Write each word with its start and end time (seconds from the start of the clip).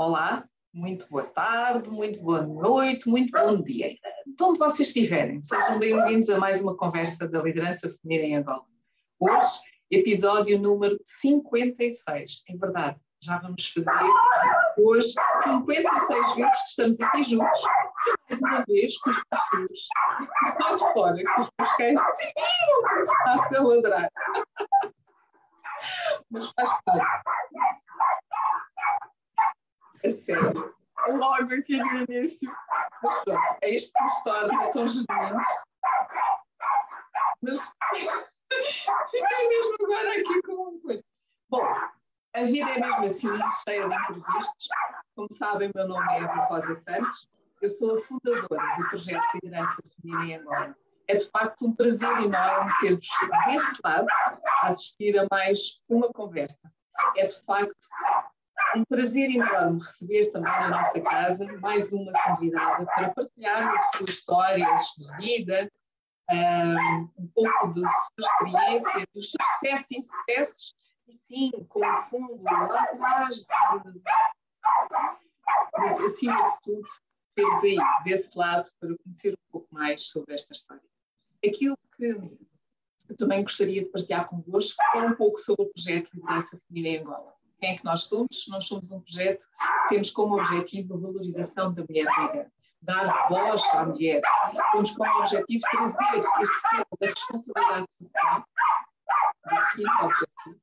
Olá, 0.00 0.42
muito 0.72 1.06
boa 1.10 1.24
tarde, 1.24 1.90
muito 1.90 2.22
boa 2.22 2.40
noite, 2.40 3.06
muito 3.06 3.30
bom 3.32 3.60
dia. 3.60 3.94
De 4.26 4.42
onde 4.42 4.58
vocês 4.58 4.88
estiverem, 4.88 5.38
sejam 5.42 5.78
bem-vindos 5.78 6.30
a 6.30 6.38
mais 6.38 6.62
uma 6.62 6.74
conversa 6.74 7.28
da 7.28 7.42
liderança 7.42 7.86
feminina 7.90 8.26
em 8.26 8.36
Angola. 8.36 8.64
Hoje, 9.18 9.60
episódio 9.90 10.58
número 10.58 10.98
56. 11.04 12.44
É 12.48 12.56
verdade, 12.56 12.98
já 13.22 13.40
vamos 13.40 13.68
fazer 13.68 13.90
hoje 14.78 15.12
56 15.44 16.34
vezes 16.34 16.62
que 16.62 16.68
estamos 16.68 17.00
aqui 17.02 17.22
juntos. 17.22 17.60
E 18.06 18.16
mais 18.30 18.42
uma 18.42 18.64
vez 18.66 18.96
com 19.00 19.10
os 19.10 19.22
cachorros 19.24 19.88
lá 20.64 20.74
de 20.76 20.92
fora, 20.94 21.22
com 21.34 21.40
os 21.42 21.50
meus 21.58 21.76
cães 21.76 21.94
vão 21.94 22.82
começar 22.88 23.48
a 23.54 23.62
ladrar. 23.62 24.10
Mas 26.30 26.46
faz 26.56 26.70
parte. 26.86 27.39
A 30.04 30.10
sério. 30.10 30.74
Logo 31.08 31.54
aqui 31.54 31.76
no 31.76 32.04
início. 32.04 32.50
Mas 33.02 33.24
pronto, 33.24 33.58
é 33.62 33.70
isto 33.70 33.92
que 33.92 34.04
nos 34.04 34.22
torna 34.22 34.70
tão 34.70 34.88
genuínos. 34.88 35.48
Mas 37.42 37.74
fiquei 39.10 39.48
mesmo 39.48 39.76
agora 39.80 40.20
aqui 40.20 40.42
com 40.42 40.52
uma 40.52 40.80
coisa. 40.80 41.04
Bom, 41.48 41.64
a 42.34 42.44
vida 42.44 42.70
é 42.70 42.78
mesmo 42.78 43.04
assim, 43.04 43.28
cheia 43.64 43.88
de 43.88 43.94
imprevistos. 43.94 44.68
Como 45.16 45.28
sabem, 45.32 45.70
meu 45.74 45.88
nome 45.88 46.12
é 46.12 46.18
Eva 46.18 46.44
Rosa 46.44 46.74
Santos. 46.74 47.28
Eu 47.60 47.68
sou 47.68 47.96
a 47.96 48.00
fundadora 48.00 48.76
do 48.76 48.88
projeto 48.88 49.24
Liderança 49.34 49.82
Feminina 50.00 50.24
em 50.24 50.36
Angola. 50.36 50.76
É 51.08 51.16
de 51.16 51.28
facto 51.28 51.66
um 51.66 51.74
prazer 51.74 52.16
enorme 52.20 52.72
ter-vos 52.78 53.08
desse 53.46 53.80
lado 53.84 54.06
a 54.62 54.68
assistir 54.68 55.18
a 55.18 55.26
mais 55.30 55.80
uma 55.88 56.08
conversa. 56.12 56.60
É 57.16 57.26
de 57.26 57.42
facto 57.44 57.86
um 58.76 58.84
prazer 58.84 59.30
enorme 59.30 59.80
receber 59.80 60.30
também 60.30 60.52
na 60.52 60.68
nossa 60.68 61.00
casa 61.00 61.46
mais 61.60 61.92
uma 61.92 62.12
convidada 62.12 62.84
para 62.86 63.10
partilhar 63.10 63.74
as 63.74 63.90
suas 63.92 64.10
histórias 64.10 64.82
de 64.96 65.16
vida, 65.18 65.70
um 67.18 67.28
pouco 67.34 67.68
da 67.68 67.88
sua 67.88 68.20
experiência, 68.20 69.06
dos 69.14 69.30
seus 69.30 69.46
sucessos 69.52 69.90
e 69.90 69.96
insucessos, 69.98 70.74
e 71.08 71.12
sim, 71.12 71.50
com 71.68 71.80
o 71.80 71.96
fundo 72.02 72.42
lá 72.42 72.82
atrás, 72.84 73.44
mas 75.76 76.00
acima 76.00 76.48
de 76.48 76.60
tudo, 76.62 76.86
temos 77.34 77.64
aí 77.64 77.76
desse 78.04 78.30
lado 78.36 78.68
para 78.78 78.96
conhecer 79.02 79.32
um 79.32 79.50
pouco 79.50 79.68
mais 79.72 80.02
sobre 80.06 80.34
esta 80.34 80.52
história. 80.52 80.82
Aquilo 81.44 81.76
que 81.96 82.04
eu 82.04 83.16
também 83.16 83.42
gostaria 83.42 83.82
de 83.82 83.90
partilhar 83.90 84.28
convosco 84.28 84.80
é 84.94 84.98
um 84.98 85.16
pouco 85.16 85.38
sobre 85.38 85.64
o 85.64 85.70
projeto 85.70 86.10
Liderança 86.14 86.60
Feminina 86.68 86.96
em 86.96 87.00
Angola. 87.00 87.39
Quem 87.60 87.74
é 87.74 87.76
que 87.76 87.84
nós 87.84 88.04
somos? 88.04 88.46
Nós 88.48 88.64
somos 88.66 88.90
um 88.90 89.00
projeto 89.00 89.46
que 89.82 89.88
temos 89.90 90.10
como 90.10 90.38
objetivo 90.38 90.94
a 90.94 90.98
valorização 90.98 91.72
da 91.74 91.84
mulher 91.86 92.06
líder, 92.18 92.50
dar 92.80 93.28
voz 93.28 93.62
à 93.74 93.84
mulher. 93.84 94.22
Temos 94.72 94.90
como 94.92 95.18
objetivo 95.18 95.62
trazer 95.70 96.18
este 96.18 96.68
tema 96.70 96.86
da 96.98 97.06
responsabilidade 97.06 97.86
social, 97.94 98.44
o 99.44 99.76
quinto 99.76 100.04
objetivo. 100.04 100.60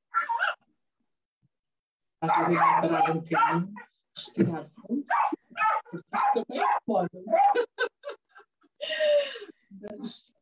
Às 2.21 2.35
vezes 2.35 2.53
é 2.53 2.57
parar 2.57 3.11
um 3.11 3.19
bocadinho, 3.19 3.73
respirar 4.15 4.65
fundo, 4.65 5.05
porque 5.91 6.07
isto 6.15 6.33
também 6.33 6.63
é 6.63 6.77
moda. 6.87 7.09
Mas 9.99 10.33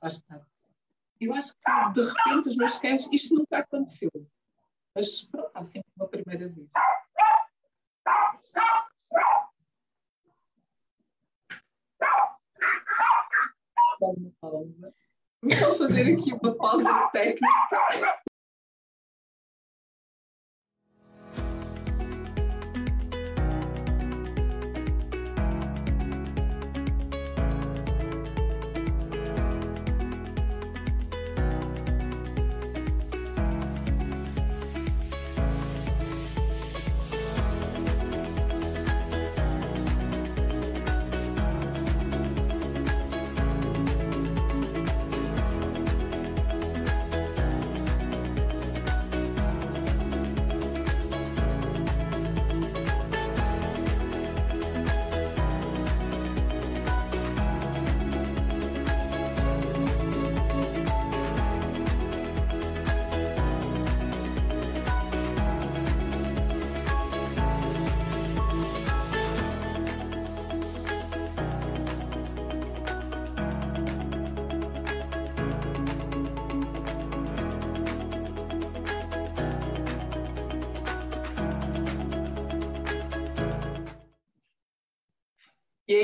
faz 0.00 0.20
parte. 0.20 0.46
Eu 1.20 1.34
acho 1.34 1.52
que, 1.54 1.92
de 1.92 2.08
repente, 2.08 2.48
os 2.50 2.56
meus 2.56 2.78
cães, 2.78 3.08
isto 3.10 3.34
nunca 3.34 3.58
aconteceu. 3.58 4.10
Mas 4.98 5.22
pronto, 5.26 5.50
há 5.54 5.62
sempre 5.62 5.88
uma 5.96 6.08
primeira 6.08 6.48
vez. 6.48 6.68
Só 13.96 14.10
uma 14.10 14.32
pausa. 14.40 14.92
Vou 15.40 15.74
fazer 15.76 16.14
aqui 16.14 16.32
uma 16.32 16.56
pausa 16.56 17.08
técnica. 17.12 17.46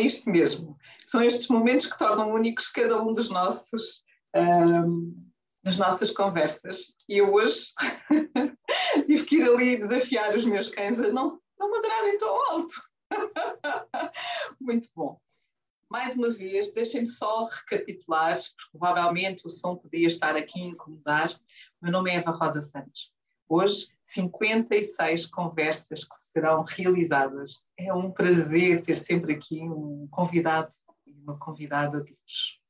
Isto 0.05 0.29
mesmo. 0.29 0.77
São 1.07 1.23
estes 1.23 1.49
momentos 1.49 1.87
que 1.87 1.99
tornam 1.99 2.31
únicos 2.31 2.69
cada 2.69 3.03
um 3.03 3.13
dos 3.13 3.31
nossos, 3.31 4.05
um, 4.37 5.15
das 5.63 5.79
nossas 5.79 6.11
conversas. 6.11 6.95
E 7.09 7.19
eu 7.19 7.33
hoje 7.33 7.67
tive 9.07 9.25
que 9.25 9.37
ir 9.37 9.49
ali 9.49 9.77
desafiar 9.77 10.35
os 10.35 10.45
meus 10.45 10.69
cães 10.69 11.01
a 11.01 11.13
não, 11.13 11.41
não 11.59 11.71
ladrarem 11.71 12.19
tão 12.19 12.53
alto. 12.53 12.75
Muito 14.61 14.89
bom. 14.95 15.21
Mais 15.91 16.17
uma 16.17 16.31
vez, 16.31 16.73
deixem-me 16.73 17.07
só 17.07 17.47
recapitular, 17.47 18.35
porque 18.35 18.79
provavelmente 18.79 19.47
o 19.47 19.49
som 19.49 19.77
podia 19.77 20.09
estar 20.09 20.37
aqui 20.37 20.61
a 20.61 20.67
incomodar. 20.67 21.29
Meu 21.81 21.93
nome 21.93 22.11
é 22.11 22.17
Eva 22.17 22.33
Rosa 22.33 22.61
Santos. 22.61 23.14
Hoje, 23.49 23.89
56 24.01 25.27
conversas 25.27 26.05
que 26.05 26.17
serão 26.17 26.63
realizadas. 26.63 27.67
É 27.77 27.93
um 27.93 28.11
prazer 28.11 28.81
ter 28.81 28.95
sempre 28.95 29.35
aqui 29.35 29.61
um 29.61 30.09
convidado 30.11 30.69
e 31.07 31.13
uma 31.13 31.39
convidada 31.39 31.99
luz. 31.99 32.61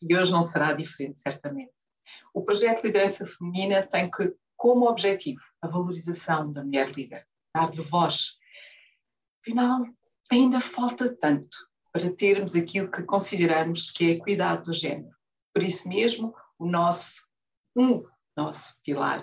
E 0.00 0.16
hoje 0.16 0.32
não 0.32 0.42
será 0.42 0.72
diferente, 0.72 1.20
certamente. 1.20 1.72
O 2.32 2.42
projeto 2.42 2.84
Liderança 2.84 3.26
Feminina 3.26 3.86
tem 3.86 4.10
que, 4.10 4.34
como 4.56 4.88
objetivo 4.88 5.40
a 5.60 5.68
valorização 5.68 6.50
da 6.50 6.64
mulher 6.64 6.90
líder, 6.92 7.26
dar-lhe 7.54 7.82
voz. 7.82 8.38
Afinal, 9.42 9.84
ainda 10.30 10.60
falta 10.60 11.14
tanto 11.14 11.56
para 11.92 12.10
termos 12.14 12.54
aquilo 12.54 12.90
que 12.90 13.02
consideramos 13.02 13.90
que 13.90 14.04
é 14.04 14.08
a 14.08 14.16
equidade 14.16 14.64
do 14.64 14.72
género. 14.72 15.14
Por 15.52 15.62
isso 15.62 15.88
mesmo, 15.88 16.34
o 16.58 16.66
nosso, 16.66 17.26
um 17.76 18.02
nosso 18.36 18.78
pilar 18.82 19.22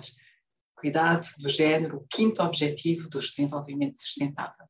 equidade 0.83 1.29
do 1.39 1.49
género, 1.49 1.97
o 1.97 2.07
quinto 2.09 2.43
objetivo 2.43 3.07
do 3.07 3.19
desenvolvimento 3.19 3.97
sustentável. 3.97 4.65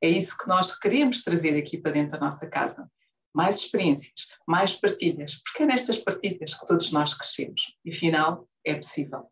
É 0.00 0.08
isso 0.08 0.36
que 0.36 0.46
nós 0.46 0.78
queremos 0.78 1.22
trazer 1.24 1.56
aqui 1.56 1.78
para 1.78 1.92
dentro 1.92 2.18
da 2.18 2.26
nossa 2.26 2.46
casa. 2.46 2.88
Mais 3.34 3.58
experiências, 3.58 4.28
mais 4.46 4.74
partilhas, 4.74 5.36
porque 5.36 5.62
é 5.62 5.66
nestas 5.66 5.98
partilhas 5.98 6.54
que 6.54 6.66
todos 6.66 6.92
nós 6.92 7.14
crescemos. 7.14 7.76
E 7.84 7.90
afinal, 7.90 8.48
é 8.64 8.74
possível. 8.74 9.30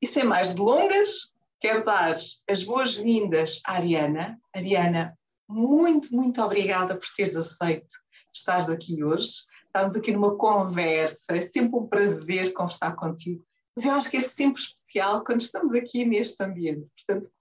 E 0.00 0.06
sem 0.06 0.24
mais 0.24 0.54
delongas, 0.54 1.34
quero 1.60 1.84
dar 1.84 2.14
as 2.48 2.62
boas-vindas 2.62 3.60
à 3.66 3.74
Ariana. 3.74 4.38
Ariana, 4.54 5.18
muito, 5.48 6.14
muito 6.14 6.42
obrigada 6.42 6.96
por 6.96 7.06
teres 7.16 7.36
aceito 7.36 8.04
estares 8.32 8.68
aqui 8.68 9.04
hoje. 9.04 9.44
Estamos 9.66 9.96
aqui 9.96 10.12
numa 10.12 10.36
conversa, 10.36 11.36
é 11.36 11.40
sempre 11.40 11.76
um 11.76 11.86
prazer 11.86 12.52
conversar 12.52 12.94
contigo 12.96 13.44
mas 13.76 13.84
eu 13.84 13.92
acho 13.92 14.10
que 14.10 14.16
é 14.16 14.20
sempre 14.20 14.62
especial 14.62 15.24
quando 15.24 15.40
estamos 15.40 15.72
aqui 15.72 16.04
neste 16.04 16.42
ambiente. 16.42 16.88
Portanto, 16.96 17.32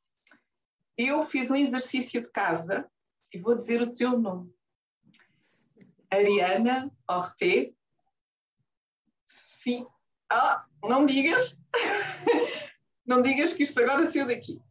eu 0.98 1.24
fiz 1.24 1.52
um 1.52 1.56
exercício 1.56 2.24
de 2.24 2.32
casa 2.32 2.90
e 3.32 3.40
vou 3.40 3.56
dizer 3.56 3.82
o 3.82 3.94
teu 3.94 4.20
nome. 4.20 4.52
Ariana 6.12 6.92
Orte. 7.08 7.76
Fi... 9.28 9.86
Ah, 10.30 10.66
não 10.84 11.06
digas. 11.06 11.60
não 13.06 13.22
digas 13.22 13.54
que 13.54 13.64
isto 13.64 13.80
agora 13.82 14.10
saiu 14.10 14.28
daqui. 14.28 14.62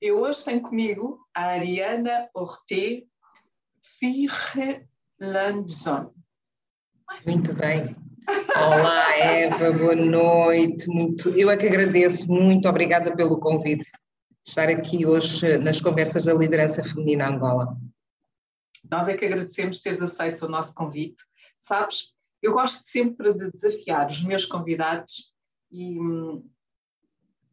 E 0.00 0.12
hoje 0.12 0.44
tenho 0.44 0.62
comigo 0.62 1.26
a 1.34 1.52
Ariana 1.52 2.30
Orte 2.34 3.08
Firlandson. 3.98 6.14
Muito 7.24 7.54
bem. 7.54 8.05
Olá, 8.28 9.16
Eva, 9.18 9.72
boa 9.72 9.94
noite. 9.94 10.88
Muito, 10.88 11.28
eu 11.30 11.48
é 11.48 11.56
que 11.56 11.66
agradeço, 11.66 12.26
muito 12.26 12.68
obrigada 12.68 13.14
pelo 13.14 13.38
convite. 13.38 13.86
Estar 14.44 14.68
aqui 14.68 15.06
hoje 15.06 15.58
nas 15.58 15.80
conversas 15.80 16.24
da 16.24 16.34
liderança 16.34 16.82
feminina 16.82 17.28
Angola. 17.28 17.76
Nós 18.90 19.08
é 19.08 19.16
que 19.16 19.24
agradecemos 19.24 19.80
teres 19.80 20.02
aceito 20.02 20.46
o 20.46 20.48
nosso 20.48 20.74
convite. 20.74 21.22
Sabes, 21.58 22.12
eu 22.42 22.52
gosto 22.52 22.82
sempre 22.84 23.32
de 23.32 23.50
desafiar 23.50 24.08
os 24.08 24.22
meus 24.22 24.44
convidados 24.44 25.32
e 25.70 25.98
hum, 25.98 26.48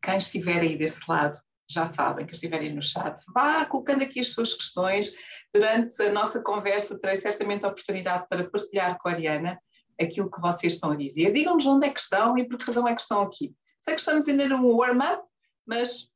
quem 0.01 0.17
estiver 0.17 0.61
aí 0.61 0.77
desse 0.77 0.99
lado 1.07 1.39
já 1.69 1.85
sabem, 1.85 2.25
que 2.25 2.33
estiverem 2.33 2.73
no 2.73 2.81
chat, 2.81 3.19
vá 3.33 3.65
colocando 3.65 4.03
aqui 4.03 4.19
as 4.19 4.29
suas 4.29 4.53
questões. 4.53 5.13
Durante 5.53 6.01
a 6.01 6.11
nossa 6.11 6.41
conversa 6.41 6.99
terei 6.99 7.15
certamente 7.15 7.63
a 7.63 7.69
oportunidade 7.69 8.27
para 8.27 8.49
partilhar 8.49 8.97
com 8.97 9.09
a 9.09 9.11
Ariana 9.11 9.59
aquilo 10.01 10.29
que 10.29 10.41
vocês 10.41 10.73
estão 10.73 10.91
a 10.91 10.95
dizer. 10.95 11.31
Digam-nos 11.31 11.65
onde 11.65 11.87
é 11.87 11.93
que 11.93 11.99
estão 11.99 12.37
e 12.37 12.47
por 12.47 12.57
que 12.57 12.65
razão 12.65 12.87
é 12.87 12.95
que 12.95 13.01
estão 13.01 13.21
aqui. 13.21 13.55
Sei 13.79 13.95
que 13.95 13.99
estamos 13.99 14.27
ainda 14.27 14.47
num 14.47 14.75
warm-up, 14.75 15.23
mas, 15.65 16.11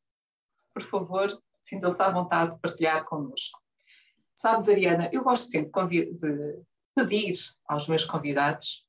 por 0.73 0.83
favor, 0.83 1.41
sintam-se 1.61 2.01
à 2.01 2.09
vontade 2.09 2.53
de 2.53 2.59
partilhar 2.59 3.05
connosco. 3.05 3.59
Sabes, 4.35 4.67
Ariana, 4.67 5.09
eu 5.11 5.23
gosto 5.23 5.49
sempre 5.49 5.71
de 6.13 6.61
pedir 6.95 7.33
aos 7.67 7.87
meus 7.87 8.05
convidados 8.05 8.85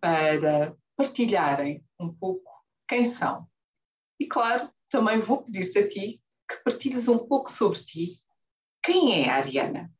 para 0.00 0.76
partilharem 0.96 1.84
um 1.98 2.12
pouco 2.12 2.50
quem 2.88 3.04
são. 3.04 3.48
E, 4.18 4.26
claro, 4.26 4.70
também 4.88 5.18
vou 5.18 5.42
pedir-te 5.42 5.78
a 5.78 5.88
ti 5.88 6.20
que 6.48 6.56
partilhes 6.64 7.08
um 7.08 7.18
pouco 7.18 7.50
sobre 7.50 7.78
ti. 7.78 8.18
Quem 8.82 9.22
é 9.22 9.30
a 9.30 9.36
Ariana? 9.36 9.90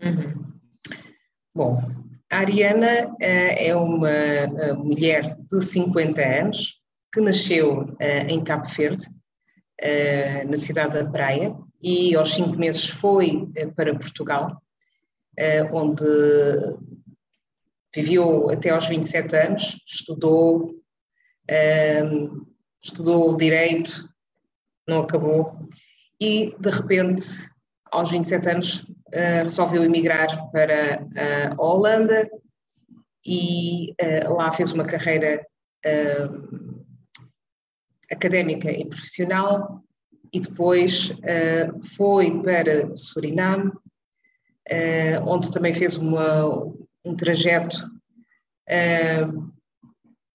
Uhum. 0.00 0.60
Bom, 1.54 1.78
a 2.32 2.38
Ariana 2.38 3.08
uh, 3.08 3.16
é 3.20 3.76
uma 3.76 4.08
uh, 4.08 4.78
mulher 4.82 5.22
de 5.22 5.62
50 5.62 6.18
anos 6.22 6.80
que 7.12 7.20
nasceu 7.20 7.82
uh, 7.82 8.26
em 8.26 8.42
Cabo 8.42 8.66
Verde, 8.66 9.06
na 10.48 10.56
cidade 10.56 10.94
da 10.94 11.10
Praia, 11.10 11.56
e 11.82 12.14
aos 12.14 12.32
cinco 12.34 12.56
meses 12.56 12.88
foi 12.88 13.48
para 13.74 13.98
Portugal, 13.98 14.62
onde 15.72 16.04
viveu 17.92 18.48
até 18.48 18.70
aos 18.70 18.86
27 18.86 19.34
anos, 19.34 19.82
estudou 19.84 20.80
estudou 22.80 23.36
direito, 23.36 24.08
não 24.86 25.00
acabou, 25.00 25.68
e 26.20 26.54
de 26.60 26.70
repente, 26.70 27.26
aos 27.90 28.08
27 28.08 28.48
anos, 28.50 28.86
uh, 29.14 29.44
resolveu 29.44 29.84
emigrar 29.84 30.50
para 30.50 31.06
a 31.56 31.62
Holanda 31.62 32.28
e 33.24 33.92
uh, 33.92 34.34
lá 34.34 34.50
fez 34.52 34.72
uma 34.72 34.84
carreira 34.84 35.44
académica 38.08 38.70
e 38.70 38.84
profissional 38.84 39.82
e 40.32 40.38
depois 40.38 41.10
foi 41.96 42.40
para 42.40 42.94
Suriname, 42.94 43.72
onde 45.26 45.50
também 45.50 45.74
fez 45.74 45.96
uma, 45.96 46.72
um 47.04 47.16
trajeto 47.16 47.76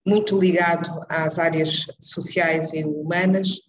muito 0.05 0.37
ligado 0.37 1.05
às 1.07 1.39
áreas 1.39 1.85
sociais 2.01 2.73
e 2.73 2.83
humanas 2.83 3.66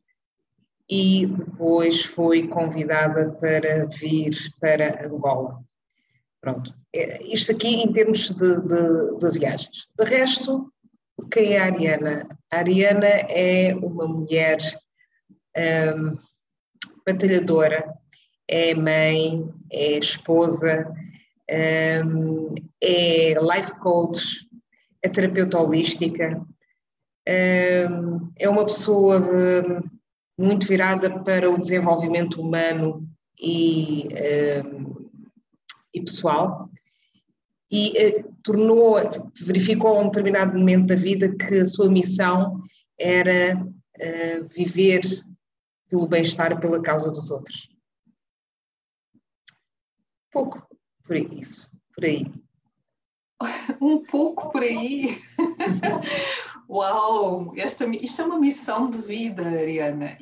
e 0.88 1.26
depois 1.26 2.02
foi 2.02 2.48
convidada 2.48 3.30
para 3.32 3.86
vir 3.86 4.30
para 4.60 5.06
Angola. 5.06 5.60
Pronto, 6.40 6.74
é, 6.94 7.22
isto 7.24 7.52
aqui 7.52 7.82
em 7.82 7.92
termos 7.92 8.30
de, 8.30 8.60
de, 8.62 9.18
de 9.18 9.38
viagens. 9.38 9.88
De 9.98 10.04
resto, 10.04 10.72
quem 11.30 11.54
é 11.54 11.58
a 11.58 11.64
Ariana? 11.64 12.28
A 12.50 12.58
Ariana 12.58 13.06
é 13.06 13.74
uma 13.74 14.06
mulher 14.06 14.58
um, 15.56 16.12
batalhadora, 17.04 17.92
é 18.46 18.74
mãe, 18.74 19.46
é 19.70 19.98
esposa, 19.98 20.90
um, 22.04 22.54
é 22.80 23.34
life 23.34 23.74
coach, 23.80 24.48
é 25.02 25.08
terapeuta 25.08 25.58
holística, 25.58 26.40
é 27.26 28.48
uma 28.48 28.64
pessoa 28.64 29.20
hum, 29.20 29.80
muito 30.38 30.66
virada 30.66 31.22
para 31.22 31.50
o 31.50 31.58
desenvolvimento 31.58 32.40
humano 32.40 33.06
e, 33.38 34.08
hum, 34.64 35.10
e 35.92 36.00
pessoal 36.00 36.70
e 37.70 37.96
eh, 37.98 38.24
tornou, 38.42 38.96
verificou 39.40 39.96
a 39.96 40.00
um 40.00 40.06
determinado 40.06 40.56
momento 40.56 40.86
da 40.86 40.94
vida 40.94 41.34
que 41.36 41.60
a 41.60 41.66
sua 41.66 41.88
missão 41.88 42.62
era 42.98 43.58
eh, 43.98 44.40
viver 44.42 45.02
pelo 45.88 46.08
bem-estar 46.08 46.52
e 46.52 46.60
pela 46.60 46.82
causa 46.82 47.10
dos 47.10 47.30
outros. 47.30 47.68
Pouco 50.32 50.66
por 51.04 51.16
isso, 51.16 51.70
por 51.94 52.04
aí. 52.04 52.26
um 53.80 54.02
pouco 54.02 54.50
por 54.50 54.62
aí. 54.62 55.20
Uau! 56.68 57.54
Esta, 57.56 57.86
isto 57.86 58.20
é 58.20 58.24
uma 58.24 58.38
missão 58.38 58.90
de 58.90 58.98
vida, 58.98 59.42
Ariana. 59.42 60.18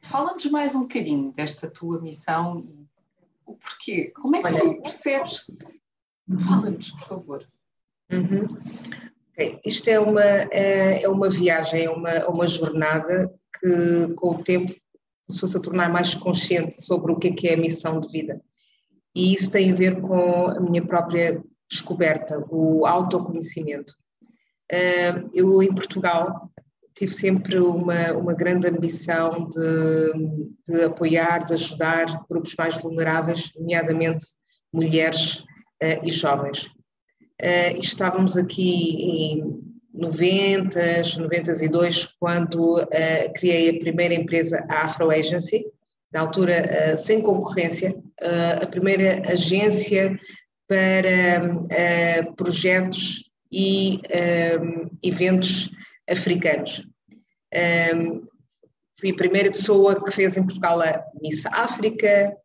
Fala-nos 0.00 0.46
mais 0.46 0.74
um 0.74 0.82
bocadinho 0.82 1.32
desta 1.32 1.68
tua 1.68 2.00
missão 2.00 2.58
e 2.58 2.86
o 3.44 3.54
porquê. 3.54 4.10
Como 4.16 4.36
é 4.36 4.42
que 4.42 4.46
Olha, 4.46 4.58
tu 4.58 4.82
percebes? 4.82 5.46
Fala-nos, 6.48 6.90
por 6.92 7.02
favor. 7.02 7.48
Uhum. 8.10 8.56
Okay. 9.32 9.60
Isto 9.64 9.88
é 9.88 10.00
uma, 10.00 10.22
é, 10.22 11.02
é 11.02 11.08
uma 11.08 11.28
viagem, 11.28 11.84
é 11.84 11.90
uma, 11.90 12.26
uma 12.28 12.48
jornada 12.48 13.32
que 13.60 14.14
com 14.14 14.30
o 14.30 14.42
tempo 14.42 14.74
começou-se 15.26 15.56
a 15.56 15.60
tornar 15.60 15.90
mais 15.90 16.14
consciente 16.14 16.82
sobre 16.82 17.12
o 17.12 17.18
que 17.18 17.28
é, 17.28 17.32
que 17.32 17.48
é 17.48 17.54
a 17.54 17.58
missão 17.58 18.00
de 18.00 18.08
vida. 18.08 18.40
E 19.14 19.34
isso 19.34 19.50
tem 19.50 19.70
a 19.70 19.74
ver 19.74 20.00
com 20.00 20.46
a 20.46 20.60
minha 20.60 20.84
própria 20.84 21.42
descoberta, 21.68 22.42
o 22.48 22.86
autoconhecimento. 22.86 23.94
Eu, 25.32 25.62
em 25.62 25.74
Portugal, 25.74 26.50
tive 26.94 27.14
sempre 27.14 27.58
uma, 27.58 28.12
uma 28.12 28.34
grande 28.34 28.68
ambição 28.68 29.48
de, 29.48 30.12
de 30.68 30.84
apoiar, 30.84 31.44
de 31.44 31.54
ajudar 31.54 32.24
grupos 32.28 32.54
mais 32.56 32.76
vulneráveis, 32.80 33.50
nomeadamente 33.56 34.26
mulheres 34.72 35.38
uh, 35.82 36.04
e 36.04 36.10
jovens. 36.10 36.66
Uh, 37.40 37.78
estávamos 37.78 38.36
aqui 38.36 38.94
em 39.02 39.60
90, 39.94 40.78
92, 41.18 42.06
quando 42.20 42.80
uh, 42.80 43.32
criei 43.34 43.70
a 43.70 43.80
primeira 43.80 44.14
empresa, 44.14 44.64
a 44.68 44.84
Afro 44.84 45.10
Agency, 45.10 45.64
na 46.12 46.20
altura 46.20 46.96
sem 46.96 47.22
concorrência, 47.22 47.94
a 48.60 48.66
primeira 48.66 49.30
agência 49.30 50.18
para 50.66 51.44
uh, 51.46 52.34
projetos 52.34 53.29
e 53.50 53.96
um, 53.96 54.00
eh, 54.08 54.90
eventos 55.02 55.70
africanos. 56.08 56.86
Um, 57.52 57.52
eh, 57.52 58.20
fui 58.98 59.10
a 59.10 59.16
primeira 59.16 59.50
pessoa 59.50 60.02
que 60.04 60.10
fez 60.10 60.36
em 60.36 60.44
Portugal 60.44 60.80
a 60.82 61.02
Miss 61.20 61.44
África, 61.46 62.36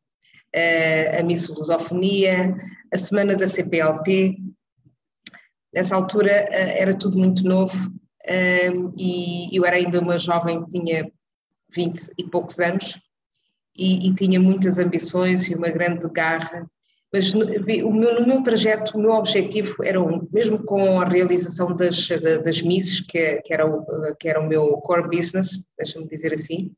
uh, 0.56 1.20
a 1.20 1.24
Miss 1.24 1.48
Lusofonia, 1.50 2.56
a 2.92 2.98
Semana 2.98 3.36
da 3.36 3.46
CPLP. 3.46 4.38
Nessa 5.74 5.96
altura 5.96 6.48
uh, 6.50 6.54
era 6.54 6.98
tudo 6.98 7.18
muito 7.18 7.44
novo 7.44 7.76
um, 8.28 8.94
e 8.98 9.56
eu 9.56 9.66
era 9.66 9.76
ainda 9.76 10.00
uma 10.00 10.18
jovem 10.18 10.66
tinha 10.66 11.12
20 11.76 12.14
e 12.18 12.24
poucos 12.24 12.60
anos 12.60 13.00
e, 13.78 14.08
e 14.08 14.16
tinha 14.16 14.40
muitas 14.40 14.80
ambições 14.80 15.48
e 15.48 15.56
uma 15.56 15.70
grande 15.70 16.08
garra 16.10 16.66
mas 17.16 17.34
no, 17.34 17.46
meu, 17.46 18.20
no 18.20 18.28
meu 18.28 18.44
trajeto, 18.44 18.98
o 18.98 19.02
meu 19.02 19.12
objetivo 19.12 19.82
era 19.82 20.02
um, 20.02 20.28
mesmo 20.34 20.62
com 20.66 21.00
a 21.00 21.06
realização 21.06 21.74
das, 21.74 22.10
das 22.44 22.62
misses, 22.62 23.00
que, 23.00 23.42
que, 23.42 23.54
era 23.54 23.66
o, 23.66 23.86
que 24.20 24.28
era 24.28 24.42
o 24.42 24.46
meu 24.46 24.74
core 24.82 25.08
business, 25.08 25.64
deixa-me 25.78 26.06
dizer 26.10 26.34
assim, 26.34 26.74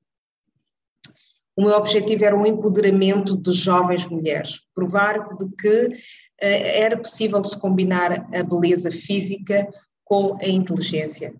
o 1.56 1.64
meu 1.64 1.72
objetivo 1.72 2.24
era 2.24 2.38
o 2.38 2.46
empoderamento 2.46 3.36
de 3.36 3.52
jovens 3.52 4.06
mulheres, 4.06 4.60
provar 4.76 5.28
de 5.38 5.50
que 5.60 5.88
uh, 5.88 5.96
era 6.40 6.98
possível 6.98 7.44
se 7.44 7.60
combinar 7.60 8.30
a 8.32 8.44
beleza 8.44 8.92
física 8.92 9.68
com 10.06 10.38
a 10.40 10.48
inteligência. 10.48 11.34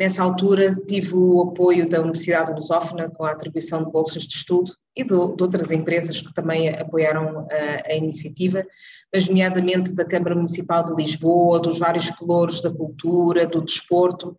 Nessa 0.00 0.22
altura 0.22 0.74
tive 0.88 1.14
o 1.14 1.42
apoio 1.42 1.86
da 1.86 2.00
Universidade 2.00 2.54
Lusófona 2.54 3.10
com 3.10 3.22
a 3.22 3.32
atribuição 3.32 3.84
de 3.84 3.92
bolsas 3.92 4.22
de 4.22 4.34
estudo 4.34 4.72
e 4.96 5.02
de, 5.04 5.10
de 5.10 5.14
outras 5.14 5.70
empresas 5.70 6.22
que 6.22 6.32
também 6.32 6.70
apoiaram 6.70 7.46
a, 7.50 7.92
a, 7.92 7.94
iniciativa, 7.94 8.64
mas 9.12 9.28
nomeadamente 9.28 9.92
da 9.92 10.02
Câmara 10.02 10.34
Municipal 10.34 10.82
de 10.86 10.94
Lisboa, 10.94 11.60
dos 11.60 11.78
vários 11.78 12.08
pelouros 12.12 12.62
da 12.62 12.72
cultura, 12.72 13.44
do 13.44 13.60
desporto, 13.60 14.34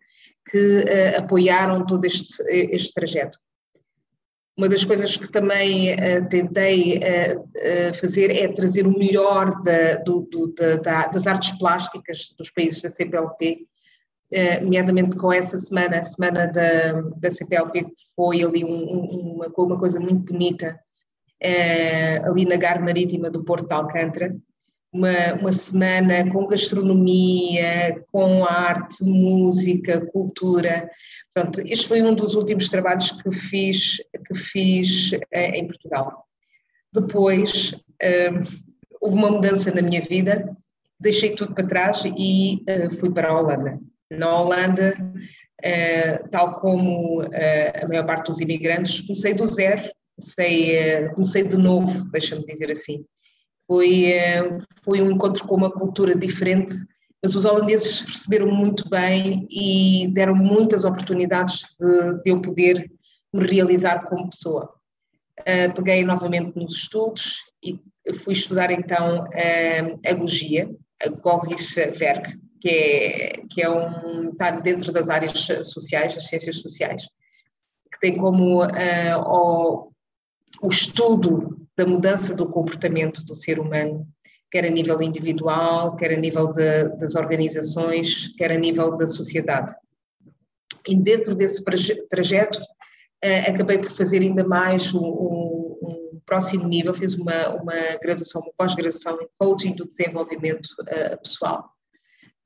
que 0.50 0.78
uh, 0.78 1.20
apoiaram 1.20 1.86
todo 1.86 2.04
este, 2.06 2.42
este 2.50 2.92
trajeto. 2.92 3.38
Uma 4.58 4.66
das 4.66 4.84
coisas 4.84 5.16
que 5.16 5.30
também 5.30 5.94
uh, 5.94 6.28
tentei 6.28 6.98
uh, 6.98 7.38
uh, 7.38 7.94
fazer 8.00 8.32
é 8.32 8.48
trazer 8.48 8.84
o 8.84 8.98
melhor 8.98 9.62
da, 9.62 9.94
do, 9.98 10.22
do, 10.22 10.52
da, 10.82 11.06
das 11.06 11.28
artes 11.28 11.56
plásticas 11.56 12.34
dos 12.36 12.50
países 12.50 12.82
da 12.82 12.90
CPLP, 12.90 13.68
nomeadamente 14.62 15.16
com 15.16 15.32
essa 15.32 15.58
semana, 15.58 15.98
a 15.98 16.04
semana 16.04 16.46
da, 16.46 16.92
da 17.18 17.30
CPLP, 17.30 17.84
que 17.84 17.94
foi 18.16 18.42
ali 18.42 18.64
um, 18.64 18.70
um, 18.70 19.34
uma, 19.34 19.46
uma 19.46 19.78
coisa 19.78 20.00
muito 20.00 20.32
bonita, 20.32 20.78
ali 22.24 22.44
na 22.44 22.56
Gar 22.56 22.80
Marítima 22.80 23.30
do 23.30 23.44
Porto 23.44 23.68
de 23.68 23.74
Alcântara, 23.74 24.34
uma, 24.92 25.34
uma 25.40 25.52
semana 25.52 26.30
com 26.30 26.46
gastronomia, 26.46 28.04
com 28.12 28.44
arte, 28.44 29.02
música, 29.02 30.04
cultura. 30.06 30.90
Portanto, 31.32 31.62
este 31.66 31.88
foi 31.88 32.02
um 32.02 32.14
dos 32.14 32.34
últimos 32.34 32.68
trabalhos 32.68 33.10
que 33.10 33.32
fiz, 33.32 33.96
que 34.26 34.34
fiz 34.34 35.12
eh, 35.30 35.58
em 35.58 35.66
Portugal. 35.66 36.26
Depois, 36.92 37.72
uh, 37.72 38.62
houve 39.00 39.16
uma 39.16 39.30
mudança 39.30 39.74
na 39.74 39.80
minha 39.80 40.02
vida, 40.02 40.54
deixei 41.00 41.34
tudo 41.34 41.54
para 41.54 41.66
trás 41.66 42.02
e 42.04 42.62
uh, 42.68 42.94
fui 42.94 43.10
para 43.10 43.30
a 43.30 43.40
Holanda. 43.40 43.80
Na 44.18 44.40
Holanda, 44.40 44.94
uh, 45.64 46.28
tal 46.30 46.60
como 46.60 47.22
a 47.22 47.88
maior 47.88 48.06
parte 48.06 48.26
dos 48.26 48.40
imigrantes, 48.40 49.00
comecei 49.00 49.34
do 49.34 49.46
zero, 49.46 49.90
comecei, 50.16 51.08
comecei 51.10 51.42
de 51.44 51.56
novo, 51.56 52.04
deixa-me 52.10 52.44
dizer 52.46 52.70
assim. 52.70 53.04
Foi, 53.66 54.12
foi 54.84 55.00
um 55.00 55.12
encontro 55.12 55.46
com 55.46 55.54
uma 55.54 55.70
cultura 55.70 56.14
diferente, 56.14 56.74
mas 57.22 57.36
os 57.36 57.44
holandeses 57.44 58.00
receberam 58.02 58.50
muito 58.50 58.88
bem 58.90 59.46
e 59.48 60.08
deram 60.12 60.34
muitas 60.34 60.84
oportunidades 60.84 61.68
de, 61.78 62.22
de 62.22 62.30
eu 62.30 62.42
poder 62.42 62.90
me 63.32 63.46
realizar 63.46 64.04
como 64.06 64.28
pessoa. 64.28 64.74
Uh, 65.40 65.72
peguei 65.74 66.04
novamente 66.04 66.56
nos 66.56 66.72
estudos 66.72 67.38
e 67.62 67.80
fui 68.18 68.34
estudar 68.34 68.70
então 68.70 69.24
uh, 69.24 70.00
a 70.04 70.12
Gogia, 70.12 70.70
a 71.02 71.08
Gorris 71.08 71.76
Werk, 71.76 72.38
que 72.62 72.68
é, 72.68 73.42
que 73.50 73.60
é 73.60 73.68
um, 73.68 74.30
está 74.30 74.52
dentro 74.52 74.92
das 74.92 75.10
áreas 75.10 75.32
sociais, 75.64 76.14
das 76.14 76.28
ciências 76.28 76.60
sociais, 76.60 77.02
que 77.92 77.98
tem 78.00 78.16
como 78.16 78.64
uh, 78.64 79.18
o, 79.26 79.92
o 80.62 80.68
estudo 80.68 81.66
da 81.76 81.84
mudança 81.84 82.36
do 82.36 82.48
comportamento 82.48 83.24
do 83.24 83.34
ser 83.34 83.58
humano, 83.58 84.06
quer 84.48 84.64
a 84.64 84.70
nível 84.70 85.02
individual, 85.02 85.96
quer 85.96 86.12
a 86.12 86.16
nível 86.16 86.52
de, 86.52 86.90
das 86.98 87.16
organizações, 87.16 88.28
quer 88.36 88.52
a 88.52 88.58
nível 88.58 88.96
da 88.96 89.08
sociedade. 89.08 89.74
E 90.86 90.94
dentro 90.94 91.34
desse 91.34 91.64
trajeto, 92.08 92.60
uh, 92.60 93.50
acabei 93.50 93.78
por 93.78 93.90
fazer 93.90 94.22
ainda 94.22 94.44
mais 94.44 94.94
um, 94.94 95.04
um, 95.04 95.78
um 95.82 96.20
próximo 96.24 96.68
nível, 96.68 96.94
fiz 96.94 97.16
uma, 97.16 97.48
uma 97.56 97.96
graduação, 98.00 98.40
uma 98.40 98.52
pós-graduação 98.56 99.20
em 99.20 99.28
coaching 99.36 99.74
do 99.74 99.84
desenvolvimento 99.84 100.68
uh, 100.82 101.20
pessoal, 101.20 101.72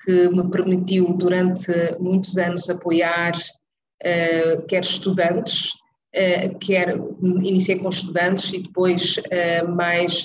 que 0.06 0.28
me 0.28 0.48
permitiu 0.48 1.12
durante 1.14 1.72
muitos 1.98 2.38
anos 2.38 2.70
apoiar 2.70 3.32
uh, 3.34 4.62
quer 4.68 4.84
estudantes, 4.84 5.72
eh, 6.14 6.48
quer 6.60 6.96
iniciei 7.42 7.78
com 7.78 7.90
estudantes 7.90 8.50
e 8.54 8.62
depois 8.62 9.20
eh, 9.30 9.62
mais 9.64 10.25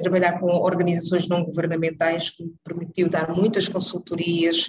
trabalhar 0.00 0.38
com 0.38 0.46
organizações 0.46 1.26
não 1.26 1.42
governamentais, 1.44 2.30
que 2.30 2.44
me 2.44 2.52
permitiu 2.62 3.08
dar 3.08 3.34
muitas 3.34 3.66
consultorias, 3.66 4.68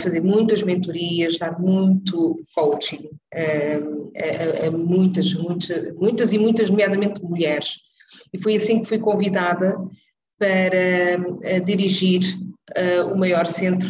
fazer 0.00 0.20
muitas 0.20 0.62
mentorias, 0.62 1.36
dar 1.38 1.58
muito 1.58 2.38
coaching 2.54 3.08
a, 3.34 4.66
a 4.68 4.70
muitas, 4.70 5.34
muitas, 5.34 5.92
muitas 5.96 6.32
e 6.32 6.38
muitas, 6.38 6.70
nomeadamente 6.70 7.20
mulheres. 7.20 7.78
E 8.32 8.40
foi 8.40 8.54
assim 8.54 8.80
que 8.80 8.86
fui 8.86 9.00
convidada 9.00 9.76
para 10.38 11.58
dirigir 11.64 12.20
o 13.12 13.16
maior 13.16 13.46
centro 13.46 13.88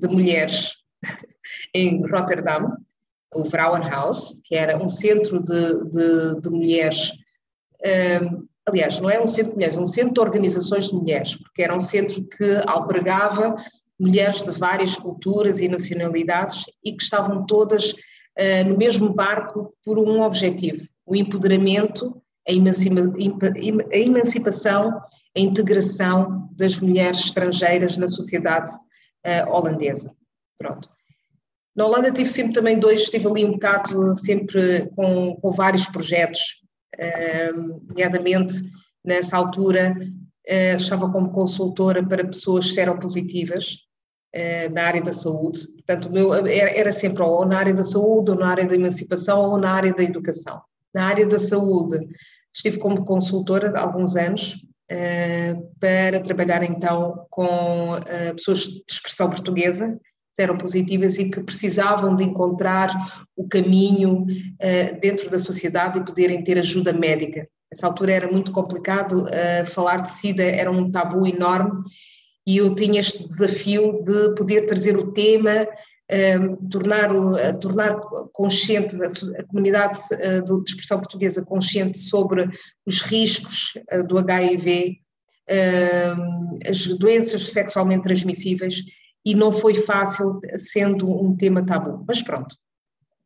de 0.00 0.08
mulheres 0.08 0.72
em 1.74 2.02
Rotterdam, 2.10 2.76
o 3.34 3.44
Frauenhaus, 3.44 4.38
que 4.44 4.54
era 4.54 4.82
um 4.82 4.88
centro 4.88 5.42
de, 5.42 5.84
de, 5.90 6.40
de 6.40 6.50
mulheres, 6.50 7.12
um, 8.22 8.46
aliás, 8.66 8.98
não 8.98 9.10
era 9.10 9.22
um 9.22 9.26
centro 9.26 9.50
de 9.50 9.56
mulheres, 9.56 9.76
um 9.76 9.86
centro 9.86 10.14
de 10.14 10.20
organizações 10.20 10.88
de 10.88 10.94
mulheres, 10.94 11.36
porque 11.36 11.62
era 11.62 11.76
um 11.76 11.80
centro 11.80 12.24
que 12.24 12.62
albergava 12.66 13.54
mulheres 13.98 14.42
de 14.42 14.50
várias 14.52 14.96
culturas 14.96 15.60
e 15.60 15.68
nacionalidades 15.68 16.64
e 16.84 16.92
que 16.92 17.02
estavam 17.02 17.46
todas 17.46 17.92
uh, 17.92 18.68
no 18.68 18.76
mesmo 18.76 19.12
barco 19.12 19.74
por 19.84 19.98
um 19.98 20.22
objetivo, 20.22 20.86
o 21.04 21.14
empoderamento, 21.14 22.20
a, 22.48 22.52
a 22.52 23.96
emancipação, 23.96 25.00
a 25.36 25.40
integração 25.40 26.48
das 26.52 26.78
mulheres 26.78 27.20
estrangeiras 27.20 27.96
na 27.96 28.08
sociedade 28.08 28.70
uh, 28.72 29.50
holandesa. 29.50 30.10
Pronto. 30.58 30.88
Na 31.76 31.84
Holanda 31.84 32.10
tive 32.10 32.28
sempre 32.30 32.54
também 32.54 32.78
dois, 32.78 33.02
estive 33.02 33.26
ali 33.26 33.44
um 33.44 33.52
bocado 33.52 34.16
sempre 34.16 34.86
com, 34.96 35.36
com 35.36 35.52
vários 35.52 35.84
projetos, 35.84 36.40
nomeadamente 37.88 38.54
nessa 39.04 39.36
altura 39.36 39.94
uh, 40.48 40.76
estava 40.76 41.10
como 41.10 41.32
consultora 41.32 42.04
para 42.04 42.26
pessoas 42.26 42.74
seropositivas 42.74 43.78
uh, 44.34 44.72
na 44.72 44.82
área 44.82 45.02
da 45.02 45.12
saúde, 45.12 45.66
portanto 45.68 46.10
meu, 46.10 46.34
era, 46.34 46.70
era, 46.70 46.92
sempre 46.92 47.22
ou 47.22 47.46
na 47.46 47.58
área 47.58 47.74
da 47.74 47.84
saúde, 47.84 48.32
ou 48.32 48.36
na 48.36 48.48
área 48.48 48.66
da 48.66 48.74
emancipação, 48.74 49.50
ou 49.50 49.58
na 49.58 49.70
área 49.70 49.94
da 49.94 50.02
educação. 50.02 50.60
Na 50.94 51.06
área 51.06 51.26
da 51.26 51.38
saúde 51.38 52.06
estive 52.54 52.78
como 52.78 53.04
consultora 53.04 53.70
há 53.78 53.82
alguns 53.82 54.16
anos 54.16 54.54
uh, 54.54 54.75
para 55.80 56.20
trabalhar 56.20 56.62
então 56.62 57.26
com 57.28 57.98
pessoas 58.36 58.60
de 58.60 58.84
expressão 58.88 59.28
portuguesa, 59.28 59.98
eram 60.38 60.56
positivas 60.56 61.18
e 61.18 61.30
que 61.30 61.42
precisavam 61.42 62.14
de 62.14 62.24
encontrar 62.24 63.26
o 63.36 63.48
caminho 63.48 64.22
uh, 64.22 65.00
dentro 65.00 65.30
da 65.30 65.38
sociedade 65.38 65.98
e 65.98 66.04
poderem 66.04 66.42
ter 66.42 66.58
ajuda 66.58 66.92
médica. 66.92 67.48
Nessa 67.72 67.86
altura 67.86 68.12
era 68.12 68.30
muito 68.30 68.52
complicado, 68.52 69.24
uh, 69.24 69.66
falar 69.66 69.96
de 69.96 70.10
SIDA 70.10 70.44
era 70.44 70.70
um 70.70 70.90
tabu 70.90 71.26
enorme 71.26 71.82
e 72.46 72.58
eu 72.58 72.74
tinha 72.74 73.00
este 73.00 73.26
desafio 73.26 74.02
de 74.04 74.34
poder 74.34 74.66
trazer 74.66 74.96
o 74.96 75.12
tema, 75.12 75.66
uh, 76.10 76.68
tornar, 76.68 77.14
uh, 77.14 77.58
tornar 77.60 78.00
consciente 78.32 78.96
a, 79.02 79.44
comunidade 79.44 80.00
de 80.08 80.70
expressão 80.70 80.98
portuguesa 80.98 81.44
consciente 81.44 81.98
sobre 81.98 82.48
os 82.84 83.00
riscos 83.00 83.72
do 84.08 84.18
HIV, 84.18 84.98
as 86.68 86.86
doenças 86.98 87.52
sexualmente 87.52 88.02
transmissíveis 88.02 88.82
e 89.24 89.34
não 89.34 89.52
foi 89.52 89.74
fácil 89.74 90.40
sendo 90.56 91.08
um 91.08 91.36
tema 91.36 91.64
tabu, 91.64 92.04
mas 92.06 92.22
pronto. 92.22 92.56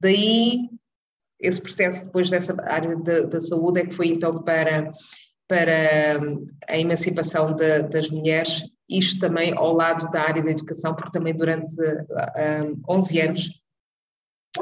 Daí 0.01 0.69
esse 1.41 1.61
processo 1.61 2.05
depois 2.05 2.29
dessa 2.29 2.55
área 2.65 2.97
da, 2.97 3.21
da 3.21 3.41
saúde 3.41 3.81
é 3.81 3.87
que 3.87 3.95
foi 3.95 4.09
então 4.09 4.43
para, 4.43 4.93
para 5.51 6.21
a 6.69 6.79
emancipação 6.79 7.57
de, 7.57 7.83
das 7.83 8.09
mulheres, 8.09 8.63
isto 8.89 9.19
também 9.19 9.53
ao 9.57 9.73
lado 9.73 10.09
da 10.13 10.23
área 10.23 10.45
da 10.45 10.53
educação, 10.53 10.95
porque 10.95 11.11
também 11.11 11.37
durante 11.37 11.75
um, 12.89 12.95
11 12.95 13.21
anos 13.21 13.51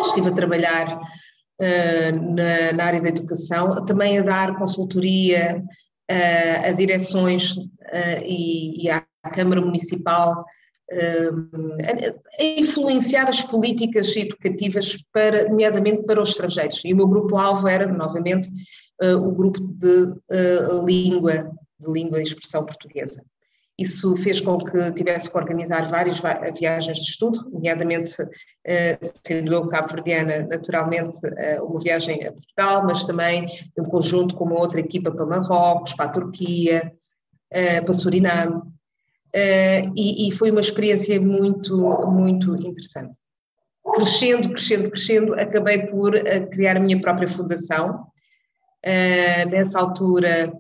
estive 0.07 0.29
a 0.29 0.33
trabalhar 0.33 0.97
uh, 0.97 2.35
na, 2.35 2.73
na, 2.73 2.85
área 2.85 3.03
da 3.03 3.11
educação, 3.11 3.85
também 3.85 4.19
a 4.19 4.23
dar 4.23 4.57
consultoria 4.57 5.63
uh, 6.11 6.69
a 6.69 6.73
direções 6.73 7.55
uh, 7.55 8.23
e, 8.25 8.85
e 8.85 8.91
à 8.91 9.05
Câmara 9.35 9.61
Municipal 9.61 10.43
a 10.91 12.43
influenciar 12.43 13.29
as 13.29 13.43
políticas 13.43 14.17
educativas, 14.17 14.97
para, 15.13 15.47
nomeadamente 15.51 16.05
para 16.05 16.23
os 16.23 16.31
estrangeiros. 16.31 16.81
E 16.83 16.95
o 16.95 16.97
meu 16.97 17.07
grupo-alvo 17.07 17.69
era, 17.69 17.87
novamente, 17.87 18.49
o 19.01 19.33
grupo 19.33 19.61
de 19.61 20.03
uh, 20.03 20.85
língua, 20.85 21.51
de 21.79 21.93
língua 21.93 22.19
e 22.19 22.23
expressão 22.23 22.65
portuguesa. 22.65 23.23
Isso 23.79 24.17
fez 24.17 24.41
com 24.41 24.59
que 24.59 24.91
tivesse 24.93 25.31
que 25.31 25.39
organizar 25.39 25.89
várias 25.89 26.21
viagens 26.59 26.99
de 26.99 27.11
estudo, 27.11 27.49
nomeadamente, 27.49 28.21
uh, 28.21 28.99
sendo 29.25 29.55
eu 29.55 29.69
cabo-verdiana, 29.69 30.49
naturalmente, 30.49 31.19
uma 31.63 31.79
viagem 31.79 32.27
a 32.27 32.33
Portugal, 32.33 32.85
mas 32.85 33.05
também 33.05 33.47
em 33.79 33.85
conjunto 33.85 34.35
com 34.35 34.45
uma 34.45 34.59
outra 34.59 34.81
equipa 34.81 35.13
para 35.13 35.25
Marrocos, 35.25 35.95
para 35.95 36.07
a 36.07 36.13
Turquia, 36.13 36.93
para 37.51 37.93
Suriname. 37.93 38.63
E, 39.97 40.29
foi 40.33 40.51
uma 40.51 40.61
experiência 40.61 41.21
muito, 41.21 41.77
muito 42.09 42.57
interessante. 42.57 43.17
Crescendo, 43.95 44.51
crescendo, 44.51 44.91
crescendo, 44.91 45.35
acabei 45.35 45.87
por 45.87 46.13
criar 46.51 46.77
a 46.77 46.81
minha 46.81 47.01
própria 47.01 47.29
fundação. 47.29 48.09
Uh, 48.85 49.51
nessa 49.51 49.81
altura 49.81 50.53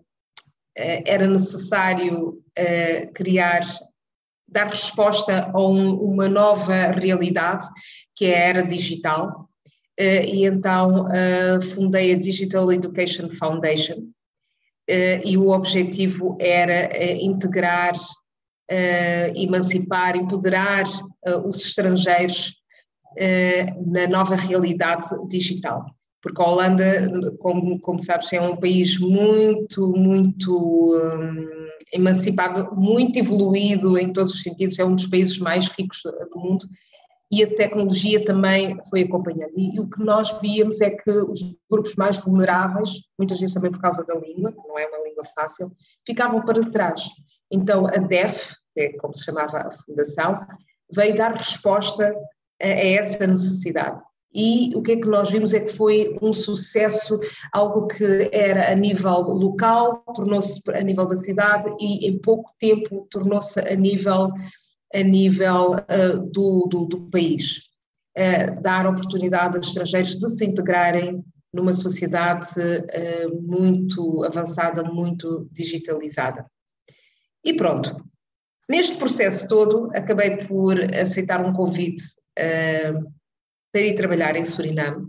era 0.76 1.26
necessário 1.26 2.40
criar, 3.14 3.62
dar 4.46 4.68
resposta 4.68 5.50
a 5.52 5.60
um, 5.60 5.94
uma 5.94 6.28
nova 6.28 6.92
realidade, 6.92 7.66
que 8.14 8.26
é 8.26 8.36
a 8.36 8.48
era 8.48 8.62
digital, 8.62 9.48
e 9.98 10.46
então 10.46 11.06
fundei 11.74 12.14
a 12.14 12.18
Digital 12.18 12.70
Education 12.72 13.28
Foundation 13.30 14.08
e 15.24 15.36
o 15.36 15.48
objetivo 15.48 16.38
era 16.40 16.96
integrar, 17.16 17.94
emancipar, 19.34 20.14
empoderar 20.14 20.84
os 21.44 21.66
estrangeiros 21.66 22.54
na 23.84 24.06
nova 24.06 24.36
realidade 24.36 25.08
digital 25.28 25.86
porque 26.22 26.42
a 26.42 26.46
Holanda, 26.46 27.36
como, 27.38 27.78
como 27.80 28.02
sabes, 28.02 28.32
é 28.32 28.40
um 28.40 28.56
país 28.56 28.98
muito, 28.98 29.88
muito 29.96 30.96
um, 30.96 31.68
emancipado, 31.92 32.74
muito 32.74 33.18
evoluído 33.18 33.96
em 33.96 34.12
todos 34.12 34.32
os 34.32 34.42
sentidos, 34.42 34.78
é 34.78 34.84
um 34.84 34.94
dos 34.94 35.06
países 35.06 35.38
mais 35.38 35.68
ricos 35.68 36.02
do 36.02 36.40
mundo 36.40 36.68
e 37.30 37.44
a 37.44 37.54
tecnologia 37.54 38.24
também 38.24 38.78
foi 38.88 39.02
acompanhando. 39.02 39.52
E, 39.56 39.76
e 39.76 39.80
o 39.80 39.88
que 39.88 40.02
nós 40.02 40.30
víamos 40.40 40.80
é 40.80 40.90
que 40.90 41.10
os 41.10 41.38
grupos 41.70 41.94
mais 41.94 42.18
vulneráveis, 42.18 42.90
muitas 43.18 43.38
vezes 43.38 43.54
também 43.54 43.70
por 43.70 43.80
causa 43.80 44.04
da 44.04 44.14
língua, 44.14 44.52
não 44.66 44.78
é 44.78 44.86
uma 44.86 45.06
língua 45.06 45.24
fácil, 45.34 45.70
ficavam 46.06 46.40
para 46.42 46.68
trás. 46.70 47.02
Então 47.50 47.86
a 47.86 47.98
DEF, 47.98 48.54
que 48.74 48.80
é 48.80 48.92
como 48.94 49.14
se 49.14 49.24
chamava 49.24 49.58
a 49.58 49.72
fundação, 49.72 50.40
veio 50.90 51.16
dar 51.16 51.34
resposta 51.34 52.14
a, 52.60 52.66
a 52.66 52.68
essa 52.68 53.26
necessidade 53.26 54.00
e 54.38 54.72
o 54.76 54.80
que 54.80 54.92
é 54.92 54.96
que 54.96 55.08
nós 55.08 55.32
vimos 55.32 55.52
é 55.52 55.58
que 55.58 55.72
foi 55.72 56.16
um 56.22 56.32
sucesso, 56.32 57.18
algo 57.52 57.88
que 57.88 58.30
era 58.32 58.70
a 58.70 58.74
nível 58.76 59.18
local, 59.22 60.04
tornou-se 60.14 60.62
a 60.70 60.80
nível 60.80 61.08
da 61.08 61.16
cidade 61.16 61.68
e 61.80 62.06
em 62.06 62.20
pouco 62.20 62.52
tempo 62.56 63.08
tornou-se 63.10 63.58
a 63.58 63.74
nível, 63.74 64.30
a 64.94 65.02
nível 65.02 65.72
uh, 65.72 66.30
do, 66.30 66.68
do, 66.70 66.84
do, 66.86 67.10
país. 67.10 67.64
Uh, 68.16 68.62
dar 68.62 68.86
oportunidade 68.86 69.56
aos 69.56 69.66
estrangeiros 69.66 70.16
de 70.16 70.30
se 70.30 70.44
integrarem 70.44 71.24
numa 71.52 71.72
sociedade 71.72 72.48
uh, 72.60 73.42
muito 73.42 74.22
avançada, 74.22 74.84
muito 74.84 75.48
digitalizada. 75.50 76.46
E 77.44 77.54
pronto. 77.54 77.96
Neste 78.70 78.96
processo 78.98 79.48
todo, 79.48 79.90
acabei 79.96 80.46
por 80.46 80.78
aceitar 80.94 81.44
um 81.44 81.52
convite 81.52 82.04
para 83.72 83.82
ir 83.82 83.94
trabalhar 83.94 84.36
em 84.36 84.44
Suriname, 84.44 85.08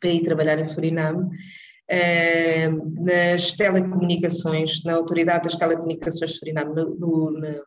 para 0.00 0.10
ir 0.10 0.22
trabalhar 0.22 0.58
em 0.58 0.64
Suriname, 0.64 1.24
uh, 1.24 3.04
nas 3.04 3.52
telecomunicações, 3.52 4.82
na 4.84 4.94
Autoridade 4.94 5.44
das 5.44 5.56
Telecomunicações 5.56 6.32
de 6.32 6.38
Suriname, 6.38 6.74
no, 6.74 6.94
no, 6.94 7.30
no, 7.30 7.64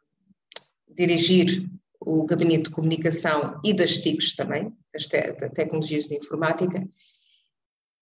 dirigir 0.95 1.63
o 1.99 2.25
gabinete 2.25 2.65
de 2.65 2.69
comunicação 2.71 3.59
e 3.63 3.73
das 3.73 3.97
TICs 3.97 4.35
também, 4.35 4.71
das 4.93 5.07
te 5.07 5.33
tecnologias 5.53 6.05
de 6.05 6.15
informática, 6.15 6.87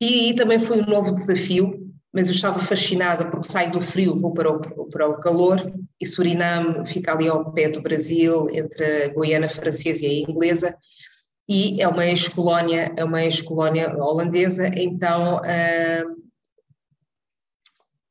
e, 0.02 0.30
e 0.30 0.36
também 0.36 0.60
foi 0.60 0.82
um 0.82 0.86
novo 0.86 1.16
desafio, 1.16 1.86
mas 2.14 2.28
eu 2.28 2.34
estava 2.34 2.60
fascinada 2.60 3.30
porque 3.30 3.48
saio 3.48 3.72
do 3.72 3.82
frio, 3.82 4.20
vou 4.20 4.34
para 4.34 4.50
o, 4.50 4.88
para 4.88 5.08
o 5.08 5.20
calor, 5.20 5.74
e 6.00 6.06
Suriname 6.06 6.86
fica 6.86 7.14
ali 7.14 7.28
ao 7.28 7.52
pé 7.52 7.70
do 7.70 7.82
Brasil, 7.82 8.48
entre 8.52 9.06
a 9.06 9.08
Guiana 9.10 9.48
Francesa 9.48 10.06
e 10.06 10.08
a 10.08 10.30
Inglesa, 10.30 10.78
e 11.48 11.82
é 11.82 11.88
uma 11.88 12.06
ex-colónia, 12.06 12.92
é 12.98 13.04
uma 13.04 13.24
ex-colónia 13.24 13.96
holandesa, 13.96 14.68
então 14.76 15.38
uh, 15.38 16.26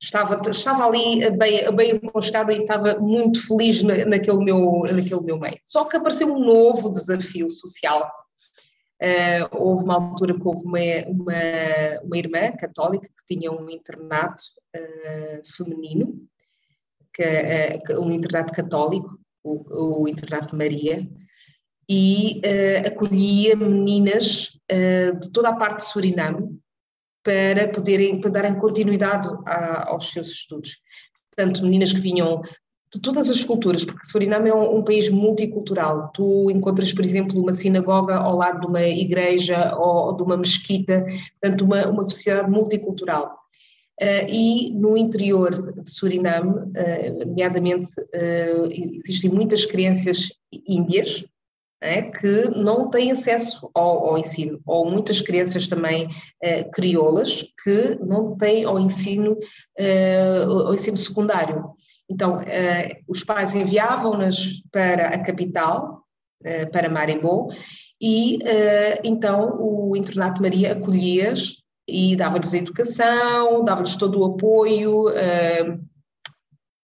estava, 0.01 0.41
estava 0.49 0.87
ali 0.87 1.29
bem, 1.31 1.75
bem 1.75 1.93
aconchegada 1.93 2.53
e 2.53 2.61
estava 2.61 2.99
muito 3.01 3.45
feliz 3.45 3.83
na, 3.83 4.05
naquele, 4.05 4.45
meu, 4.45 4.85
naquele 4.85 5.21
meu 5.21 5.39
meio. 5.39 5.59
Só 5.65 5.85
que 5.85 5.97
apareceu 5.97 6.33
um 6.33 6.39
novo 6.39 6.93
desafio 6.93 7.51
social. 7.51 8.09
Uh, 9.03 9.49
houve 9.51 9.85
uma 9.85 9.97
altura 9.97 10.35
que 10.35 10.47
houve 10.47 10.65
uma, 10.65 10.79
uma, 11.09 12.05
uma 12.05 12.17
irmã 12.17 12.53
católica 12.53 13.09
que 13.09 13.35
tinha 13.35 13.51
um 13.51 13.69
internato 13.69 14.43
uh, 14.77 15.57
feminino, 15.57 16.21
que, 17.13 17.95
um 17.99 18.13
internato 18.13 18.53
católico, 18.55 19.19
o, 19.43 20.03
o 20.03 20.09
internato 20.09 20.57
Maria, 20.57 21.07
e 21.89 22.41
uh, 22.41 22.89
acolhia 22.89 23.57
meninas 23.57 24.59
uh, 24.71 25.19
de 25.19 25.31
toda 25.31 25.51
a 25.51 25.57
parte 25.57 25.79
de 25.79 25.91
Suriname 25.91 26.59
para 27.23 27.69
poderem 27.69 28.21
para 28.21 28.31
darem 28.31 28.55
continuidade 28.55 29.29
a, 29.47 29.91
aos 29.91 30.13
seus 30.13 30.29
estudos. 30.29 30.77
Portanto, 31.35 31.63
meninas 31.63 31.93
que 31.93 32.01
vinham 32.01 32.43
de 32.93 33.01
todas 33.01 33.29
as 33.29 33.43
culturas, 33.43 33.85
porque 33.85 34.07
Suriname 34.07 34.51
é 34.51 34.55
um, 34.55 34.79
um, 34.79 34.85
país 34.85 35.09
multicultural. 35.09 36.11
Tu 36.15 36.51
encontras, 36.51 36.93
por 36.93 37.05
exemplo, 37.05 37.41
uma 37.41 37.53
sinagoga 37.53 38.17
ao 38.17 38.37
lado 38.37 38.61
de 38.61 38.67
uma 38.67 38.83
igreja 38.83 39.75
ou, 39.77 40.07
ou 40.07 40.17
de 40.17 40.23
uma 40.23 40.37
mesquita, 40.37 41.05
portanto, 41.41 41.65
uma, 41.65 41.89
uma 41.89 42.05
sociedade 42.05 42.51
multicultural. 42.51 43.37
Uh, 44.01 44.29
e 44.29 44.73
no 44.75 44.97
interior 44.97 45.51
de 45.55 45.91
Suriname, 45.91 46.55
nomeadamente, 47.27 47.91
existem 48.99 49.31
muitas 49.31 49.65
crianças 49.65 50.31
índias, 50.53 51.25
é, 51.85 52.03
que 52.03 52.49
não 52.49 52.89
têm 52.89 53.13
acesso 53.13 53.71
ao, 53.75 54.09
ao, 54.09 54.19
ensino, 54.19 54.59
ou 54.65 54.91
muitas 54.91 55.21
crianças 55.21 55.69
também 55.69 56.09
eh, 56.43 56.65
crioulas 56.65 57.45
que 57.63 57.97
não 57.97 58.37
têm 58.37 58.65
ao 58.65 58.81
ensino, 58.81 59.37
eh, 59.79 60.43
ao 60.45 60.73
ensino 60.73 60.97
secundário. 60.97 61.73
Então, 62.09 62.41
eh, 62.41 63.01
os 63.07 63.23
pais 63.23 63.55
enviavam-nas 63.55 64.63
para 64.73 65.09
a 65.09 65.23
capital, 65.23 66.03
eh, 66.43 66.65
para 66.67 66.89
Marimbó, 66.89 67.49
e 68.01 68.39
então 69.05 69.57
o 69.61 69.97
Internato 69.97 70.43
Maria 70.43 70.73
acolhia-as 70.73 71.63
e 71.89 72.17
dava-lhes 72.17 72.53
educação, 72.53 73.65
dava-lhes 73.65 73.97
todo 73.97 74.21
o 74.21 74.25
apoio 74.25 75.07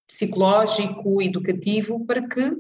psicológico, 0.07 1.21
educativo, 1.23 2.05
para 2.07 2.27
que 2.27 2.53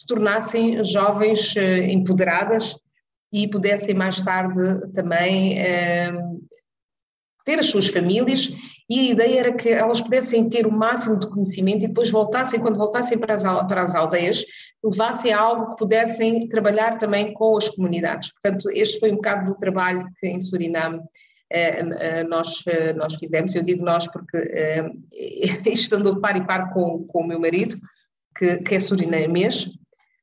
se 0.00 0.06
tornassem 0.06 0.82
jovens 0.82 1.54
eh, 1.58 1.92
empoderadas 1.92 2.74
e 3.30 3.46
pudessem 3.46 3.94
mais 3.94 4.18
tarde 4.22 4.90
também 4.94 5.58
eh, 5.58 6.10
ter 7.44 7.58
as 7.58 7.66
suas 7.66 7.88
famílias 7.88 8.48
e 8.88 8.98
a 8.98 9.02
ideia 9.10 9.40
era 9.40 9.52
que 9.52 9.68
elas 9.68 10.00
pudessem 10.00 10.48
ter 10.48 10.66
o 10.66 10.72
máximo 10.72 11.20
de 11.20 11.28
conhecimento 11.28 11.84
e 11.84 11.88
depois 11.88 12.10
voltassem, 12.10 12.58
quando 12.58 12.78
voltassem 12.78 13.18
para 13.18 13.34
as, 13.34 13.42
para 13.42 13.82
as 13.82 13.94
aldeias, 13.94 14.42
levassem 14.82 15.34
algo 15.34 15.72
que 15.72 15.76
pudessem 15.76 16.48
trabalhar 16.48 16.96
também 16.96 17.34
com 17.34 17.58
as 17.58 17.68
comunidades. 17.68 18.32
Portanto, 18.32 18.70
este 18.70 18.98
foi 18.98 19.12
um 19.12 19.16
bocado 19.16 19.52
do 19.52 19.58
trabalho 19.58 20.08
que 20.18 20.28
em 20.28 20.40
Suriname 20.40 21.02
eh, 21.50 22.24
nós, 22.24 22.64
nós 22.96 23.14
fizemos. 23.16 23.54
Eu 23.54 23.62
digo 23.62 23.84
nós 23.84 24.08
porque 24.10 24.38
estando 25.70 26.18
par 26.22 26.38
e 26.38 26.46
par 26.46 26.72
com, 26.72 27.04
com 27.06 27.20
o 27.20 27.26
meu 27.26 27.38
marido, 27.38 27.76
que, 28.36 28.56
que 28.58 28.74
é 28.74 28.80
surinamês, 28.80 29.68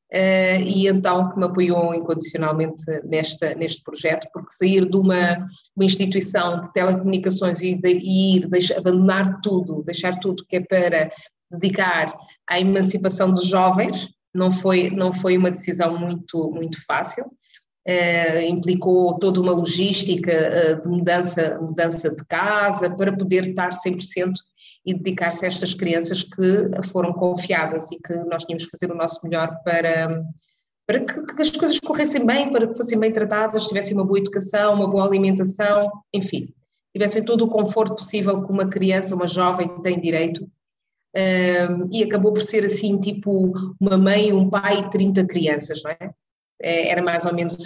Uh, 0.09 0.63
e 0.65 0.87
então 0.87 1.29
que 1.29 1.37
me 1.37 1.45
apoiou 1.45 1.93
incondicionalmente 1.93 2.81
nesta, 3.03 3.53
neste 3.55 3.83
projeto, 3.83 4.25
porque 4.31 4.53
sair 4.53 4.89
de 4.89 4.95
uma, 4.95 5.45
uma 5.75 5.85
instituição 5.85 6.61
de 6.61 6.71
telecomunicações 6.71 7.59
e, 7.61 7.75
de, 7.75 7.89
e 7.89 8.37
ir, 8.37 8.47
deixar, 8.47 8.77
abandonar 8.77 9.41
tudo, 9.41 9.83
deixar 9.83 10.17
tudo 10.19 10.45
que 10.47 10.55
é 10.55 10.61
para 10.61 11.11
dedicar 11.51 12.15
à 12.49 12.59
emancipação 12.59 13.33
dos 13.33 13.47
jovens, 13.47 14.07
não 14.33 14.49
foi, 14.49 14.89
não 14.89 15.11
foi 15.11 15.37
uma 15.37 15.51
decisão 15.51 15.99
muito, 15.99 16.51
muito 16.51 16.77
fácil. 16.85 17.25
Uh, 17.85 18.41
implicou 18.47 19.17
toda 19.19 19.41
uma 19.41 19.53
logística 19.53 20.31
uh, 20.31 20.81
de 20.81 20.87
mudança, 20.87 21.57
mudança 21.61 22.15
de 22.15 22.23
casa 22.25 22.89
para 22.89 23.15
poder 23.15 23.47
estar 23.47 23.71
100% 23.71 24.33
e 24.87 24.93
dedicar-se 24.93 25.43
a 25.43 25.49
estas 25.49 25.73
crianças 25.73 26.23
que 26.23 26.87
foram 26.87 27.11
confiadas 27.11 27.91
e 27.91 27.99
que 27.99 28.15
nós 28.29 28.45
tínhamos 28.45 28.63
que 28.63 28.71
fazer 28.71 28.89
o 28.89 28.95
nosso 28.95 29.19
melhor 29.21 29.61
para, 29.61 30.23
para 30.87 31.01
que, 31.01 31.35
que, 31.35 31.41
as 31.41 31.51
coisas 31.51 31.77
corressem 31.81 32.25
bem, 32.25 32.53
para 32.53 32.65
que 32.65 32.73
fossem 32.73 32.97
bem 32.97 33.11
tratadas, 33.11 33.67
tivessem 33.67 33.93
uma 33.93 34.05
boa 34.05 34.17
educação, 34.17 34.73
uma 34.73 34.87
boa 34.87 35.05
alimentação, 35.05 35.91
enfim, 36.13 36.53
tivessem 36.95 37.25
todo 37.25 37.43
o 37.43 37.49
conforto 37.49 37.97
possível 37.97 38.41
que 38.41 38.49
uma 38.49 38.69
criança, 38.69 39.13
uma 39.13 39.27
jovem 39.27 39.67
tem 39.81 39.99
direito. 39.99 40.49
Um, 41.13 41.89
e 41.91 42.03
acabou 42.03 42.31
por 42.31 42.43
ser 42.43 42.63
assim, 42.63 42.97
tipo, 42.97 43.51
uma 43.81 43.97
mãe, 43.97 44.31
um 44.31 44.49
pai 44.49 44.79
e 44.79 44.89
30 44.89 45.25
crianças, 45.25 45.83
não 45.83 45.91
é? 45.91 46.11
é? 46.61 46.89
Era 46.91 47.01
mais 47.01 47.25
ou 47.25 47.33
menos, 47.33 47.57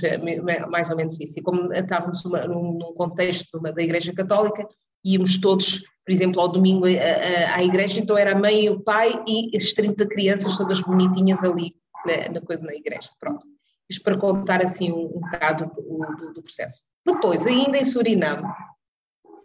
mais 0.69 0.89
ou 0.89 0.95
menos 0.95 1.19
isso. 1.19 1.38
E 1.38 1.41
como 1.43 1.71
estávamos 1.71 2.23
num 2.23 2.93
contexto 2.95 3.60
da 3.60 3.81
Igreja 3.81 4.13
Católica, 4.13 4.65
íamos 5.03 5.39
todos 5.39 5.84
por 6.12 6.15
exemplo, 6.15 6.41
ao 6.41 6.50
domingo 6.50 6.86
à 6.86 7.63
igreja, 7.63 8.02
então 8.02 8.17
era 8.17 8.34
a 8.34 8.38
mãe 8.38 8.65
e 8.65 8.69
o 8.69 8.82
pai 8.82 9.24
e 9.26 9.56
as 9.56 9.71
30 9.71 10.06
crianças 10.08 10.58
todas 10.58 10.82
bonitinhas 10.82 11.41
ali 11.41 11.74
na, 12.06 12.34
na 12.34 12.41
coisa 12.41 12.62
na 12.63 12.74
igreja. 12.74 13.10
Pronto. 13.17 13.47
Isto 13.89 14.04
para 14.04 14.17
contar 14.17 14.62
assim 14.62 14.91
um, 14.91 15.06
um 15.06 15.21
bocado 15.21 15.67
do, 15.67 16.15
do, 16.17 16.34
do, 16.34 16.43
processo. 16.43 16.84
Depois, 17.06 17.47
ainda 17.47 17.78
em 17.78 17.86
Suriname, 17.86 18.43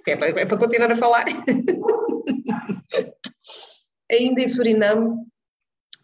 é 0.09 0.17
para, 0.17 0.41
é 0.41 0.45
para 0.45 0.59
continuar 0.59 0.91
a 0.91 0.97
falar, 0.97 1.27
ainda 4.11 4.43
em 4.43 4.49
Suriname 4.49 5.25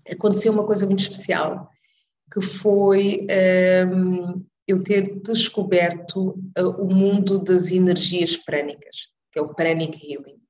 aconteceu 0.08 0.52
uma 0.52 0.64
coisa 0.64 0.86
muito 0.86 1.00
especial, 1.00 1.68
que 2.32 2.40
foi 2.40 3.26
um, 3.92 4.46
eu 4.68 4.84
ter 4.84 5.20
descoberto 5.22 6.38
uh, 6.56 6.80
o 6.80 6.94
mundo 6.94 7.40
das 7.40 7.72
energias 7.72 8.36
prânicas, 8.36 9.08
que 9.32 9.40
é 9.40 9.42
o 9.42 9.52
Pranic 9.52 9.98
Healing. 9.98 10.40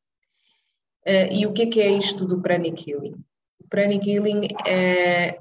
Uh, 1.07 1.33
e 1.33 1.47
o 1.47 1.53
que 1.53 1.63
é 1.63 1.67
que 1.67 1.81
é 1.81 1.91
isto 1.91 2.27
do 2.27 2.41
Pranic 2.41 2.89
Healing? 2.89 3.15
O 3.61 3.69
Pranic 3.69 4.09
Healing 4.09 4.49
é 4.67 5.39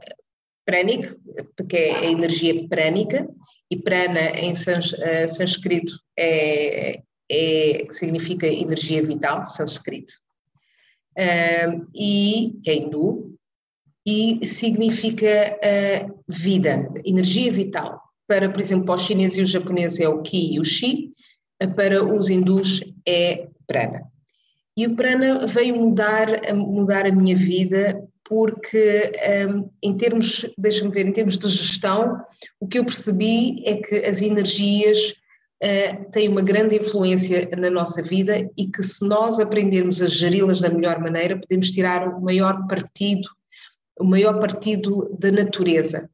Pranic, 0.66 1.08
porque 1.56 1.78
é 1.78 1.98
a 1.98 2.06
energia 2.06 2.68
prânica, 2.68 3.28
e 3.70 3.78
prana 3.78 4.32
em 4.32 4.54
sans, 4.54 4.92
uh, 4.94 5.28
sânscrito 5.28 5.94
é, 6.18 7.02
é, 7.32 7.88
significa 7.90 8.46
energia 8.46 9.02
vital, 9.02 9.46
sânscrito, 9.46 10.12
uh, 11.18 11.88
e 11.96 12.60
que 12.64 12.70
é 12.70 12.76
hindu, 12.76 13.38
e 14.06 14.46
significa 14.46 15.58
uh, 15.58 16.24
vida, 16.28 16.92
energia 17.06 17.52
vital. 17.52 18.02
Para, 18.28 18.50
por 18.50 18.60
exemplo, 18.60 18.86
para 18.86 18.96
os 18.96 19.02
chineses 19.02 19.38
e 19.38 19.42
os 19.42 19.50
japoneses 19.50 20.00
é 20.00 20.10
o 20.10 20.22
Ki 20.22 20.56
e 20.56 20.60
o 20.60 20.66
Shi, 20.66 21.12
para 21.76 22.04
os 22.04 22.30
hindus 22.30 22.82
é 23.06 23.48
Prana. 23.68 24.11
E 24.78 24.88
o 24.88 24.96
Prana 24.96 25.46
veio 25.46 25.76
mudar, 25.76 26.28
mudar 26.54 27.06
a 27.06 27.12
minha 27.12 27.36
vida 27.36 28.02
porque 28.32 29.12
um, 29.50 29.70
em 29.84 29.98
termos, 29.98 30.50
deixa-me 30.58 30.90
ver, 30.90 31.06
em 31.06 31.12
termos 31.12 31.38
de 31.38 31.50
gestão, 31.50 32.24
o 32.62 32.66
que 32.66 32.80
eu 32.80 32.86
percebi 32.86 33.62
é 33.66 33.76
que 33.76 33.96
as 34.06 34.22
energias 34.22 34.98
uh, 35.62 36.10
têm 36.12 36.30
uma 36.30 36.42
grande 36.42 36.78
influência 36.78 37.50
na 37.58 37.70
nossa 37.70 38.02
vida 38.02 38.50
e 38.58 38.68
que 38.68 38.82
se 38.84 39.06
nós 39.06 39.38
aprendermos 39.38 40.02
a 40.02 40.08
geri-las 40.08 40.62
da 40.62 40.70
melhor 40.70 40.98
maneira, 41.02 41.38
podemos 41.38 41.70
tirar 41.72 42.08
o 42.08 42.22
maior 42.22 42.66
partido, 42.68 43.28
o 44.00 44.06
maior 44.06 44.40
partido 44.40 45.14
da 45.20 45.30
natureza. 45.30 46.10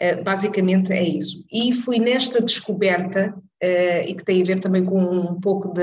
Uh, 0.00 0.22
basicamente 0.22 0.92
é 0.92 1.02
isso. 1.02 1.44
E 1.50 1.72
foi 1.72 1.98
nesta 1.98 2.40
descoberta, 2.40 3.34
uh, 3.36 4.06
e 4.06 4.14
que 4.14 4.24
tem 4.24 4.40
a 4.40 4.44
ver 4.44 4.60
também 4.60 4.84
com 4.84 5.02
um 5.02 5.40
pouco 5.40 5.74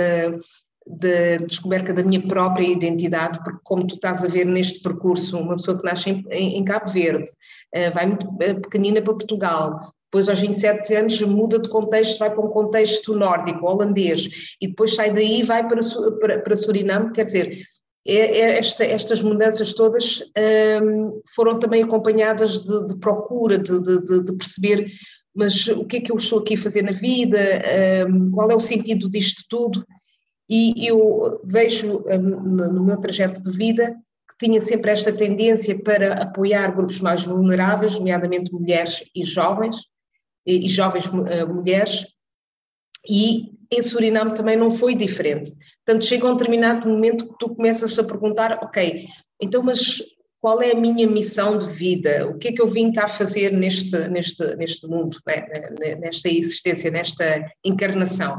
da, 0.87 1.37
de 1.37 1.45
descoberta 1.47 1.93
da 1.93 2.03
minha 2.03 2.21
própria 2.27 2.67
identidade, 2.67 3.39
porque 3.43 3.59
como 3.63 3.87
tu 3.87 3.95
estás 3.95 4.23
a 4.23 4.27
ver 4.27 4.45
neste 4.45 4.81
percurso, 4.81 5.37
uma 5.39 5.55
pessoa 5.55 5.77
que 5.77 5.85
nasce 5.85 6.09
em, 6.31 6.57
em 6.57 6.63
Cabo 6.63 6.91
Verde, 6.91 7.29
uh, 7.75 7.93
vai 7.93 8.05
muito 8.07 8.27
eh, 8.41 8.53
pequenina 8.55 9.01
para 9.01 9.13
Portugal, 9.13 9.79
depois 10.05 10.29
aos 10.29 10.39
27 10.39 10.95
anos 10.95 11.21
muda 11.21 11.57
de 11.57 11.69
contexto, 11.69 12.19
vai 12.19 12.29
para 12.29 12.45
um 12.45 12.49
contexto 12.49 13.15
nórdico, 13.15 13.65
holandês, 13.65 14.55
e 14.61 14.67
depois 14.67 14.93
sai 14.93 15.11
daí 15.11 15.39
e 15.39 15.43
vai 15.43 15.67
para, 15.67 15.81
para, 16.19 16.39
para 16.39 16.55
Suriname, 16.55 17.11
quer 17.11 17.25
dizer, 17.25 17.63
é, 18.05 18.17
é 18.17 18.59
esta, 18.59 18.83
estas 18.83 19.21
mudanças 19.21 19.73
todas 19.73 20.19
um, 20.21 20.23
ehm, 20.35 21.21
foram 21.33 21.57
também 21.57 21.81
acompanhadas 21.81 22.61
de, 22.61 22.87
de 22.87 22.97
procura, 22.97 23.57
de, 23.57 23.81
de, 23.81 24.23
de, 24.23 24.33
perceber 24.33 24.91
mas 25.33 25.67
o 25.67 25.85
que 25.85 25.97
é 25.97 26.01
que 26.01 26.11
eu 26.11 26.17
estou 26.17 26.39
aqui 26.39 26.53
a 26.53 26.59
fazer 26.59 26.83
na 26.83 26.91
vida, 26.91 27.39
um, 27.39 28.21
ehm, 28.21 28.31
qual 28.31 28.51
é 28.51 28.55
o 28.55 28.59
sentido 28.59 29.09
disto 29.09 29.43
tudo, 29.49 29.83
e 30.53 30.87
eu 30.87 31.41
vejo 31.43 32.05
hum, 32.05 32.19
no 32.19 32.83
meu 32.83 32.97
trajeto 32.97 33.41
de 33.41 33.49
vida 33.57 33.95
que 34.29 34.45
tinha 34.45 34.59
sempre 34.59 34.91
esta 34.91 35.11
tendência 35.11 35.81
para 35.81 36.21
apoiar 36.21 36.75
grupos 36.75 36.99
mais 36.99 37.23
vulneráveis, 37.23 37.95
nomeadamente 37.95 38.53
mulheres 38.53 39.03
e 39.15 39.23
jovens, 39.23 39.77
e 40.45 40.69
jovens 40.69 41.09
eh, 41.27 41.45
mulheres, 41.45 42.05
e 43.09 43.53
em 43.71 43.81
Suriname 43.81 44.35
também 44.35 44.55
não 44.55 44.69
foi 44.69 44.93
diferente. 44.93 45.51
Portanto, 45.83 46.05
chega 46.05 46.27
um 46.27 46.35
determinado 46.35 46.87
momento 46.87 47.27
que 47.27 47.37
tu 47.39 47.55
começas 47.55 47.97
a 47.97 48.03
perguntar, 48.03 48.59
ok, 48.61 49.07
então 49.41 49.63
mas 49.63 50.03
qual 50.39 50.61
é 50.61 50.71
a 50.71 50.79
minha 50.79 51.07
missão 51.07 51.57
de 51.57 51.67
vida? 51.71 52.27
O 52.27 52.37
que 52.37 52.49
é 52.49 52.51
que 52.51 52.61
eu 52.61 52.67
vim 52.67 52.91
cá 52.91 53.07
fazer 53.07 53.51
neste, 53.51 53.97
neste, 54.09 54.55
neste 54.55 54.85
mundo, 54.87 55.17
né? 55.25 55.95
nesta 55.95 56.29
existência, 56.29 56.91
nesta 56.91 57.49
encarnação? 57.63 58.37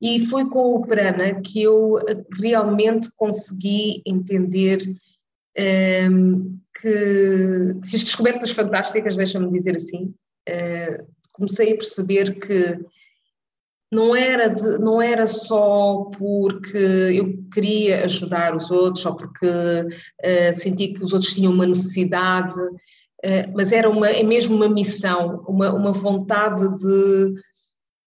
E 0.00 0.26
foi 0.26 0.48
com 0.48 0.74
o 0.74 0.86
Prana 0.86 1.40
que 1.40 1.62
eu 1.62 1.98
realmente 2.38 3.08
consegui 3.16 4.02
entender 4.04 4.82
um, 4.86 4.94
ehm, 5.56 6.56
que 6.80 7.76
fiz 7.84 8.04
descobertas 8.04 8.50
fantásticas, 8.50 9.16
deixa-me 9.16 9.50
dizer 9.50 9.76
assim. 9.76 10.14
Uh, 10.48 11.06
comecei 11.32 11.72
a 11.72 11.76
perceber 11.76 12.38
que 12.38 12.78
não 13.92 14.14
era, 14.14 14.48
de, 14.48 14.78
não 14.78 15.00
era 15.00 15.26
só 15.26 16.10
porque 16.18 16.76
eu 16.76 17.42
queria 17.52 18.04
ajudar 18.04 18.54
os 18.54 18.70
outros 18.70 19.06
ou 19.06 19.16
porque 19.16 19.46
uh, 19.46 20.54
senti 20.54 20.88
que 20.88 21.04
os 21.04 21.12
outros 21.12 21.34
tinham 21.34 21.52
uma 21.52 21.66
necessidade, 21.66 22.58
uh, 22.58 23.52
mas 23.54 23.72
era 23.72 23.88
uma, 23.88 24.08
é 24.08 24.22
mesmo 24.22 24.56
uma 24.56 24.68
missão, 24.68 25.44
uma, 25.48 25.72
uma 25.72 25.92
vontade 25.92 26.62
de 26.78 27.34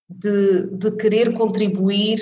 de, 0.10 0.68
de 0.72 0.92
querer 0.92 1.34
contribuir 1.34 2.20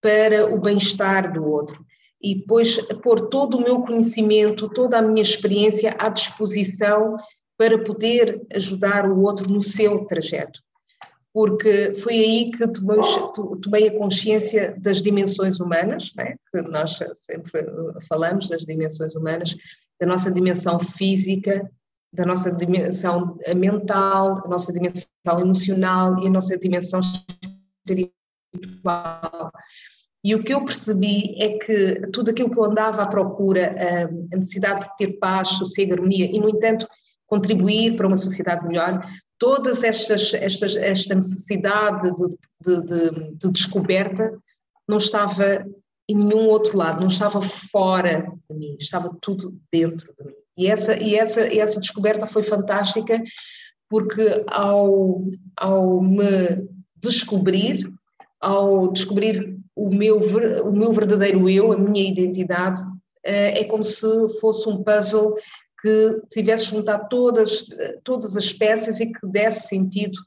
para 0.00 0.52
o 0.52 0.60
bem-estar 0.60 1.32
do 1.32 1.44
outro 1.44 1.84
e 2.22 2.36
depois 2.36 2.76
pôr 3.02 3.28
todo 3.28 3.56
o 3.56 3.62
meu 3.62 3.80
conhecimento, 3.82 4.68
toda 4.68 4.98
a 4.98 5.02
minha 5.02 5.22
experiência 5.22 5.94
à 5.98 6.08
disposição 6.08 7.16
para 7.58 7.82
poder 7.82 8.46
ajudar 8.54 9.10
o 9.10 9.20
outro 9.22 9.50
no 9.50 9.60
seu 9.60 10.04
trajeto. 10.04 10.60
Porque 11.34 11.94
foi 11.96 12.14
aí 12.14 12.50
que 12.50 12.68
tomei, 12.68 13.00
tomei 13.62 13.88
a 13.88 13.98
consciência 13.98 14.76
das 14.78 15.00
dimensões 15.00 15.58
humanas, 15.58 16.12
né? 16.14 16.36
que 16.50 16.62
nós 16.62 16.98
sempre 17.14 17.64
falamos 18.08 18.48
das 18.48 18.62
dimensões 18.62 19.14
humanas, 19.14 19.56
da 19.98 20.06
nossa 20.06 20.30
dimensão 20.30 20.78
física, 20.78 21.68
da 22.12 22.26
nossa 22.26 22.52
dimensão 22.54 23.38
mental, 23.56 24.42
a 24.44 24.48
nossa 24.48 24.72
dimensão 24.72 25.40
emocional 25.40 26.22
e 26.22 26.26
a 26.26 26.30
nossa 26.30 26.58
dimensão 26.58 27.00
espiritual. 27.00 28.12
E 30.24 30.34
o 30.34 30.44
que 30.44 30.54
eu 30.54 30.64
percebi 30.64 31.34
é 31.42 31.58
que 31.58 32.06
tudo 32.12 32.30
aquilo 32.30 32.50
que 32.50 32.58
eu 32.58 32.64
andava 32.64 33.02
à 33.02 33.06
procura, 33.06 33.74
a 34.32 34.36
necessidade 34.36 34.86
de 34.86 34.96
ter 34.96 35.18
paz, 35.18 35.48
sossego, 35.48 35.94
harmonia 35.94 36.26
e, 36.26 36.38
no 36.38 36.48
entanto, 36.48 36.86
contribuir 37.26 37.96
para 37.96 38.06
uma 38.06 38.16
sociedade 38.16 38.66
melhor, 38.66 39.04
todas 39.38 39.82
estas, 39.82 40.32
estas 40.34 40.76
esta 40.76 41.14
necessidade 41.14 42.14
de, 42.14 42.36
de, 42.60 42.82
de, 42.82 43.34
de 43.36 43.50
descoberta 43.50 44.38
não 44.86 44.98
estava 44.98 45.66
em 46.08 46.14
nenhum 46.14 46.46
outro 46.46 46.76
lado, 46.76 47.00
não 47.00 47.06
estava 47.06 47.40
fora 47.42 48.30
de 48.48 48.56
mim, 48.56 48.76
estava 48.78 49.16
tudo 49.20 49.58
dentro 49.72 50.14
de 50.18 50.24
mim. 50.26 50.41
E 50.56 50.66
essa, 50.66 50.96
e 50.96 51.14
essa, 51.14 51.40
essa 51.42 51.80
descoberta 51.80 52.26
foi 52.26 52.42
fantástica 52.42 53.22
porque 53.88 54.44
ao, 54.46 55.22
ao 55.56 56.00
me 56.00 56.66
descobrir, 56.96 57.92
ao 58.40 58.90
descobrir 58.92 59.58
o 59.76 59.90
meu, 59.90 60.18
o 60.64 60.72
meu 60.72 60.92
verdadeiro 60.92 61.48
eu, 61.48 61.72
a 61.72 61.76
minha 61.76 62.08
identidade, 62.08 62.80
eh, 63.24 63.60
é 63.60 63.64
como 63.64 63.84
se 63.84 64.06
fosse 64.40 64.68
um 64.68 64.82
puzzle 64.82 65.34
que 65.80 66.22
tivesse 66.30 66.66
juntado 66.66 67.08
todas, 67.08 67.66
todas 68.04 68.36
as 68.36 68.52
peças 68.52 69.00
e 69.00 69.12
que 69.12 69.26
desse 69.26 69.68
sentido 69.68 70.18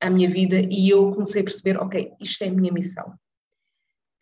à 0.00 0.08
minha 0.08 0.28
vida 0.28 0.56
e 0.70 0.88
eu 0.88 1.12
comecei 1.12 1.42
a 1.42 1.44
perceber, 1.44 1.76
ok, 1.78 2.12
isto 2.20 2.44
é 2.44 2.48
a 2.48 2.52
minha 2.52 2.72
missão. 2.72 3.12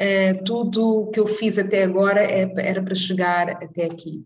Uh, 0.01 0.43
tudo 0.45 1.03
o 1.03 1.11
que 1.11 1.21
eu 1.21 1.27
fiz 1.27 1.59
até 1.59 1.83
agora 1.83 2.23
é, 2.23 2.51
era 2.57 2.83
para 2.83 2.95
chegar 2.95 3.51
até 3.51 3.85
aqui 3.85 4.25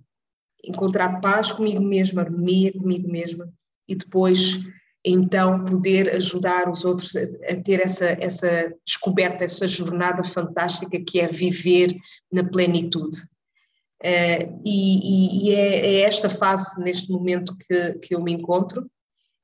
encontrar 0.66 1.20
paz 1.20 1.52
comigo 1.52 1.82
mesma, 1.82 2.22
harmonia 2.22 2.72
comigo 2.72 3.08
mesma 3.08 3.48
e 3.88 3.94
depois 3.94 4.60
então 5.04 5.64
poder 5.66 6.14
ajudar 6.14 6.70
os 6.70 6.84
outros 6.84 7.14
a, 7.14 7.56
ter 7.62 7.80
essa, 7.80 8.16
essa 8.20 8.72
descoberta, 8.86 9.44
essa 9.44 9.68
jornada 9.68 10.24
fantástica 10.24 10.98
que 10.98 11.20
é 11.20 11.28
viver 11.28 11.94
na 12.32 12.42
plenitude. 12.42 13.18
Uh, 14.02 14.60
e, 14.64 15.48
e 15.48 15.54
é, 15.54 15.86
é, 15.86 16.00
esta 16.00 16.28
fase, 16.28 16.82
neste 16.82 17.10
momento, 17.10 17.56
que, 17.56 17.94
que 17.98 18.14
eu 18.14 18.22
me 18.22 18.32
encontro, 18.32 18.90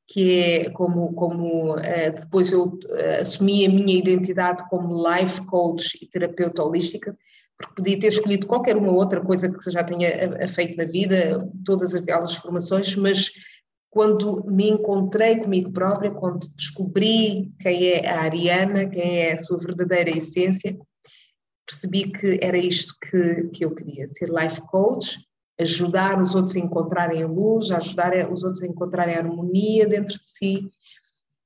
que 0.08 0.40
é 0.40 0.70
como, 0.70 1.12
como 1.14 1.74
uh, 1.74 2.20
depois 2.20 2.50
eu 2.52 2.64
uh, 2.64 3.20
assumi 3.20 3.64
a 3.64 3.68
minha 3.68 3.96
identidade 3.98 4.68
como 4.68 5.08
life 5.08 5.44
coach 5.46 5.98
e 6.02 6.06
terapeuta 6.06 6.62
holística, 6.62 7.16
porque 7.60 7.74
podia 7.74 8.00
ter 8.00 8.08
escolhido 8.08 8.46
qualquer 8.46 8.76
uma 8.76 8.90
outra 8.90 9.20
coisa 9.20 9.52
que 9.52 9.70
já 9.70 9.84
tinha 9.84 10.08
eh, 10.08 10.48
feito 10.48 10.76
na 10.76 10.84
vida, 10.84 11.46
todas 11.64 11.94
aquelas 11.94 12.34
formações, 12.34 12.96
mas 12.96 13.30
quando 13.90 14.44
me 14.46 14.70
encontrei 14.70 15.36
comigo 15.36 15.70
própria, 15.70 16.10
quando 16.10 16.48
descobri 16.56 17.52
quem 17.60 17.88
é 17.88 18.08
a 18.08 18.22
Ariana, 18.22 18.88
quem 18.88 19.18
é 19.18 19.32
a 19.34 19.38
sua 19.38 19.58
verdadeira 19.58 20.10
essência, 20.10 20.78
percebi 21.66 22.10
que 22.10 22.38
era 22.40 22.56
isto 22.56 22.94
que, 23.00 23.48
que 23.48 23.64
eu 23.64 23.74
queria, 23.74 24.08
ser 24.08 24.30
life 24.30 24.60
coach, 24.62 25.18
ajudar 25.60 26.20
os 26.22 26.34
outros 26.34 26.56
a 26.56 26.60
encontrarem 26.60 27.22
a 27.22 27.26
luz, 27.26 27.70
ajudar 27.70 28.12
os 28.32 28.42
outros 28.42 28.62
a 28.62 28.66
encontrarem 28.66 29.14
a 29.14 29.18
harmonia 29.18 29.86
dentro 29.86 30.18
de 30.18 30.26
si 30.26 30.70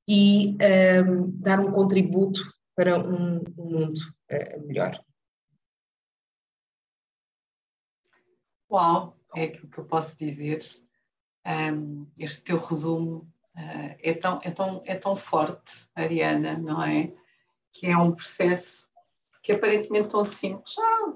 e 0.07 0.51
um, 0.51 0.57
ehm, 0.61 1.31
dar 1.41 1.59
um 1.59 1.73
contributo 1.73 2.41
para 2.77 2.99
um, 2.99 3.43
um 3.59 3.65
mundo 3.65 3.99
uh, 4.31 4.67
melhor. 4.67 5.01
Uau, 8.75 9.17
é 9.37 9.45
aquilo 9.45 9.69
que 9.69 9.79
eu 9.79 9.85
posso 9.85 10.19
dizer. 10.19 10.59
Um, 11.47 12.09
este 12.19 12.43
teu 12.43 12.59
resumo 12.59 13.19
uh, 13.55 13.95
é, 14.03 14.15
tão, 14.15 14.41
é, 14.43 14.51
tão, 14.51 14.83
é 14.85 14.97
tão 14.97 15.15
forte, 15.15 15.87
Ariana, 15.95 16.59
não 16.59 16.83
é? 16.83 17.13
Que 17.73 17.87
é 17.87 17.97
um 17.97 18.11
processo 18.11 18.89
que 19.45 19.53
aparentemente 19.53 20.09
tão 20.09 20.25
simples. 20.25 20.77
Ah, 20.77 21.13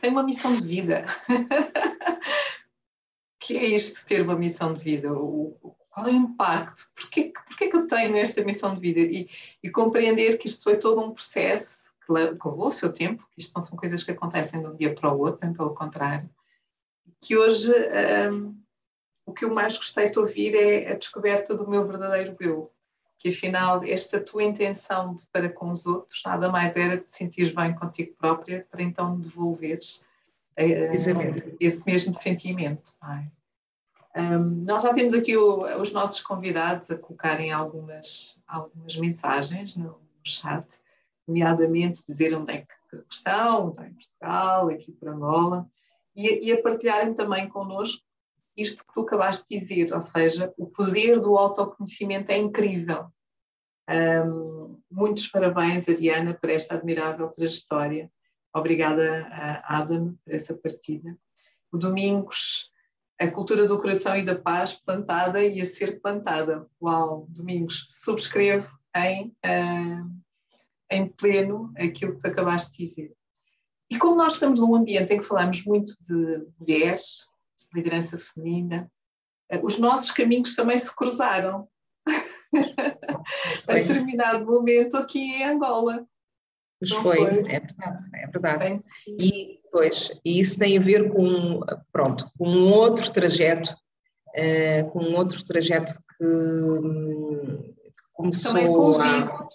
tem 0.00 0.12
uma 0.12 0.22
missão 0.22 0.54
de 0.54 0.64
vida. 0.64 1.04
que 3.40 3.56
é 3.56 3.64
isto 3.64 4.02
de 4.02 4.06
ter 4.06 4.22
uma 4.22 4.36
missão 4.36 4.72
de 4.72 4.80
vida? 4.80 5.12
O, 5.12 5.76
qual 5.90 6.06
é 6.06 6.12
o 6.12 6.14
impacto? 6.14 6.88
Porquê, 6.94 7.32
porquê 7.48 7.70
que 7.70 7.76
eu 7.76 7.88
tenho 7.88 8.16
esta 8.16 8.44
missão 8.44 8.72
de 8.72 8.80
vida? 8.80 9.00
E, 9.00 9.28
e 9.60 9.68
compreender 9.68 10.38
que 10.38 10.46
isto 10.46 10.62
foi 10.62 10.78
todo 10.78 11.02
um 11.02 11.12
processo 11.12 11.90
que, 12.06 12.12
levou 12.12 12.68
o 12.68 12.70
seu 12.70 12.92
tempo, 12.92 13.26
que 13.32 13.40
isto 13.40 13.52
não 13.52 13.62
são 13.62 13.76
coisas 13.76 14.04
que 14.04 14.12
acontecem 14.12 14.60
de 14.60 14.66
um 14.68 14.76
dia 14.76 14.94
para 14.94 15.12
o 15.12 15.18
outro, 15.18 15.40
bem 15.40 15.52
pelo 15.52 15.74
contrário. 15.74 16.30
Que 17.24 17.38
hoje 17.38 17.72
um, 18.30 18.54
o 19.24 19.32
que 19.32 19.46
eu 19.46 19.54
mais 19.54 19.78
gostei 19.78 20.10
de 20.10 20.18
ouvir 20.18 20.54
é 20.54 20.92
a 20.92 20.94
descoberta 20.94 21.54
do 21.54 21.68
meu 21.68 21.86
verdadeiro 21.86 22.36
eu. 22.38 22.70
Que 23.18 23.30
afinal, 23.30 23.82
esta 23.82 24.20
tua 24.20 24.42
intenção 24.42 25.14
de 25.14 25.26
para 25.28 25.48
com 25.48 25.70
os 25.70 25.86
outros 25.86 26.20
nada 26.26 26.50
mais 26.50 26.76
era 26.76 26.98
de 26.98 27.04
te 27.04 27.16
sentir 27.16 27.54
bem 27.54 27.74
contigo 27.74 28.14
própria 28.18 28.66
para 28.70 28.82
então 28.82 29.18
devolveres 29.18 30.04
uh, 30.58 31.56
esse 31.58 31.86
mesmo 31.86 32.14
sentimento. 32.14 32.92
Um, 34.14 34.64
nós 34.66 34.82
já 34.82 34.92
temos 34.92 35.14
aqui 35.14 35.34
o, 35.34 35.62
os 35.80 35.92
nossos 35.92 36.20
convidados 36.20 36.90
a 36.90 36.98
colocarem 36.98 37.50
algumas, 37.50 38.38
algumas 38.46 38.96
mensagens 38.96 39.74
no, 39.76 39.84
no 39.84 39.98
chat, 40.22 40.78
nomeadamente 41.26 42.04
dizer 42.06 42.34
onde 42.34 42.52
é 42.52 42.58
que 42.58 43.02
estão, 43.10 43.70
está 43.70 43.86
em 43.86 43.94
Portugal, 43.94 44.68
aqui 44.68 44.92
por 44.92 45.08
Angola, 45.08 45.66
e, 46.14 46.48
e 46.48 46.52
a 46.52 46.62
partilharem 46.62 47.14
também 47.14 47.48
connosco 47.48 48.04
isto 48.56 48.84
que 48.86 48.94
tu 48.94 49.00
acabaste 49.00 49.46
de 49.48 49.58
dizer, 49.58 49.92
ou 49.92 50.00
seja, 50.00 50.52
o 50.56 50.66
poder 50.66 51.20
do 51.20 51.36
autoconhecimento 51.36 52.30
é 52.30 52.38
incrível. 52.38 53.06
Um, 53.90 54.80
muitos 54.90 55.26
parabéns, 55.26 55.88
Ariana, 55.88 56.34
por 56.34 56.50
esta 56.50 56.74
admirável 56.74 57.28
trajetória. 57.30 58.10
Obrigada, 58.54 59.28
Adam, 59.64 60.16
por 60.24 60.32
essa 60.32 60.56
partida. 60.56 61.18
O 61.72 61.76
Domingos, 61.76 62.70
a 63.20 63.26
cultura 63.28 63.66
do 63.66 63.80
coração 63.80 64.16
e 64.16 64.24
da 64.24 64.38
paz 64.38 64.72
plantada 64.72 65.42
e 65.42 65.60
a 65.60 65.64
ser 65.64 66.00
plantada. 66.00 66.66
Uau, 66.80 67.26
Domingos, 67.28 67.84
subscrevo 67.88 68.70
em, 68.96 69.36
uh, 69.44 70.22
em 70.90 71.08
pleno 71.08 71.72
aquilo 71.76 72.14
que 72.14 72.20
tu 72.20 72.28
acabaste 72.28 72.78
de 72.78 72.84
dizer. 72.84 73.12
E 73.94 73.98
como 73.98 74.16
nós 74.16 74.34
estamos 74.34 74.58
num 74.58 74.74
ambiente 74.74 75.14
em 75.14 75.18
que 75.18 75.24
falamos 75.24 75.64
muito 75.64 75.92
de 76.02 76.44
mulheres, 76.58 77.28
liderança 77.72 78.18
feminina, 78.18 78.90
eh, 79.48 79.60
os 79.62 79.78
nossos 79.78 80.10
caminhos 80.10 80.56
também 80.56 80.76
se 80.76 80.94
cruzaram 80.94 81.68
a 83.68 83.72
determinado 83.72 84.44
momento 84.46 84.96
aqui 84.96 85.20
em 85.20 85.44
Angola. 85.44 86.04
Pois 86.80 86.90
foi, 86.90 87.16
foi, 87.18 87.52
é 87.52 87.60
verdade, 87.60 88.04
é 88.14 88.26
verdade. 88.26 88.84
E, 89.06 89.60
pois, 89.70 90.10
e 90.24 90.40
isso 90.40 90.58
tem 90.58 90.76
a 90.76 90.82
ver 90.82 91.12
com, 91.12 91.60
pronto, 91.92 92.28
com 92.36 92.48
um 92.48 92.72
outro 92.72 93.12
trajeto, 93.12 93.70
uh, 93.70 94.90
com 94.90 95.04
um 95.04 95.14
outro 95.14 95.44
trajeto 95.44 95.92
que, 96.18 96.24
que 97.78 98.04
começou 98.12 99.00
a... 99.00 99.48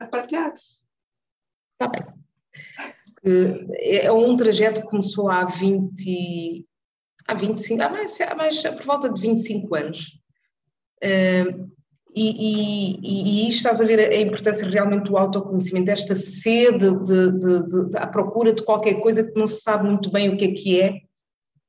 a 0.00 0.06
partilhar. 0.06 0.52
Está 0.52 1.88
bem. 1.88 2.23
É 3.80 4.12
um 4.12 4.36
trajeto 4.36 4.82
que 4.82 4.88
começou 4.88 5.30
há 5.30 5.44
20, 5.44 6.66
há 7.26 7.34
25, 7.34 7.82
há 7.82 7.88
mais, 7.88 8.20
há 8.20 8.34
mais 8.34 8.62
por 8.62 8.82
volta 8.82 9.12
de 9.12 9.20
25 9.20 9.74
anos. 9.74 10.20
Uh, 11.02 11.74
e, 12.16 12.96
e, 13.02 13.46
e, 13.46 13.48
estás 13.48 13.80
a 13.80 13.84
ver 13.84 13.98
a 13.98 14.20
importância 14.20 14.68
realmente 14.68 15.06
do 15.06 15.16
autoconhecimento, 15.16 15.86
desta 15.86 16.14
sede 16.14 16.90
de, 17.02 17.32
de, 17.32 17.62
de, 17.68 17.90
de, 17.90 17.98
à 17.98 18.06
procura 18.06 18.52
de 18.52 18.62
qualquer 18.62 19.00
coisa 19.00 19.24
que 19.24 19.36
não 19.36 19.48
se 19.48 19.60
sabe 19.60 19.88
muito 19.88 20.12
bem 20.12 20.28
o 20.28 20.36
que 20.36 20.44
é 20.44 20.52
que 20.52 20.80
é 20.80 20.90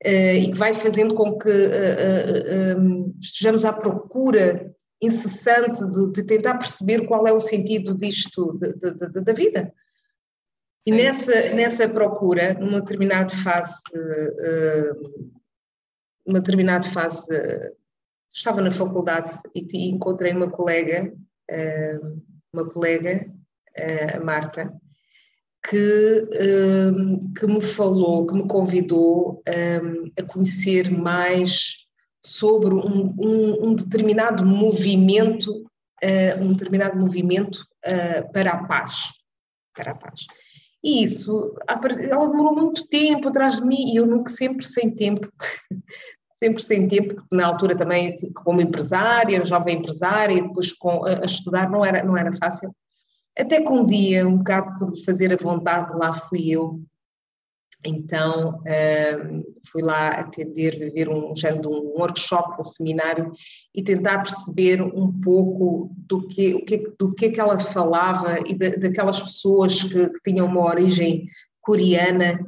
uh, 0.06 0.38
e 0.38 0.52
que 0.52 0.58
vai 0.58 0.72
fazendo 0.72 1.16
com 1.16 1.36
que 1.40 1.50
uh, 1.50 2.80
uh, 2.80 3.16
estejamos 3.20 3.66
à 3.66 3.74
procura 3.74 4.72
incessante 5.02 5.84
de, 6.14 6.24
tentar 6.24 6.60
perceber 6.60 7.08
qual 7.08 7.28
é 7.28 7.34
o 7.34 7.40
sentido 7.40 7.98
disto 7.98 8.58
da 9.24 9.34
vida. 9.34 9.74
E 10.86 10.92
nessa, 10.92 11.54
nessa 11.54 11.90
procura, 11.90 12.54
numa 12.54 12.80
determinada 12.80 13.36
fase 13.36 13.82
uma 16.26 16.40
determinada 16.40 16.88
fase, 16.90 17.28
estava 18.34 18.62
na 18.62 18.72
faculdade 18.72 19.32
e 19.54 19.90
encontrei 19.90 20.34
uma 20.34 20.50
colega, 20.50 21.14
eh, 21.50 22.00
uma 22.52 22.68
colega, 22.68 23.32
eh, 23.76 24.18
a 24.18 24.20
Marta, 24.20 24.74
que, 25.70 26.28
eh, 26.34 26.92
que 27.40 27.48
me 27.48 27.62
falou, 27.62 28.26
que 28.26 28.34
me 28.34 28.48
convidou 28.48 29.44
a 30.18 30.24
conhecer 30.24 30.90
mais 30.90 31.86
sobre 32.26 32.74
um, 32.74 33.14
um, 33.20 33.68
um 33.68 33.76
determinado 33.76 34.44
movimento, 34.44 35.64
um 36.40 36.54
determinado 36.54 36.98
movimento 36.98 37.66
para 38.34 38.52
a 38.52 38.66
paz, 38.66 39.12
para 39.76 39.92
a 39.92 39.96
paz. 39.96 40.26
E 40.86 41.02
isso, 41.04 41.56
ela 41.68 42.30
demorou 42.30 42.54
muito 42.54 42.88
tempo 42.88 43.30
atrás 43.30 43.56
de 43.56 43.66
mim 43.66 43.92
e 43.92 43.96
eu 43.96 44.06
nunca, 44.06 44.30
sempre 44.30 44.64
sem 44.64 44.92
tempo, 44.92 45.28
sempre 46.38 46.62
sem 46.62 46.88
tempo, 46.88 47.16
porque 47.16 47.36
na 47.36 47.48
altura 47.48 47.76
também, 47.76 48.14
tipo, 48.14 48.44
como 48.44 48.62
empresária, 48.62 49.44
jovem 49.44 49.80
empresária, 49.80 50.44
depois 50.44 50.72
com, 50.74 51.04
a, 51.04 51.26
estudar 51.26 51.72
não 51.72 51.84
era, 51.84 52.04
não 52.04 52.16
era 52.16 52.32
fácil. 52.38 52.72
Até 53.36 53.64
que 53.64 53.70
um 53.70 53.84
dia, 53.84 54.28
um 54.28 54.38
bocado 54.38 54.78
por 54.78 55.04
fazer 55.04 55.34
a 55.34 55.44
vontade, 55.44 55.98
lá 55.98 56.14
fui 56.14 56.52
eu. 56.52 56.80
Então, 57.84 58.60
uh, 58.60 59.54
fui 59.72 59.82
lá 59.82 60.10
atender, 60.10 60.80
viver 60.80 61.10
um 61.10 61.36
género 61.36 61.70
um 61.70 62.00
workshop, 62.00 62.60
um 62.60 62.64
seminário, 62.64 63.32
e 63.74 63.84
tentar 63.84 64.24
perceber 64.24 64.82
um 64.82 65.12
pouco 65.22 65.92
do 66.08 66.28
que, 66.28 66.66
do 66.98 67.14
que, 67.14 67.26
é 67.26 67.32
que 67.32 67.40
ela 67.40 67.60
falava 67.60 68.40
e 68.46 68.56
da, 68.56 68.70
daquelas 68.70 69.22
pessoas 69.22 69.84
que, 69.84 70.10
que 70.10 70.20
tinham 70.32 70.48
uma 70.48 70.66
origem 70.66 71.28
coreana 71.62 72.40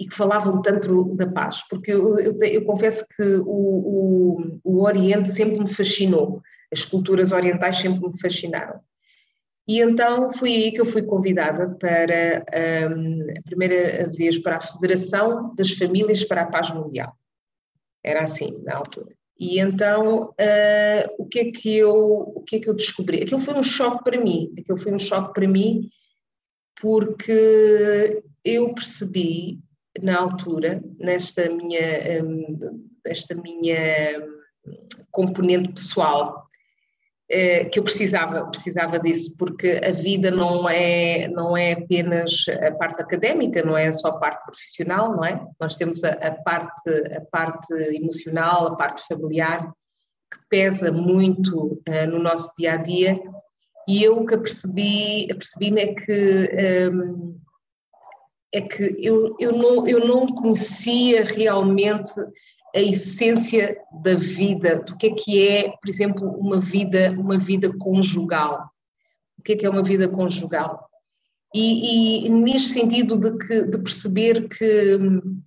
e 0.00 0.06
que 0.06 0.16
falavam 0.16 0.62
tanto 0.62 1.14
da 1.14 1.26
paz, 1.26 1.62
porque 1.68 1.92
eu, 1.92 2.18
eu, 2.18 2.38
eu 2.42 2.64
confesso 2.64 3.04
que 3.14 3.22
o, 3.22 3.44
o, 3.44 4.60
o, 4.64 4.82
Oriente 4.82 5.30
sempre 5.30 5.60
me 5.60 5.68
fascinou, 5.68 6.40
as 6.72 6.86
culturas 6.86 7.32
orientais 7.32 7.76
sempre 7.76 8.08
me 8.08 8.18
fascinaram. 8.18 8.80
E 9.70 9.78
então 9.80 10.32
foi 10.32 10.52
aí 10.52 10.72
que 10.72 10.80
eu 10.80 10.84
fui 10.84 11.00
convidada 11.00 11.76
para 11.78 12.44
um, 12.90 13.20
a 13.38 13.42
primeira 13.44 14.10
vez 14.10 14.36
para 14.36 14.56
a 14.56 14.60
Federação 14.60 15.54
das 15.54 15.70
Famílias 15.70 16.24
para 16.24 16.42
a 16.42 16.46
Paz 16.46 16.74
Mundial. 16.74 17.12
Era 18.02 18.24
assim 18.24 18.60
na 18.64 18.78
altura. 18.78 19.14
E 19.38 19.60
então 19.60 20.30
uh, 20.30 21.14
o 21.18 21.24
que 21.24 21.38
é 21.38 21.52
que 21.52 21.76
eu 21.76 21.94
o 21.94 22.42
que 22.42 22.56
é 22.56 22.58
que 22.58 22.68
eu 22.68 22.74
descobri? 22.74 23.22
Aquilo 23.22 23.38
foi 23.38 23.54
um 23.54 23.62
choque 23.62 24.02
para 24.02 24.20
mim. 24.20 24.52
Aquilo 24.58 24.76
foi 24.76 24.92
um 24.92 24.98
choque 24.98 25.32
para 25.34 25.46
mim 25.46 25.88
porque 26.80 28.24
eu 28.44 28.74
percebi 28.74 29.60
na 30.02 30.18
altura, 30.18 30.82
nesta 30.98 31.48
minha, 31.48 32.24
hum, 32.24 32.90
esta 33.06 33.36
minha 33.36 34.20
componente 35.12 35.74
pessoal, 35.74 36.49
eh, 37.32 37.66
que 37.66 37.78
eu 37.78 37.84
precisava, 37.84 38.44
precisava 38.46 38.98
disso, 38.98 39.36
porque 39.38 39.80
a 39.84 39.92
vida 39.92 40.32
não 40.32 40.68
é, 40.68 41.28
não 41.28 41.56
é 41.56 41.72
apenas 41.72 42.44
a 42.48 42.72
parte 42.72 43.00
académica, 43.00 43.62
não 43.62 43.76
é 43.76 43.92
só 43.92 44.08
a 44.08 44.18
parte 44.18 44.44
profissional, 44.44 45.12
não 45.12 45.24
é? 45.24 45.40
Nós 45.60 45.76
temos 45.76 46.02
a, 46.02 46.10
a 46.10 46.32
parte, 46.32 46.90
a 47.16 47.20
parte 47.30 47.72
emocional, 47.94 48.66
a 48.66 48.76
parte 48.76 49.06
familiar, 49.06 49.72
que 50.32 50.38
pesa 50.48 50.90
muito 50.90 51.80
uh, 51.88 52.06
no 52.08 52.18
nosso 52.18 52.52
dia 52.58 52.72
a 52.72 52.76
dia, 52.76 53.20
e 53.86 54.02
eu 54.02 54.18
o 54.18 54.26
que 54.26 54.34
apercebi, 54.34 55.30
apercebi-me 55.30 55.80
é 55.82 55.94
que 55.94 56.90
um, 56.92 57.40
é 58.52 58.60
que 58.60 58.96
eu, 58.98 59.36
eu, 59.38 59.52
não, 59.52 59.86
eu 59.86 60.04
não 60.04 60.26
conhecia 60.26 61.24
realmente 61.24 62.12
a 62.74 62.80
essência 62.80 63.76
da 64.02 64.14
vida, 64.14 64.80
do 64.80 64.96
que 64.96 65.06
é 65.06 65.14
que 65.14 65.48
é, 65.48 65.70
por 65.70 65.88
exemplo, 65.88 66.28
uma 66.38 66.60
vida, 66.60 67.10
uma 67.12 67.38
vida 67.38 67.72
conjugal. 67.78 68.70
O 69.38 69.42
que 69.42 69.52
é 69.52 69.56
que 69.56 69.66
é 69.66 69.70
uma 69.70 69.82
vida 69.82 70.08
conjugal? 70.08 70.88
E, 71.54 72.26
e 72.26 72.28
neste 72.28 72.70
sentido 72.70 73.18
de, 73.18 73.36
que, 73.38 73.62
de 73.62 73.78
perceber 73.78 74.48
que 74.48 74.96
hum, 74.96 75.42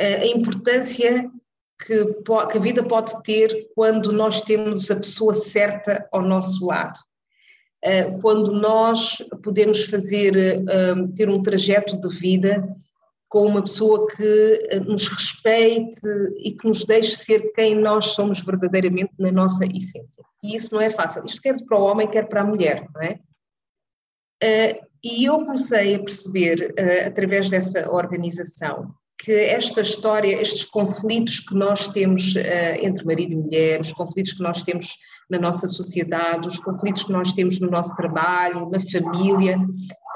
a 0.00 0.26
importância 0.26 1.30
que, 1.84 2.04
que 2.22 2.58
a 2.58 2.60
vida 2.60 2.82
pode 2.82 3.22
ter 3.22 3.68
quando 3.74 4.12
nós 4.12 4.40
temos 4.40 4.90
a 4.90 4.96
pessoa 4.96 5.34
certa 5.34 6.08
ao 6.12 6.22
nosso 6.22 6.64
lado 6.66 6.98
eh, 7.84 8.10
quando 8.22 8.50
nós 8.50 9.18
podemos 9.42 9.84
fazer, 9.84 10.34
eh, 10.36 10.94
ter 11.14 11.28
um 11.28 11.42
trajeto 11.42 12.00
de 12.00 12.08
vida 12.08 12.66
com 13.34 13.46
uma 13.46 13.62
pessoa 13.62 14.06
que 14.06 14.68
eh, 14.70 14.78
nos 14.78 15.08
respeite 15.08 16.06
e 16.38 16.52
que 16.52 16.68
nos 16.68 16.84
deixe 16.84 17.16
ser 17.16 17.52
quem 17.52 17.74
nós 17.74 18.10
somos 18.10 18.38
verdadeiramente 18.38 19.12
na 19.18 19.32
nossa 19.32 19.66
essência. 19.66 20.24
E 20.40 20.54
isso 20.54 20.72
não 20.72 20.80
é 20.80 20.88
fácil. 20.88 21.24
Isto 21.24 21.42
quer 21.42 21.56
para 21.64 21.76
o 21.76 21.82
homem, 21.82 22.08
quer 22.08 22.28
para 22.28 22.42
a 22.42 22.46
mulher, 22.46 22.86
não 22.94 23.02
é? 23.02 23.18
Uh, 24.40 24.86
e 25.02 25.24
eu 25.24 25.44
comecei 25.44 25.96
a 25.96 25.98
perceber, 25.98 26.76
uh, 26.78 27.08
através 27.08 27.50
dessa 27.50 27.90
organização, 27.90 28.94
que 29.18 29.32
esta 29.32 29.80
história, 29.80 30.40
estes 30.40 30.64
conflitos 30.64 31.40
que 31.40 31.54
nós 31.54 31.88
temos 31.88 32.34
uh, 32.34 32.76
entre 32.80 33.04
marido 33.04 33.32
e 33.32 33.36
mulher, 33.36 33.80
os 33.80 33.92
conflitos 33.92 34.32
que 34.32 34.42
nós 34.42 34.62
temos 34.62 34.96
na 35.30 35.38
nossa 35.38 35.66
sociedade, 35.66 36.46
os 36.46 36.60
conflitos 36.60 37.04
que 37.04 37.12
nós 37.12 37.32
temos 37.32 37.58
no 37.60 37.70
nosso 37.70 37.94
trabalho, 37.96 38.70
na 38.70 38.80
família, 38.80 39.58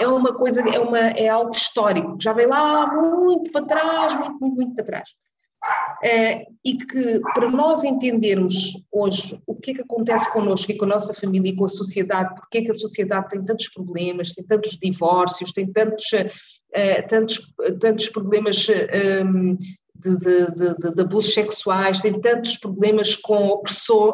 é 0.01 0.07
uma 0.07 0.35
coisa, 0.35 0.61
é, 0.61 0.79
uma, 0.79 0.99
é 0.99 1.29
algo 1.29 1.51
histórico, 1.51 2.17
já 2.21 2.33
vem 2.33 2.47
lá 2.47 2.87
muito 2.95 3.51
para 3.51 3.67
trás, 3.67 4.15
muito, 4.15 4.39
muito, 4.41 4.57
muito 4.57 4.75
para 4.75 4.85
trás. 4.85 5.09
Uh, 6.03 6.47
e 6.65 6.77
que 6.77 7.21
para 7.35 7.51
nós 7.51 7.83
entendermos 7.83 8.87
hoje 8.93 9.37
o 9.45 9.55
que 9.57 9.73
é 9.73 9.75
que 9.75 9.81
acontece 9.81 10.33
connosco 10.33 10.71
e 10.71 10.77
com 10.77 10.85
a 10.85 10.89
nossa 10.89 11.13
família 11.13 11.51
e 11.51 11.57
com 11.57 11.65
a 11.65 11.69
sociedade, 11.69 12.37
porque 12.37 12.59
é 12.59 12.63
que 12.63 12.71
a 12.71 12.75
sociedade 12.75 13.29
tem 13.31 13.45
tantos 13.45 13.69
problemas, 13.69 14.33
tem 14.33 14.45
tantos 14.45 14.79
divórcios, 14.81 15.51
tem 15.53 15.73
tantos, 15.73 16.05
uh, 16.13 17.09
tantos, 17.09 17.53
tantos 17.81 18.09
problemas 18.11 18.65
um, 19.25 19.57
de, 19.93 20.17
de, 20.19 20.47
de, 20.53 20.95
de, 20.95 21.03
abusos 21.03 21.35
sexuais, 21.35 22.01
tem 22.01 22.21
tantos 22.21 22.57
problemas 22.57 23.17
com 23.17 23.61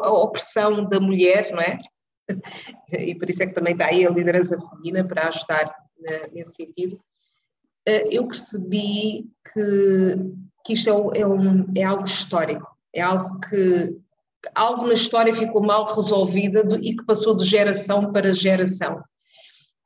a, 0.01 0.11
opressão 0.11 0.89
da 0.89 0.99
mulher, 0.99 1.51
não 1.51 1.61
é? 1.61 1.77
E 2.97 3.13
por 3.13 3.29
isso 3.29 3.43
é 3.43 3.45
que 3.45 3.53
também 3.53 3.73
está 3.73 3.85
aí 3.87 4.07
a 4.07 4.09
liderança 4.09 4.59
feminina 4.59 5.07
para 5.07 5.27
ajudar 5.27 5.67
uh, 5.67 6.33
nesse 6.33 6.55
sentido. 6.55 6.99
Eu 8.09 8.27
percebi 8.27 9.29
que, 9.53 10.17
que 10.65 10.73
isto 10.73 10.89
é, 11.13 11.19
é, 11.19 11.27
um, 11.27 11.65
é 11.75 11.83
algo 11.83 12.05
histórico, 12.05 12.67
é 12.93 13.01
algo 13.01 13.39
que 13.39 13.95
algo 14.53 14.87
na 14.87 14.93
história 14.93 15.33
ficou 15.33 15.61
mal 15.61 15.85
resolvida 15.85 16.63
e 16.81 16.95
que 16.95 17.05
passou 17.05 17.35
de 17.35 17.45
geração 17.45 18.11
para 18.11 18.33
geração. 18.33 19.03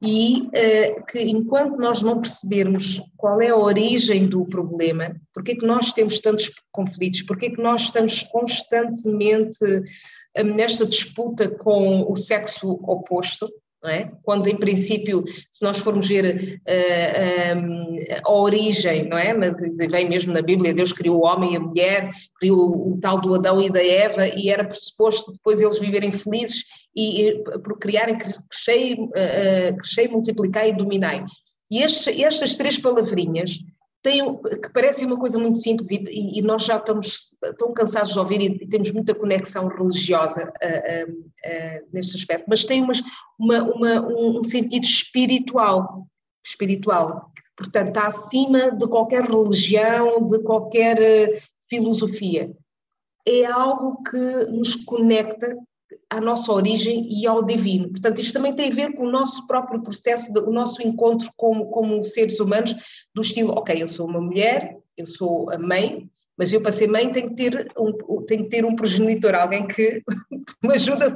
E 0.01 0.43
uh, 0.43 1.05
que 1.05 1.19
enquanto 1.19 1.77
nós 1.77 2.01
não 2.01 2.21
percebermos 2.21 3.01
qual 3.17 3.41
é 3.41 3.49
a 3.49 3.57
origem 3.57 4.27
do 4.27 4.47
problema, 4.47 5.13
porque 5.33 5.51
é 5.51 5.55
que 5.55 5.65
nós 5.65 5.91
temos 5.91 6.19
tantos 6.19 6.49
conflitos, 6.71 7.21
porque 7.23 7.47
é 7.47 7.49
que 7.49 7.61
nós 7.61 7.81
estamos 7.83 8.23
constantemente 8.23 9.59
um, 10.37 10.43
nesta 10.55 10.85
disputa 10.85 11.49
com 11.49 12.09
o 12.09 12.15
sexo 12.15 12.79
oposto, 12.83 13.49
é? 13.87 14.11
Quando, 14.23 14.47
em 14.47 14.57
princípio, 14.57 15.23
se 15.49 15.63
nós 15.63 15.79
formos 15.79 16.07
ver 16.07 16.59
uh, 16.59 16.61
eh, 16.65 17.55
um, 17.55 17.97
a 18.25 18.33
origem, 18.33 19.07
não 19.07 19.17
é? 19.17 19.33
vem 19.89 20.09
mesmo 20.09 20.33
na 20.33 20.41
Bíblia, 20.41 20.73
Deus 20.73 20.91
criou 20.91 21.19
o 21.19 21.25
homem 21.25 21.53
e 21.53 21.55
a 21.55 21.59
mulher, 21.61 22.09
criou 22.37 22.91
o 22.91 22.99
tal 22.99 23.21
do 23.21 23.33
Adão 23.35 23.61
e 23.61 23.69
da 23.69 23.81
Eva, 23.81 24.27
e 24.27 24.49
era 24.49 24.65
pressuposto 24.65 25.31
depois 25.31 25.61
eles 25.61 25.79
viverem 25.79 26.11
felizes 26.11 26.63
e, 26.93 27.21
e 27.21 27.43
procriarem, 27.63 28.17
crescei, 28.17 28.95
uh, 28.95 29.77
crescei, 29.77 30.09
multiplicai 30.09 30.71
e 30.71 30.75
dominai. 30.75 31.23
E 31.71 31.81
estes, 31.81 32.07
estas 32.19 32.55
três 32.55 32.77
palavrinhas 32.77 33.59
que 34.01 34.69
parecem 34.73 35.05
uma 35.05 35.19
coisa 35.19 35.37
muito 35.37 35.57
simples 35.57 35.91
e, 35.91 35.97
e, 36.07 36.41
nós 36.41 36.63
já 36.63 36.77
estamos 36.77 37.35
tão 37.57 37.73
cansados 37.73 38.13
de 38.13 38.19
ouvir 38.19 38.41
e, 38.41 38.67
temos 38.67 38.91
muita 38.91 39.13
conexão 39.13 39.67
religiosa 39.67 40.45
uh, 40.45 41.09
uh, 41.09 41.11
uh, 41.11 41.87
neste 41.91 42.15
aspecto, 42.15 42.45
mas 42.47 42.63
umas, 42.65 43.01
uma, 43.37 43.63
uma, 43.63 44.07
um 44.07 44.41
sentido 44.41 44.85
espiritual, 44.85 46.07
espiritual, 46.45 47.31
portanto 47.57 47.89
está 47.89 48.07
acima 48.07 48.71
de 48.71 48.87
qualquer 48.87 49.23
religião, 49.25 50.25
de 50.25 50.39
qualquer 50.39 51.43
filosofia. 51.69 52.55
É 53.27 53.45
algo 53.45 54.01
que 54.03 54.17
nos 54.17 54.75
conecta 54.75 55.57
à 56.09 56.19
nossa 56.19 56.51
origem 56.51 57.07
e 57.09 57.27
ao 57.27 57.43
divino. 57.43 57.89
Portanto, 57.89 58.19
isto 58.19 58.33
também 58.33 58.53
tem 58.53 58.71
a 58.71 58.75
ver 58.75 58.93
com 58.93 59.03
o 59.03 59.11
nosso 59.11 59.45
próprio 59.45 59.81
processo, 59.81 60.31
o 60.39 60.51
nosso 60.51 60.81
encontro 60.81 61.31
como, 61.37 61.67
como 61.67 62.03
seres 62.03 62.39
humanos, 62.39 62.75
do 63.13 63.21
estilo, 63.21 63.51
ok, 63.51 63.81
eu 63.81 63.87
sou 63.87 64.07
uma 64.07 64.19
mulher, 64.19 64.75
eu 64.97 65.05
sou 65.05 65.51
a 65.51 65.57
mãe, 65.57 66.09
mas 66.37 66.51
eu 66.53 66.61
para 66.61 66.71
ser 66.71 66.87
mãe 66.87 67.11
tenho 67.11 67.29
que 67.29 67.35
ter 67.35 67.71
um, 67.77 68.23
tenho 68.23 68.43
que 68.45 68.49
ter 68.49 68.65
um 68.65 68.75
progenitor, 68.75 69.35
alguém 69.35 69.67
que 69.67 70.01
me 70.63 70.73
ajuda 70.73 71.15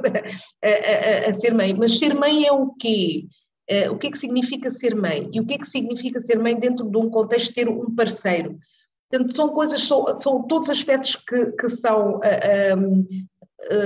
a, 0.62 1.26
a, 1.26 1.30
a, 1.30 1.34
ser 1.34 1.54
mãe. 1.54 1.74
Mas 1.74 1.98
ser 1.98 2.14
mãe 2.14 2.46
é 2.46 2.52
o 2.52 2.74
quê? 2.74 3.26
Uh, 3.70 3.92
o 3.92 3.98
que 3.98 4.08
é 4.08 4.10
que 4.10 4.18
significa 4.18 4.68
ser 4.68 4.94
mãe? 4.94 5.30
E 5.32 5.40
o 5.40 5.46
que 5.46 5.54
é 5.54 5.58
que 5.58 5.66
significa 5.66 6.20
ser 6.20 6.38
mãe 6.38 6.54
dentro 6.54 6.88
de 6.88 6.96
um 6.98 7.08
contexto 7.08 7.48
de 7.48 7.54
ter 7.54 7.68
um 7.68 7.94
parceiro? 7.94 8.58
Portanto, 9.10 9.34
são 9.34 9.48
coisas, 9.48 9.82
são, 9.82 10.16
são 10.16 10.42
todos 10.42 10.68
aspectos 10.68 11.16
que, 11.16 11.52
que 11.52 11.68
são 11.70 12.16
uh, 12.16 12.76
um, 12.76 13.06
eh, 13.10 13.22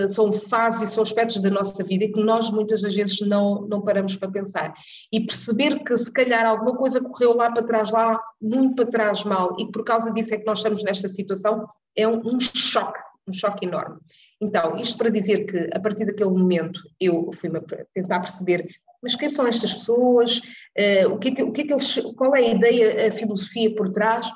são 0.09 0.33
fases 0.33 0.91
e 0.91 0.93
são 0.93 1.03
aspectos 1.03 1.41
da 1.41 1.51
nossa 1.51 1.83
vida 1.85 2.07
que 2.07 2.21
nós 2.21 2.51
muitas 2.51 2.83
das 2.83 2.95
vezes 2.95 3.21
não, 3.21 3.63
não 3.69 3.81
paramos 3.81 4.17
para 4.17 4.31
pensar. 4.31 4.75
E 5.13 5.21
perceber 5.21 5.83
que 5.85 5.97
se 5.97 6.13
calhar 6.13 6.47
alguma 6.47 6.77
coisa 6.77 7.01
correu 7.01 7.35
lá 7.35 7.51
para 7.51 7.63
trás, 7.63 7.91
lá 7.91 8.21
muito 8.41 8.77
para 8.77 8.87
trás 8.87 9.25
mal, 9.25 9.57
e 9.59 9.67
que 9.67 9.73
por 9.73 9.85
causa 9.85 10.13
disso 10.13 10.35
é 10.35 10.39
que 10.39 10.47
nós 10.47 10.59
estamos 10.59 10.83
nesta 10.83 11.09
situação, 11.09 11.67
é 11.97 12.07
um, 12.07 12.21
um 12.25 12.41
choque, 12.41 13.01
um 13.27 13.33
choque 13.33 13.67
enorme. 13.67 13.97
Então, 14.41 14.79
isto 14.79 14.97
para 14.97 15.11
dizer 15.11 15.47
que 15.47 15.71
a 15.73 15.81
partir 15.81 16.05
daquele 16.05 16.31
momento 16.31 16.81
eu 17.01 17.31
fui 17.33 17.51
tentar 17.95 18.21
perceber 18.21 18.67
mas 19.01 19.15
quem 19.15 19.31
são 19.31 19.47
estas 19.47 19.75
pessoas, 19.75 20.39
uh, 20.39 21.13
o, 21.13 21.19
que 21.19 21.29
é 21.29 21.35
que, 21.37 21.43
o 21.45 21.53
que 21.53 21.61
é 21.61 21.67
que 21.67 21.73
eles, 21.73 21.95
qual 22.17 22.35
é 22.35 22.41
a 22.41 22.49
ideia, 22.49 23.07
a 23.07 23.11
filosofia 23.13 23.73
por 23.75 23.91
trás, 23.91 24.27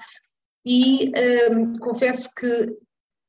e 0.64 1.12
um, 1.50 1.78
confesso 1.78 2.30
que 2.34 2.72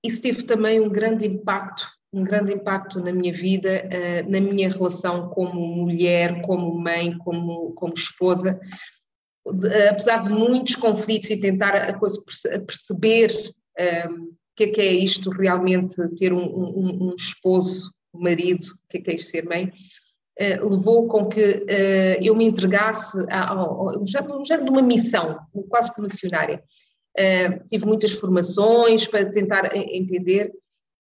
isso 0.04 0.22
teve 0.22 0.44
também 0.44 0.80
um 0.80 0.90
grande 0.90 1.26
impacto 1.26 1.88
um 2.14 2.24
grande 2.24 2.54
impacto 2.54 3.00
na 3.00 3.12
minha 3.12 3.34
vida, 3.34 3.84
uh, 3.86 4.32
na 4.32 4.40
minha 4.40 4.70
relação 4.70 5.30
como 5.30 5.60
mulher, 5.60 6.42
como 6.44 6.78
mãe, 6.78 7.18
como, 7.18 7.72
como 7.74 7.94
esposa. 7.94 8.60
De, 9.52 9.68
uh, 9.68 9.90
apesar 9.90 10.24
de 10.24 10.30
muitos 10.30 10.76
conflitos 10.76 11.32
e 11.32 11.42
tentar 11.42 11.76
a 11.76 11.94
coisa 11.94 12.22
perceber 12.66 13.32
uh, 13.32 14.14
o 14.14 14.56
que 14.56 14.66
é 14.66 14.68
que 14.68 14.82
é 14.82 14.94
isto 14.94 15.32
realmente, 15.32 15.96
ter 16.16 16.32
um, 16.32 16.46
um, 16.46 17.10
um 17.10 17.16
esposo, 17.16 17.92
um 18.14 18.22
marido, 18.22 18.68
o 18.68 18.88
que 18.88 19.00
é 19.00 19.02
que 19.02 19.12
é 19.12 19.16
isto 19.16 19.32
ser 19.32 19.46
mãe, 19.46 19.74
levou 20.40 21.08
com 21.08 21.28
que 21.28 21.64
eu 22.22 22.36
me 22.36 22.46
entregasse 22.46 23.18
a, 23.30 23.98
um 23.98 24.06
género 24.06 24.64
de 24.64 24.70
uma 24.70 24.82
missão, 24.82 25.40
quase 25.70 25.94
que 25.94 26.02
missionária. 26.02 26.64
tive 27.68 27.86
muitas 27.86 28.12
formações 28.12 29.08
para 29.08 29.30
tentar 29.32 29.76
entender 29.76 30.52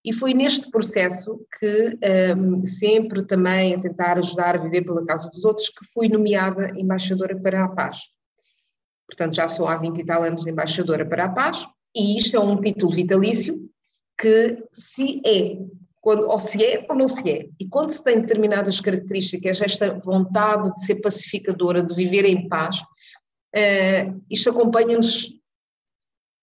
e 0.06 0.12
foi 0.12 0.34
neste 0.34 0.70
processo 0.70 1.40
que, 1.60 1.98
um, 2.36 2.66
sempre 2.66 3.24
também 3.24 3.74
a 3.74 3.80
tentar 3.80 4.18
ajudar 4.18 4.56
a 4.56 4.62
viver 4.62 4.82
pela 4.82 5.06
causa 5.06 5.30
dos 5.30 5.46
outros, 5.46 5.70
que 5.70 5.86
fui 5.94 6.10
nomeada 6.10 6.72
embaixadora 6.78 7.40
para 7.40 7.64
a 7.64 7.70
paz. 7.70 8.00
Portanto, 9.08 9.36
já 9.36 9.48
sou 9.48 9.68
há 9.68 9.78
20 9.78 10.00
e 10.00 10.06
tal 10.06 10.24
anos 10.24 10.46
embaixadora 10.46 11.06
para 11.06 11.26
a 11.26 11.30
paz, 11.30 11.66
e 11.96 12.18
isto 12.18 12.36
é 12.36 12.40
um 12.40 12.60
título 12.60 12.92
vitalício 12.92 13.70
que 14.20 14.58
se 14.74 15.22
é, 15.26 15.58
quando, 16.02 16.28
ou 16.28 16.38
se 16.38 16.64
é 16.64 16.86
ou 16.90 16.96
não 16.96 17.08
se 17.08 17.30
é. 17.30 17.48
E 17.58 17.68
quando 17.68 17.92
se 17.92 18.04
tem 18.04 18.20
determinadas 18.20 18.80
características, 18.82 19.62
esta 19.62 19.98
vontade 20.00 20.74
de 20.76 20.86
ser 20.86 21.02
pacificadora, 21.02 21.82
de 21.82 21.96
viver 21.96 22.26
em 22.26 22.48
paz, 22.50 22.78
uh, 23.56 24.22
isto 24.30 24.50
acompanha-nos 24.50 25.40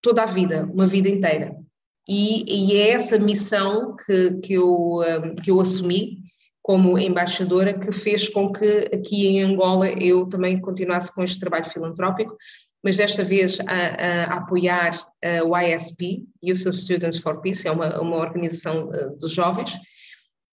toda 0.01 0.23
a 0.23 0.27
vida, 0.27 0.65
uma 0.73 0.87
vida 0.87 1.11
inteira. 1.11 1.60
E, 2.09 2.45
e 2.47 2.77
é 2.77 2.91
essa 2.91 3.19
missão 3.19 3.97
que, 3.97 4.39
que, 4.41 4.55
eu, 4.55 4.99
hum, 4.99 5.35
que 5.43 5.51
eu 5.51 5.61
assumi 5.61 6.19
como 6.63 6.99
embaixadora 6.99 7.79
que 7.79 7.91
fez 7.91 8.29
com 8.29 8.53
que 8.53 8.91
aqui 8.93 9.27
em 9.27 9.43
Angola 9.43 9.89
eu 9.89 10.27
também 10.27 10.61
continuasse 10.61 11.13
com 11.15 11.23
este 11.23 11.41
trabalho 11.41 11.65
filantrópico, 11.65 12.37
mas 12.83 12.97
desta 12.97 13.25
vez 13.25 13.59
a, 13.61 13.65
a, 13.65 14.25
apoiar 14.37 14.93
o 15.45 15.59
ISP, 15.59 16.27
Youth 16.43 16.73
Students 16.73 17.19
for 17.19 17.41
Peace, 17.41 17.67
é 17.67 17.71
uma, 17.71 18.01
uma 18.01 18.17
organização 18.17 18.93
eh, 18.95 19.17
de 19.19 19.29
jovens 19.29 19.79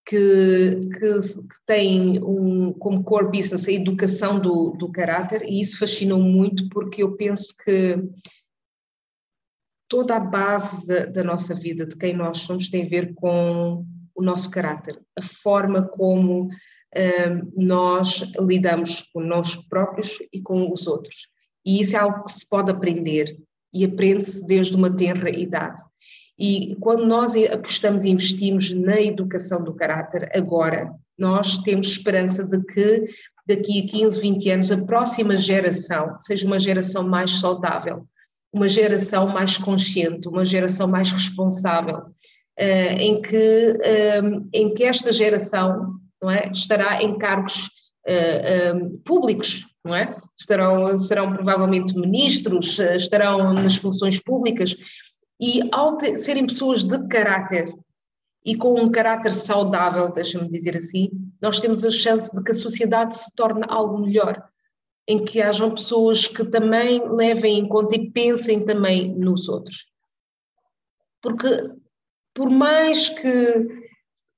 que, 0.08 0.90
que, 0.94 1.20
que, 1.20 1.66
tem 1.66 2.24
um, 2.24 2.74
como 2.74 3.04
core 3.04 3.30
business 3.30 3.68
a 3.68 3.72
educação 3.72 4.40
do, 4.40 4.72
do 4.72 4.90
caráter 4.90 5.44
e 5.44 5.62
isso 5.62 5.78
fascinou 5.78 6.20
muito 6.20 6.68
porque 6.70 7.04
eu 7.04 7.12
penso 7.18 7.54
que 7.64 7.98
toda 9.88 10.16
a 10.16 10.20
base 10.20 10.88
da, 10.88 11.06
da, 11.06 11.24
nossa 11.24 11.54
vida, 11.54 11.86
de 11.86 11.96
quem 11.96 12.16
nós 12.16 12.40
somos, 12.40 12.70
tem 12.70 12.86
a 12.86 12.90
ver 12.90 13.14
com 13.16 13.86
o 14.16 14.22
nosso 14.22 14.50
caráter, 14.50 15.00
a 15.18 15.22
forma 15.22 15.88
como 15.88 16.46
uh, 16.46 17.52
nós 17.56 18.24
lidamos 18.40 19.02
com 19.14 19.22
nós 19.22 19.56
próprios 19.68 20.18
e 20.34 20.42
com 20.42 20.72
os 20.72 20.88
outros. 20.88 21.28
E 21.66 21.82
isso 21.82 21.96
é 21.96 22.00
algo 22.00 22.24
que 22.26 22.32
se 22.32 22.48
pode 22.50 22.72
aprender 22.72 23.38
e 23.74 23.86
aprende-se 23.86 24.46
desde 24.48 24.76
uma 24.76 24.96
tenra 24.96 25.30
idade. 25.30 25.82
E 26.40 26.76
quando 26.80 27.06
nós 27.06 27.36
apostamos 27.36 28.04
e 28.04 28.10
investimos 28.10 28.72
na 28.72 29.02
educação 29.02 29.64
do 29.64 29.74
caráter, 29.74 30.30
agora, 30.36 30.92
nós 31.18 31.58
temos 31.60 31.88
esperança 31.88 32.46
de 32.46 32.64
que 32.64 33.06
daqui 33.48 33.82
a 33.82 33.88
15, 33.88 34.22
20 34.22 34.50
anos 34.52 34.72
a 34.72 34.86
próxima 34.86 35.36
geração 35.36 36.16
seja 36.20 36.46
uma 36.46 36.60
geração 36.60 37.08
mais 37.08 37.40
saudável, 37.40 38.08
uma 38.58 38.68
geração 38.68 39.28
mais 39.28 39.58
consciente, 39.58 40.28
uma 40.28 40.44
geração 40.44 40.88
mais 40.88 41.12
responsável, 41.12 41.98
uh, 41.98 42.98
em, 43.00 43.22
que, 43.22 43.78
um, 44.24 44.50
em 44.52 44.74
que 44.74 44.84
esta 44.84 45.14
geração 45.14 45.96
não 46.22 46.30
é, 46.30 46.52
estará 46.52 47.02
em 47.02 47.18
cargos 47.18 47.70
uh, 48.08 48.98
públicos, 49.06 49.66
não 49.86 49.96
é? 49.96 50.14
Estarão, 50.38 50.98
serão 50.98 51.34
provavelmente 51.34 51.98
ministros, 51.98 52.80
estarão 52.80 53.54
nas 53.54 53.78
funções 53.78 54.20
públicas, 54.20 54.76
e 55.40 55.62
ao 55.72 55.98
ter, 55.98 56.18
serem 56.18 56.48
pessoas 56.48 56.84
de 56.84 57.08
caráter 57.08 57.72
e 58.44 58.56
com 58.56 58.80
um 58.80 58.90
caráter 58.90 59.34
saudável, 59.34 60.12
deixa-me 60.12 60.48
dizer 60.48 60.76
assim, 60.76 61.10
nós 61.42 61.60
temos 61.60 61.84
a 61.84 61.92
chance 61.92 62.34
de 62.36 62.44
que 62.44 62.52
a 62.52 62.56
sociedade 62.56 63.16
se 63.18 63.36
torne 63.36 63.64
algo 63.68 64.00
melhor, 64.00 64.42
em 65.08 65.24
que 65.24 65.42
hajam 65.42 65.74
pessoas 65.74 66.28
que 66.28 66.44
também 66.46 67.02
levem 67.10 67.60
em 67.60 67.68
conta 67.68 67.96
e 67.96 68.12
pensem 68.12 68.66
também 68.66 69.14
nos 69.16 69.48
outros. 69.48 69.88
Porque 71.22 71.48
por 72.34 72.50
mais 72.50 73.10
que 73.10 73.88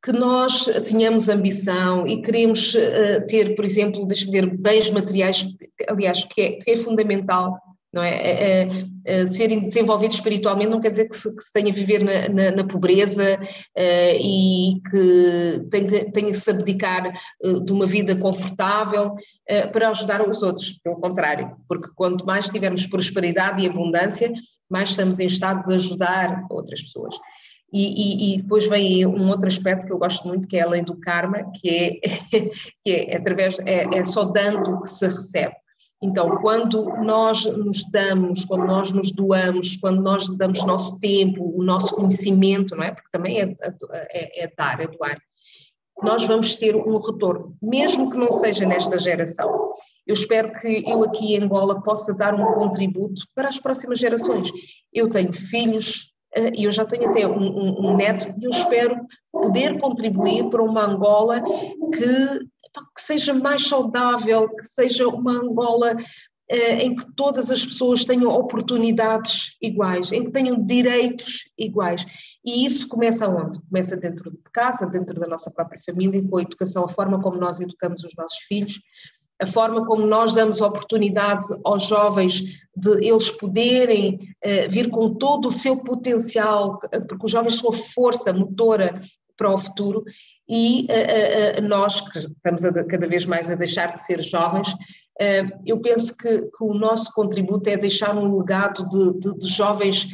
que 0.01 0.13
nós 0.13 0.65
tenhamos 0.87 1.27
ambição 1.27 2.07
e 2.07 2.21
queremos 2.21 2.73
uh, 2.73 3.27
ter, 3.27 3.55
por 3.55 3.65
exemplo, 3.65 4.05
deixa 4.05 4.31
ver, 4.31 4.47
bens 4.57 4.89
materiais, 4.89 5.45
aliás, 5.89 6.23
que 6.23 6.41
é, 6.41 6.51
que 6.51 6.71
é 6.71 6.75
fundamental 6.77 7.59
não 7.91 8.03
é? 8.03 8.09
é, 8.09 8.61
é, 8.61 8.85
é 9.05 9.27
serem 9.27 9.61
desenvolvidos 9.61 10.17
espiritualmente 10.17 10.69
não 10.69 10.79
quer 10.79 10.89
dizer 10.89 11.09
que 11.09 11.17
se, 11.17 11.35
que 11.35 11.43
se 11.43 11.51
tenha 11.51 11.71
a 11.71 11.75
viver 11.75 12.03
na, 12.03 12.29
na, 12.29 12.51
na 12.57 12.63
pobreza 12.63 13.39
uh, 13.39 14.15
e 14.21 14.79
que 14.89 15.67
tenha, 15.71 16.11
tenha 16.11 16.31
que 16.31 16.39
se 16.39 16.51
abdicar 16.51 17.11
uh, 17.43 17.59
de 17.59 17.71
uma 17.71 17.85
vida 17.85 18.15
confortável 18.15 19.13
uh, 19.13 19.71
para 19.71 19.89
ajudar 19.89 20.27
os 20.27 20.43
outros, 20.43 20.79
pelo 20.83 20.99
contrário, 20.99 21.55
porque 21.67 21.89
quanto 21.95 22.25
mais 22.25 22.49
tivermos 22.49 22.85
prosperidade 22.85 23.63
e 23.63 23.67
abundância, 23.67 24.31
mais 24.69 24.89
estamos 24.89 25.19
em 25.19 25.25
estado 25.25 25.67
de 25.67 25.75
ajudar 25.75 26.45
outras 26.49 26.81
pessoas. 26.81 27.15
E, 27.71 28.33
e, 28.33 28.33
e, 28.33 28.41
depois 28.41 28.67
vem 28.67 29.05
um 29.05 29.29
outro 29.29 29.47
aspecto 29.47 29.85
que 29.85 29.93
eu 29.93 29.99
gosto 29.99 30.27
muito, 30.27 30.47
que 30.47 30.57
é 30.57 30.61
além 30.61 30.83
do 30.83 30.99
karma, 30.99 31.51
que 31.53 31.69
é, 31.69 32.39
que 32.83 32.91
é 32.91 33.17
através, 33.17 33.59
é, 33.59 33.99
é 33.99 34.05
só 34.05 34.25
dando 34.25 34.81
que 34.81 34.89
se 34.89 35.07
recebe. 35.07 35.53
Então, 36.01 36.37
quando 36.37 36.85
nós 37.03 37.43
nos 37.45 37.83
damos, 37.91 38.45
quando 38.45 38.65
nós 38.65 38.91
nos 38.91 39.11
doamos, 39.11 39.75
quando 39.75 40.01
nós 40.01 40.27
damos 40.37 40.63
nosso 40.65 40.99
tempo, 40.99 41.53
o 41.57 41.61
nosso 41.61 41.93
conhecimento, 41.93 42.75
não 42.75 42.83
é? 42.83 42.91
Porque 42.91 43.09
também 43.11 43.41
é, 43.41 43.55
é, 43.91 44.43
é 44.45 44.53
dar, 44.57 44.79
é 44.79 44.87
doar, 44.87 45.15
nós 46.01 46.23
vamos 46.23 46.55
ter 46.55 46.75
um 46.75 46.97
retorno, 46.97 47.57
mesmo 47.61 48.09
que 48.09 48.17
não 48.17 48.31
seja 48.31 48.65
nesta 48.65 48.97
geração. 48.97 49.73
Eu 50.07 50.13
espero 50.13 50.51
que 50.53 50.89
eu 50.89 51.03
aqui 51.03 51.35
em 51.35 51.43
Angola 51.43 51.81
possa 51.81 52.13
dar 52.13 52.33
um 52.33 52.53
contributo 52.53 53.21
para 53.35 53.49
as 53.49 53.59
próximas 53.59 53.99
gerações. 53.99 54.49
Eu 54.93 55.09
tenho 55.09 55.33
filhos 55.33 56.13
eh, 56.33 56.51
e 56.55 56.63
eu 56.63 56.71
já 56.71 56.85
tenho 56.85 57.09
até 57.09 57.27
um, 57.27 57.41
um, 57.41 57.87
um 57.87 57.97
neto 57.97 58.33
e 58.39 58.45
eu 58.45 58.49
espero 58.49 58.95
poder 59.31 59.79
contribuir 59.79 60.49
para 60.49 60.63
uma 60.63 60.85
Angola 60.85 61.43
que 61.43 62.39
que 62.95 63.01
seja 63.01 63.33
mais 63.33 63.67
saudável, 63.67 64.49
que 64.49 64.63
seja 64.63 65.07
uma 65.07 65.33
Angola 65.33 65.95
eh, 66.51 66.83
em 66.83 66.95
que 66.95 67.05
todas 67.15 67.51
as 67.51 67.63
pessoas 67.63 68.03
tenham 68.03 68.31
oportunidades 68.31 69.55
iguais, 69.61 70.11
em 70.11 70.25
que 70.25 70.31
tenham 70.31 70.65
direitos 70.65 71.43
iguais. 71.55 72.03
E 72.43 72.65
isso 72.65 72.87
começa 72.87 73.27
onde? 73.27 73.61
Começa 73.69 73.95
dentro 73.95 74.31
de 74.31 74.39
casa, 74.51 74.87
dentro 74.87 75.19
da 75.19 75.27
nossa 75.27 75.51
própria 75.51 75.79
família, 75.85 76.23
com 76.27 76.37
a 76.37 76.41
educação, 76.41 76.85
a 76.85 76.89
forma 76.89 77.21
como 77.21 77.37
nós 77.37 77.59
educamos 77.59 78.03
os 78.03 78.15
nossos 78.17 78.39
filhos, 78.47 78.81
a 79.39 79.45
forma 79.45 79.85
como 79.85 80.07
nós 80.07 80.33
damos 80.33 80.59
oportunidade 80.59 81.45
aos 81.63 81.83
jovens 81.87 82.41
de 82.75 83.05
eles 83.05 83.29
poderem 83.29 84.15
uh, 84.43 84.69
vir 84.69 84.89
com 84.89 85.13
todo 85.13 85.47
o 85.47 85.51
seu 85.51 85.77
potencial, 85.77 86.79
porque 87.07 87.25
os 87.25 87.31
jovens 87.31 87.57
são 87.57 87.69
a 87.69 87.73
força 87.73 88.33
motora 88.33 88.99
para 89.39 89.53
o 89.53 89.57
futuro 89.57 90.03
e 90.49 90.85
uh, 90.89 91.61
uh, 91.63 91.67
nós, 91.67 92.01
que 92.01 92.19
estamos 92.19 92.65
a, 92.65 92.83
cada 92.83 93.07
vez 93.07 93.25
mais 93.25 93.49
a 93.49 93.55
deixar 93.55 93.95
de 93.95 94.03
ser 94.03 94.19
jovens, 94.19 94.67
uh, 94.67 95.61
eu 95.65 95.79
penso 95.79 96.15
que, 96.17 96.41
que, 96.41 96.63
o 96.63 96.73
nosso 96.73 97.13
contributo 97.13 97.69
é 97.69 97.77
deixar 97.77 98.17
um 98.17 98.37
legado 98.37 98.87
de, 98.89 99.19
de, 99.19 99.37
de 99.37 99.47
jovens 99.47 100.07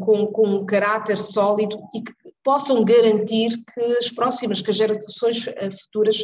com, 0.00 0.26
com 0.26 0.46
um 0.46 0.66
caráter 0.66 1.16
sólido 1.16 1.80
e 1.94 2.02
que 2.02 2.12
possam 2.44 2.84
garantir 2.84 3.50
que 3.74 3.80
as 3.98 4.08
próximas, 4.10 4.60
que 4.60 4.70
as 4.70 4.76
gerações 4.76 5.48
futuras 5.82 6.22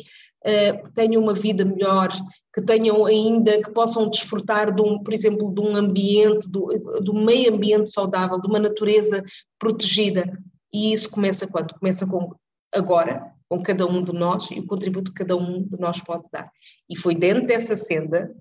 tenham 0.95 1.23
uma 1.23 1.33
vida 1.33 1.65
melhor, 1.65 2.11
que 2.55 2.61
tenham 2.61 3.05
ainda, 3.07 3.61
que 3.63 3.73
possam 3.73 4.11
desfrutar 4.11 4.73
de 4.73 4.83
um, 4.83 5.03
por 5.03 5.15
exemplo, 5.15 5.53
de 5.53 5.61
um 5.61 5.75
ambiente, 5.75 6.49
do, 6.49 6.67
do 7.03 7.15
meio 7.15 7.55
ambiente 7.55 7.91
saudável, 7.91 8.41
de 8.41 8.47
uma 8.47 8.59
natureza 8.61 9.25
protegida. 9.59 10.39
E 10.75 10.93
isso 10.93 11.09
começa 11.09 11.47
quando? 11.47 11.73
Começa 11.79 12.05
com 12.05 12.35
agora, 12.75 13.33
com 13.49 13.63
cada 13.63 13.87
um 13.87 14.03
de 14.03 14.13
nós 14.13 14.51
e 14.51 14.59
o 14.59 14.67
contributo 14.67 15.13
que 15.13 15.19
cada 15.19 15.37
um 15.37 15.63
de 15.63 15.79
nós 15.79 16.01
pode 16.01 16.25
dar. 16.33 16.51
E 16.91 16.99
foi 16.99 17.15
dentro 17.15 17.47
dessa 17.47 17.77
senda 17.77 18.35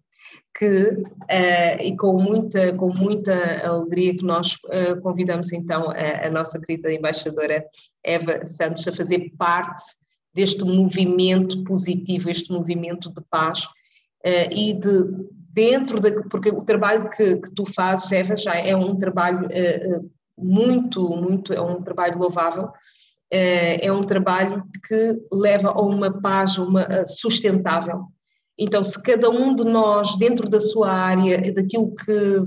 que, 0.58 0.90
uh, 0.90 1.80
e 1.80 1.96
com 1.96 2.20
muita, 2.20 2.76
com 2.76 2.92
muita 2.92 3.68
alegria 3.68 4.18
que 4.18 4.24
nós 4.24 4.56
uh, 4.66 5.00
convidamos 5.04 5.54
então 5.54 5.92
a, 5.92 6.28
a, 6.28 6.32
nossa 6.32 6.60
querida 6.60 6.92
embaixadora 6.92 7.64
Eva 8.04 8.44
Santos 8.48 8.88
a 8.88 8.92
fazer 8.92 9.32
parte 9.38 9.84
deste 10.34 10.64
movimento 10.64 11.64
positivo, 11.64 12.32
este 12.32 12.52
movimento 12.52 13.14
de 13.14 13.22
paz 13.30 13.64
uh, 14.26 14.52
e 14.52 14.74
de 14.74 15.04
dentro 15.52 16.00
da, 16.00 16.10
porque 16.30 16.50
o 16.50 16.66
trabalho 16.66 17.12
que, 17.12 17.38
que, 17.38 17.52
tu 17.52 17.64
fazes, 17.64 18.12
Eva, 18.12 18.36
já 18.36 18.56
é 18.56 18.76
um 18.76 18.98
trabalho 18.98 19.48
muito, 20.44 21.10
muito, 21.16 21.54
é 21.54 21.62
um 21.62 21.82
trabalho 21.82 22.18
louvável, 22.18 22.70
é, 23.32 23.88
é 23.88 23.92
um 23.92 24.04
trabalho 24.04 24.64
que 24.88 25.20
leva 25.32 25.70
a 25.70 25.82
uma 25.82 26.22
paz 26.22 26.58
uma, 26.58 27.06
sustentável. 27.06 28.06
Então, 28.58 28.84
se 28.84 29.02
cada 29.02 29.30
um 29.30 29.56
de 29.56 29.64
nós, 29.64 30.16
dentro 30.18 30.48
da 30.48 30.60
sua 30.60 30.92
área, 30.92 31.54
daquilo 31.54 31.96
que, 31.96 32.42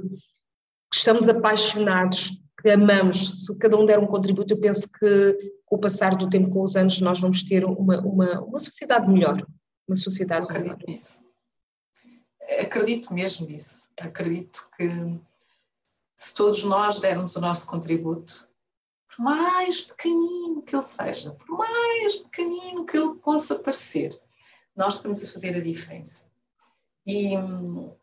estamos 0.93 1.29
apaixonados, 1.29 2.31
que 2.61 2.71
amamos, 2.71 3.45
se 3.45 3.59
cada 3.59 3.77
um 3.77 3.85
der 3.85 3.99
um 3.99 4.07
contributo, 4.07 4.55
eu 4.55 4.61
penso 4.61 4.89
que 4.99 5.57
com 5.65 5.77
o 5.77 5.81
passar 5.81 6.17
do 6.17 6.29
tempo, 6.29 6.51
com 6.51 6.63
os 6.63 6.77
anos, 6.77 7.01
nós 7.01 7.21
vamos 7.21 7.43
ter 7.43 7.65
uma, 7.65 8.01
uma, 8.01 8.41
uma 8.41 8.59
sociedade 8.59 9.09
melhor. 9.11 9.45
Uma 9.87 9.97
sociedade 9.97 10.47
eu 10.47 10.51
acredito 10.51 10.77
melhor. 10.77 10.89
nisso. 10.89 11.19
Acredito 12.61 13.13
mesmo 13.13 13.47
nisso. 13.47 13.89
Acredito 14.01 14.69
que 14.77 14.89
se 16.17 16.35
todos 16.35 16.65
nós 16.65 16.99
dermos 16.99 17.37
o 17.37 17.41
nosso 17.41 17.67
contributo, 17.67 18.49
por 19.07 19.23
mais 19.23 19.83
pequenino 19.83 20.63
que 20.63 20.75
ele 20.75 20.85
seja, 20.85 21.33
por 21.33 21.59
mais 21.59 22.17
pequenino 22.17 22.87
que 22.87 22.97
ele 22.97 23.15
possa 23.17 23.59
parecer, 23.59 24.19
nós 24.75 24.97
estamos 24.97 25.23
a 25.23 25.29
fazer 25.29 25.55
a 25.55 25.61
diferença. 25.61 26.25
E, 27.07 27.35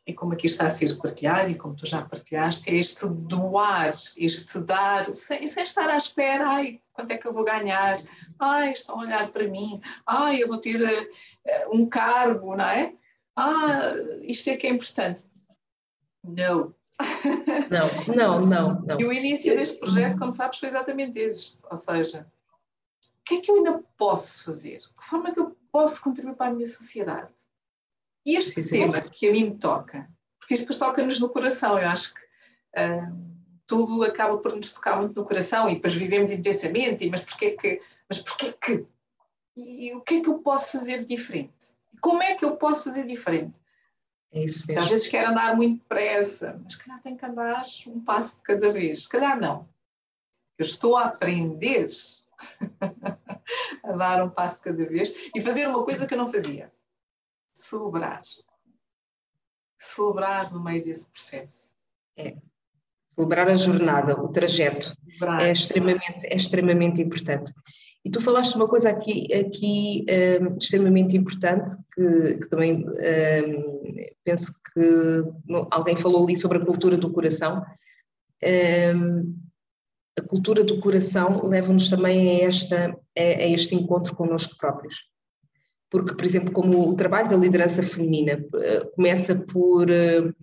e 0.07 0.13
como 0.13 0.31
aqui 0.31 0.45
está 0.45 0.65
a 0.65 0.69
ser 0.69 0.97
partilhado, 0.97 1.49
e 1.49 1.57
como 1.57 1.75
tu 1.75 1.85
já 1.85 2.01
partilhaste, 2.03 2.69
é 2.69 2.75
este 2.75 3.05
doar, 3.05 3.89
este 4.15 4.59
dar, 4.59 5.13
sem, 5.13 5.45
sem 5.45 5.63
estar 5.63 5.89
à 5.89 5.97
espera, 5.97 6.47
ai, 6.47 6.81
quanto 6.93 7.11
é 7.11 7.17
que 7.17 7.27
eu 7.27 7.33
vou 7.33 7.43
ganhar? 7.43 7.99
Ai, 8.39 8.71
estão 8.71 8.95
a 8.95 9.03
olhar 9.03 9.29
para 9.29 9.47
mim, 9.47 9.81
ai, 10.05 10.41
eu 10.41 10.47
vou 10.47 10.57
ter 10.57 10.81
uh, 10.81 11.75
um 11.75 11.85
cargo, 11.85 12.55
não 12.55 12.63
é? 12.63 12.95
Ah, 13.35 13.95
isto 14.21 14.49
é 14.49 14.55
que 14.55 14.67
é 14.67 14.69
importante. 14.69 15.25
Não, 16.23 16.73
não, 17.69 18.15
não, 18.15 18.45
não, 18.45 18.81
não. 18.81 18.99
E 18.99 19.05
o 19.05 19.11
início 19.11 19.55
deste 19.55 19.79
projeto, 19.79 20.17
como 20.17 20.33
sabes, 20.33 20.59
foi 20.59 20.69
exatamente 20.69 21.17
este. 21.19 21.63
Ou 21.69 21.77
seja, 21.77 22.27
o 23.01 23.23
que 23.25 23.35
é 23.35 23.41
que 23.41 23.51
eu 23.51 23.55
ainda 23.55 23.83
posso 23.97 24.43
fazer? 24.45 24.77
De 24.77 24.89
que 24.89 25.03
forma 25.03 25.29
é 25.29 25.31
que 25.31 25.39
eu 25.39 25.57
posso 25.71 26.01
contribuir 26.01 26.35
para 26.35 26.51
a 26.51 26.53
minha 26.53 26.67
sociedade? 26.67 27.31
E 28.25 28.35
este 28.37 28.61
sim, 28.63 28.69
tema 28.69 29.01
sim. 29.01 29.09
que 29.09 29.27
a 29.27 29.31
mim 29.31 29.43
me 29.45 29.57
toca, 29.57 30.09
porque 30.39 30.53
isto 30.53 30.63
depois 30.63 30.77
toca-nos 30.77 31.19
no 31.19 31.29
coração, 31.29 31.77
eu 31.77 31.89
acho 31.89 32.13
que 32.13 32.21
uh, 32.21 33.33
tudo 33.67 34.03
acaba 34.03 34.37
por 34.37 34.55
nos 34.55 34.71
tocar 34.71 34.97
muito 34.97 35.15
no 35.15 35.25
coração 35.25 35.69
e 35.69 35.75
depois 35.75 35.93
vivemos 35.93 36.31
intensamente, 36.31 37.05
e, 37.05 37.09
mas 37.09 37.21
porquê 37.21 37.51
que, 37.51 37.81
mas 38.07 38.21
porquê 38.21 38.53
que? 38.53 38.85
E 39.55 39.93
o 39.93 40.01
que 40.01 40.15
é 40.15 40.21
que 40.21 40.29
eu 40.29 40.39
posso 40.39 40.77
fazer 40.77 41.05
diferente? 41.05 41.73
Como 42.01 42.23
é 42.23 42.35
que 42.35 42.43
eu 42.45 42.55
posso 42.55 42.85
fazer 42.85 43.05
diferente? 43.05 43.59
É 44.33 44.43
isso 44.43 44.65
mesmo. 44.67 44.81
Às 44.81 44.89
vezes 44.89 45.07
quer 45.07 45.27
andar 45.27 45.55
muito 45.55 45.79
depressa, 45.83 46.59
mas 46.63 46.73
se 46.73 46.79
calhar 46.79 46.99
tem 47.01 47.15
que 47.15 47.25
andar 47.25 47.61
um 47.87 47.99
passo 47.99 48.37
de 48.37 48.41
cada 48.41 48.71
vez. 48.71 49.03
Se 49.03 49.09
calhar 49.09 49.39
não. 49.39 49.69
Eu 50.57 50.63
estou 50.63 50.97
a 50.97 51.05
aprender 51.05 51.85
a 53.83 53.91
dar 53.91 54.23
um 54.23 54.29
passo 54.29 54.57
de 54.57 54.61
cada 54.63 54.85
vez 54.87 55.13
e 55.35 55.41
fazer 55.41 55.67
uma 55.67 55.83
coisa 55.85 56.07
que 56.07 56.15
eu 56.15 56.17
não 56.17 56.31
fazia. 56.31 56.71
Celebrar. 57.53 58.23
Celebrar 59.77 60.51
no 60.51 60.63
meio 60.63 60.83
desse 60.83 61.05
processo. 61.05 61.69
É. 62.17 62.35
Celebrar 63.15 63.47
a 63.47 63.55
jornada, 63.55 64.19
o 64.19 64.29
trajeto. 64.29 64.97
Celebrar. 65.05 65.41
É 65.41 65.51
extremamente, 65.51 66.25
é 66.25 66.35
extremamente 66.35 67.01
importante. 67.01 67.53
E 68.05 68.09
tu 68.09 68.19
falaste 68.19 68.55
uma 68.55 68.67
coisa 68.67 68.89
aqui, 68.89 69.33
aqui 69.33 70.05
um, 70.41 70.57
extremamente 70.57 71.15
importante, 71.15 71.71
que, 71.93 72.37
que 72.39 72.49
também 72.49 72.85
um, 72.85 73.95
penso 74.25 74.53
que 74.73 75.23
alguém 75.71 75.95
falou 75.95 76.23
ali 76.23 76.35
sobre 76.35 76.57
a 76.57 76.65
cultura 76.65 76.97
do 76.97 77.11
coração. 77.11 77.63
um, 78.95 79.35
a 80.17 80.21
cultura 80.21 80.63
do 80.63 80.79
coração 80.79 81.41
leva-nos 81.47 81.89
também 81.89 82.43
a, 82.43 82.47
esta, 82.47 82.95
a, 83.17 83.21
a 83.21 83.47
este 83.47 83.73
encontro 83.73 84.15
connosco 84.15 84.57
próprios. 84.57 85.05
Porque, 85.89 86.13
por 86.13 86.25
exemplo, 86.25 86.51
como 86.51 86.89
o 86.89 86.95
trabalho 86.95 87.29
da 87.29 87.37
liderança 87.37 87.83
feminina 87.83 88.37
uh, 88.37 88.91
começa 88.95 89.45
por 89.45 89.89
uh, 89.89 90.35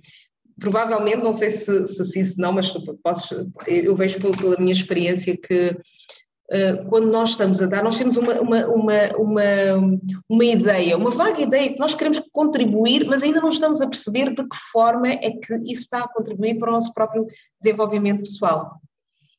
provavelmente, 0.61 1.25
não 1.25 1.33
sei 1.33 1.51
se, 1.51 1.87
se 1.87 2.05
sim, 2.05 2.25
se 2.25 2.39
não, 2.39 2.53
mas 2.53 2.73
posso, 3.03 3.51
eu 3.67 3.97
vejo 3.97 4.21
pela 4.21 4.61
minha 4.61 4.73
experiência 4.73 5.37
que 5.37 5.77
quando 6.89 7.11
nós 7.11 7.31
estamos 7.31 7.63
a 7.63 7.67
dar, 7.67 7.85
nós 7.85 7.97
temos 7.97 8.17
uma, 8.17 8.41
uma, 8.41 8.67
uma, 8.67 9.17
uma, 9.17 10.01
uma 10.29 10.45
ideia, 10.45 10.97
uma 10.97 11.11
vaga 11.11 11.41
ideia 11.41 11.73
que 11.73 11.79
nós 11.79 11.95
queremos 11.95 12.19
contribuir, 12.33 13.07
mas 13.07 13.23
ainda 13.23 13.41
não 13.41 13.51
estamos 13.51 13.81
a 13.81 13.89
perceber 13.89 14.35
de 14.35 14.43
que 14.43 14.57
forma 14.73 15.09
é 15.09 15.31
que 15.31 15.55
isso 15.67 15.83
está 15.83 16.01
a 16.01 16.09
contribuir 16.09 16.59
para 16.59 16.71
o 16.71 16.73
nosso 16.73 16.93
próprio 16.93 17.27
desenvolvimento 17.63 18.21
pessoal. 18.21 18.81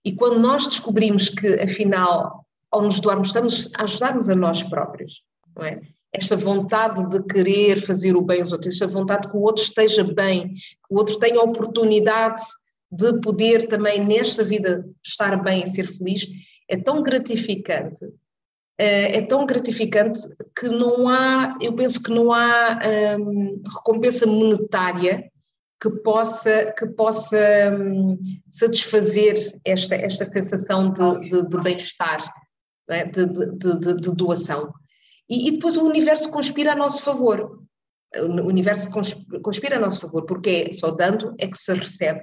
E 0.06 0.14
quando 0.14 0.40
nós 0.40 0.68
descobrimos 0.68 1.28
que, 1.28 1.56
afinal, 1.56 2.46
ao 2.72 2.82
nos 2.82 3.00
doarmos, 3.02 3.28
estamos 3.28 3.70
a 3.78 3.84
ajudar-nos 3.84 4.30
a 4.30 4.36
nós 4.36 4.64
próprios, 4.64 5.22
não 5.56 5.66
é? 5.66 5.82
esta 6.14 6.36
vontade 6.36 7.10
de 7.10 7.24
querer 7.24 7.82
fazer 7.82 8.16
o 8.16 8.22
bem 8.22 8.42
aos 8.42 8.52
outros, 8.52 8.74
esta 8.74 8.88
vontade 8.88 9.30
que 9.30 9.36
o 9.36 9.42
outro 9.42 9.64
esteja 9.64 10.04
bem, 10.04 10.50
que 10.50 10.94
o 10.94 10.98
outro 10.98 11.18
tenha 11.18 11.40
a 11.40 11.44
oportunidade 11.44 12.42
de 12.92 13.20
poder 13.22 13.70
também 13.70 14.06
nesta 14.06 14.44
vida 14.44 14.86
estar 15.04 15.42
bem 15.42 15.64
e 15.64 15.70
ser 15.70 15.88
feliz, 15.88 16.28
é 16.72 16.78
tão 16.78 17.04
gratificante, 17.04 18.06
eh, 18.78 19.18
é 19.18 19.22
tão 19.24 19.46
gratificante 19.46 20.22
que 20.58 20.70
não 20.70 21.10
há, 21.10 21.58
eu 21.62 21.76
penso 21.76 22.02
que 22.02 22.12
não 22.12 22.32
há 22.32 22.80
hum, 23.20 23.62
recompensa 23.76 24.26
monetária 24.26 25.30
que 25.82 25.90
possa, 25.90 26.74
que 26.78 26.88
possa 26.88 27.38
hum, 27.78 28.18
satisfazer 28.50 29.36
esta, 29.66 29.96
esta 29.96 30.24
sensação 30.24 30.94
de, 30.94 31.30
de, 31.30 31.50
de 31.50 31.62
bem-estar, 31.62 32.32
é? 32.90 33.04
de, 33.04 33.26
de, 33.26 34.16
doação. 34.16 34.74
E, 35.30 35.50
e, 35.50 35.52
depois 35.52 35.76
o 35.76 35.84
universo 35.84 36.32
conspira 36.32 36.72
a 36.72 36.76
nosso 36.76 37.02
favor. 37.02 37.60
O 38.16 38.48
universo 38.48 38.90
conspira 39.42 39.76
a 39.76 39.80
nosso 39.80 40.00
favor, 40.00 40.26
porque 40.26 40.68
é 40.70 40.74
só 40.74 40.92
dando 40.92 41.36
é 41.38 41.48
que 41.48 41.58
se 41.58 41.74
recebe. 41.74 42.22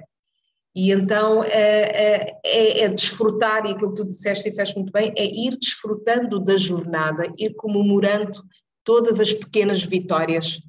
E 0.79 0.93
então 0.93 1.43
é, 1.43 2.37
é, 2.41 2.83
é 2.83 2.87
desfrutar, 2.87 3.65
e 3.65 3.71
aquilo 3.71 3.93
que 3.93 4.01
tu 4.01 4.07
disseste, 4.07 4.49
disseste 4.49 4.75
muito 4.77 4.93
bem, 4.93 5.11
é 5.17 5.25
ir 5.25 5.57
desfrutando 5.59 6.39
da 6.39 6.55
jornada, 6.55 7.29
ir 7.37 7.53
comemorando 7.55 8.41
todas 8.85 9.19
as 9.19 9.33
pequenas 9.33 9.83
vitórias, 9.83 10.61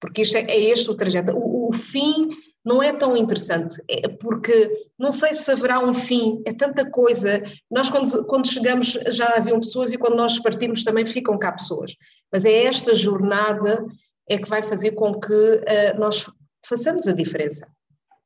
porque 0.00 0.22
isto 0.22 0.38
é, 0.38 0.44
é 0.44 0.58
este 0.58 0.90
o 0.90 0.96
trajeto. 0.96 1.36
O, 1.36 1.68
o 1.68 1.74
fim 1.74 2.30
não 2.64 2.82
é 2.82 2.90
tão 2.90 3.14
interessante, 3.14 3.74
é 3.86 4.08
porque 4.08 4.72
não 4.98 5.12
sei 5.12 5.34
se 5.34 5.52
haverá 5.52 5.78
um 5.78 5.92
fim, 5.92 6.40
é 6.46 6.54
tanta 6.54 6.90
coisa. 6.90 7.42
Nós, 7.70 7.90
quando, 7.90 8.24
quando 8.24 8.50
chegamos, 8.50 8.92
já 9.08 9.36
haviam 9.36 9.60
pessoas 9.60 9.92
e 9.92 9.98
quando 9.98 10.16
nós 10.16 10.38
partimos 10.38 10.84
também 10.84 11.04
ficam 11.04 11.38
cá 11.38 11.52
pessoas. 11.52 11.94
Mas 12.32 12.46
é 12.46 12.64
esta 12.64 12.94
jornada 12.94 13.84
é 14.26 14.38
que 14.38 14.48
vai 14.48 14.62
fazer 14.62 14.92
com 14.92 15.12
que 15.20 15.34
uh, 15.34 15.98
nós 15.98 16.24
façamos 16.64 17.06
a 17.06 17.12
diferença. 17.12 17.66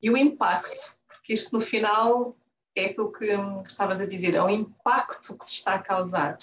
E 0.00 0.10
o 0.10 0.16
impacto, 0.16 0.94
porque 1.24 1.32
isto 1.32 1.54
no 1.54 1.60
final 1.60 2.36
é 2.76 2.84
aquilo 2.84 3.10
que, 3.10 3.26
que 3.62 3.70
estavas 3.70 4.02
a 4.02 4.06
dizer, 4.06 4.34
é 4.34 4.42
o 4.42 4.50
impacto 4.50 5.34
que 5.38 5.46
se 5.46 5.54
está 5.54 5.74
a 5.74 5.78
causar. 5.78 6.36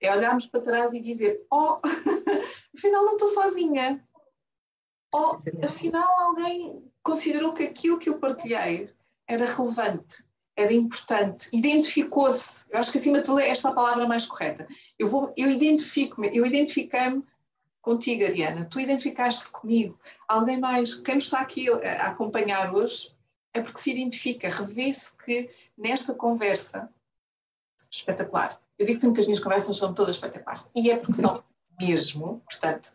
É 0.00 0.14
olharmos 0.14 0.46
para 0.46 0.60
trás 0.60 0.94
e 0.94 1.00
dizer: 1.00 1.44
Oh, 1.50 1.78
afinal 2.76 3.04
não 3.04 3.14
estou 3.14 3.26
sozinha 3.26 4.00
ou 5.12 5.36
afinal 5.64 6.08
alguém 6.20 6.80
considerou 7.02 7.52
que 7.52 7.64
aquilo 7.64 7.98
que 7.98 8.08
eu 8.08 8.18
partilhei 8.18 8.88
era 9.26 9.46
relevante, 9.46 10.24
era 10.56 10.72
importante, 10.72 11.48
identificou-se. 11.52 12.66
Eu 12.70 12.78
acho 12.78 12.92
que 12.92 12.98
acima 12.98 13.18
de 13.18 13.24
tudo 13.24 13.40
é 13.40 13.48
esta 13.48 13.68
a 13.68 13.74
palavra 13.74 14.06
mais 14.06 14.24
correta. 14.24 14.66
Eu, 14.96 15.08
vou, 15.08 15.34
eu 15.36 15.50
identifico-me, 15.50 16.34
eu 16.34 16.46
identifiquei-me 16.46 17.24
contigo, 17.80 18.24
Ariana, 18.24 18.64
tu 18.64 18.78
identificaste 18.78 19.50
comigo. 19.50 19.98
Alguém 20.28 20.60
mais, 20.60 20.94
quem 20.94 21.16
nos 21.16 21.24
está 21.24 21.40
aqui 21.40 21.68
a 21.68 22.06
acompanhar 22.06 22.72
hoje, 22.72 23.12
é 23.54 23.60
porque 23.60 23.80
se 23.80 23.90
identifica, 23.90 24.48
revê-se 24.48 25.16
que 25.16 25.50
nesta 25.76 26.14
conversa, 26.14 26.88
espetacular. 27.90 28.60
Eu 28.78 28.86
digo 28.86 28.98
sempre 28.98 29.14
que 29.16 29.20
as 29.20 29.26
minhas 29.26 29.40
conversas 29.40 29.76
são 29.76 29.92
todas 29.92 30.16
espetaculares. 30.16 30.70
E 30.74 30.90
é 30.90 30.96
porque 30.96 31.14
são 31.14 31.44
mesmo, 31.80 32.42
portanto, 32.48 32.92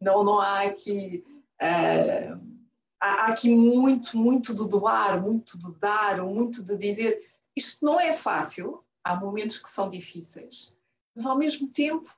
não, 0.00 0.24
não 0.24 0.40
há 0.40 0.62
aqui 0.62 1.24
Uh, 1.62 2.52
há 3.00 3.26
aqui 3.26 3.54
muito, 3.54 4.16
muito 4.16 4.52
de 4.52 4.68
doar, 4.68 5.22
muito 5.22 5.56
de 5.56 5.78
dar, 5.78 6.22
muito 6.24 6.62
de 6.62 6.76
dizer. 6.76 7.20
Isto 7.54 7.84
não 7.84 8.00
é 8.00 8.12
fácil, 8.12 8.82
há 9.04 9.14
momentos 9.14 9.58
que 9.58 9.70
são 9.70 9.88
difíceis, 9.88 10.74
mas 11.14 11.24
ao 11.24 11.38
mesmo 11.38 11.68
tempo, 11.68 12.10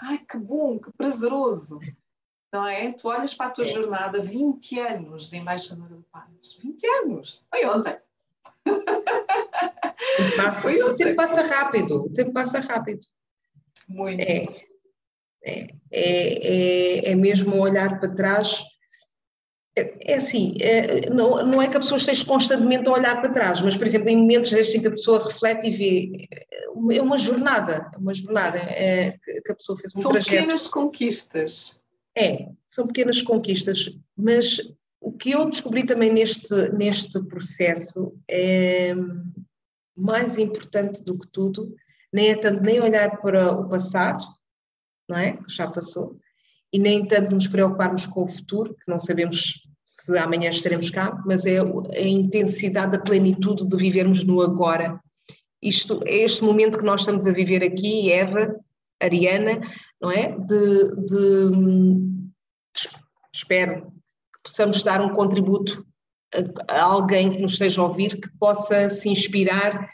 ai 0.00 0.18
que 0.18 0.36
bom, 0.36 0.78
que 0.78 0.90
prazeroso, 0.92 1.78
não 2.52 2.66
é? 2.66 2.92
Tu 2.92 3.08
olhas 3.08 3.34
para 3.34 3.46
a 3.46 3.50
tua 3.50 3.64
é. 3.64 3.68
jornada, 3.68 4.20
20 4.20 4.78
anos 4.80 5.28
de 5.28 5.36
embaixadora 5.36 5.96
de 5.96 6.04
paz, 6.10 6.58
20 6.62 6.86
anos, 6.86 7.44
foi 7.50 7.66
ontem. 7.66 7.96
Foi 10.60 10.82
ontem. 10.82 10.92
O 10.92 10.96
tempo 10.96 11.16
passa 11.16 11.42
rápido, 11.42 12.04
o 12.04 12.12
tempo 12.12 12.32
passa 12.32 12.60
rápido. 12.60 13.00
Muito. 13.88 14.20
É, 14.20 14.46
é, 15.44 15.68
é, 15.90 17.12
é 17.12 17.14
mesmo 17.14 17.56
olhar 17.56 17.98
para 17.98 18.14
trás 18.14 18.64
é, 19.78 20.12
é 20.12 20.16
assim, 20.16 20.56
é, 20.60 21.08
não, 21.10 21.44
não 21.46 21.62
é 21.62 21.68
que 21.68 21.76
a 21.76 21.80
pessoa 21.80 21.98
esteja 21.98 22.24
constantemente 22.24 22.88
a 22.88 22.92
olhar 22.92 23.20
para 23.20 23.30
trás, 23.30 23.60
mas, 23.60 23.76
por 23.76 23.86
exemplo, 23.86 24.08
em 24.08 24.16
momentos 24.16 24.50
destes 24.50 24.74
em 24.74 24.80
que 24.80 24.88
a 24.88 24.92
pessoa 24.92 25.24
reflete 25.24 25.68
e 25.68 25.70
vê, 25.70 26.28
é 26.92 27.00
uma 27.00 27.16
jornada, 27.16 27.88
uma 27.96 28.12
jornada 28.12 28.58
é, 28.58 29.16
que 29.44 29.52
a 29.52 29.54
pessoa 29.54 29.78
fez 29.78 29.92
um 29.96 30.02
são 30.02 30.10
trajeto. 30.10 30.30
São 30.30 30.40
pequenas 30.40 30.66
conquistas. 30.66 31.80
É, 32.16 32.48
são 32.66 32.86
pequenas 32.86 33.22
conquistas, 33.22 33.90
mas 34.16 34.58
o 35.00 35.12
que 35.12 35.30
eu 35.30 35.48
descobri 35.48 35.84
também 35.84 36.12
neste, 36.12 36.54
neste 36.72 37.22
processo 37.24 38.16
é 38.28 38.94
mais 39.96 40.38
importante 40.38 41.02
do 41.02 41.18
que 41.18 41.26
tudo, 41.28 41.74
nem 42.12 42.30
é 42.30 42.36
tanto 42.36 42.62
nem 42.62 42.80
olhar 42.80 43.20
para 43.20 43.52
o 43.52 43.68
passado, 43.68 44.24
não 45.08 45.16
é, 45.16 45.32
que 45.32 45.48
já 45.48 45.68
passou, 45.68 46.18
e 46.72 46.78
nem 46.78 47.06
tanto 47.06 47.32
nos 47.32 47.46
preocuparmos 47.46 48.06
com 48.06 48.24
o 48.24 48.28
futuro, 48.28 48.74
que 48.74 48.90
não 48.90 48.98
sabemos 48.98 49.62
se 49.86 50.16
amanhã 50.18 50.50
estaremos 50.50 50.90
cá, 50.90 51.20
mas 51.26 51.46
é 51.46 51.58
a 51.60 52.02
intensidade, 52.02 52.94
a 52.94 53.00
plenitude 53.00 53.66
de 53.66 53.76
vivermos 53.76 54.22
no 54.22 54.40
agora. 54.40 55.00
Isto 55.62 56.00
é 56.06 56.18
este 56.18 56.44
momento 56.44 56.78
que 56.78 56.84
nós 56.84 57.00
estamos 57.00 57.26
a 57.26 57.32
viver 57.32 57.64
aqui, 57.64 58.12
Eva, 58.12 58.54
Ariana, 59.00 59.60
não 60.00 60.10
é? 60.10 60.36
De, 60.38 60.94
de, 61.06 61.50
de 61.50 62.18
espero 63.32 63.92
que 64.34 64.42
possamos 64.44 64.82
dar 64.82 65.00
um 65.00 65.14
contributo 65.14 65.86
a, 66.68 66.82
alguém 66.82 67.32
que 67.32 67.42
nos 67.42 67.52
esteja 67.52 67.80
a 67.80 67.86
ouvir, 67.86 68.20
que 68.20 68.28
possa 68.38 68.90
se 68.90 69.08
inspirar 69.08 69.88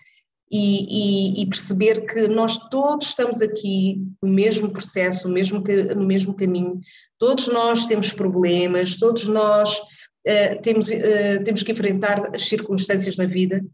e, 0.50 1.38
e, 1.38 1.42
e, 1.42 1.46
perceber 1.46 2.06
que 2.06 2.28
nós 2.28 2.68
todos 2.68 3.08
estamos 3.08 3.40
aqui 3.40 4.02
no 4.22 4.28
mesmo 4.28 4.72
processo, 4.72 5.26
no 5.26 5.34
mesmo, 5.34 5.62
no 5.96 6.06
mesmo 6.06 6.34
caminho, 6.34 6.80
todos 7.18 7.48
nós 7.48 7.86
temos 7.86 8.12
problemas, 8.12 8.96
todos 8.96 9.26
nós 9.26 9.76
uh, 9.78 10.62
temos, 10.62 10.88
uh, 10.88 11.42
temos 11.44 11.62
que 11.62 11.72
enfrentar 11.72 12.34
as 12.34 12.42
circunstâncias 12.42 13.16
na 13.16 13.24
vida. 13.24 13.64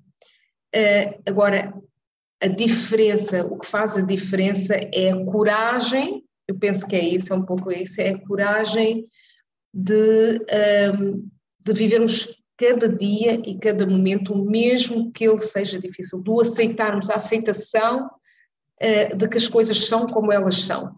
Uh, 0.74 1.20
agora, 1.26 1.74
a 2.40 2.46
diferença, 2.46 3.44
o 3.44 3.58
que 3.58 3.66
faz 3.66 3.96
a 3.96 4.00
diferença 4.00 4.74
é 4.74 5.10
a 5.10 5.24
coragem, 5.24 6.24
eu 6.48 6.58
penso 6.58 6.86
que 6.86 6.96
é 6.96 7.04
isso, 7.04 7.32
é 7.32 7.36
um 7.36 7.44
pouco 7.44 7.70
isso, 7.70 8.00
é 8.00 8.10
a 8.10 8.26
coragem 8.26 9.06
de, 9.72 10.40
um, 10.98 11.28
de 11.60 11.72
vivermos 11.72 12.28
cada 12.56 12.88
dia 12.88 13.40
e 13.46 13.58
cada 13.58 13.86
momento, 13.86 14.34
mesmo 14.34 15.12
que 15.12 15.26
ele 15.26 15.38
seja 15.38 15.78
difícil, 15.78 16.20
do 16.22 16.40
aceitarmos 16.40 17.08
a 17.08 17.16
aceitação 17.16 18.06
uh, 18.06 19.16
de 19.16 19.28
que 19.28 19.36
as 19.36 19.46
coisas 19.46 19.86
são 19.86 20.06
como 20.06 20.32
elas 20.32 20.62
são. 20.62 20.94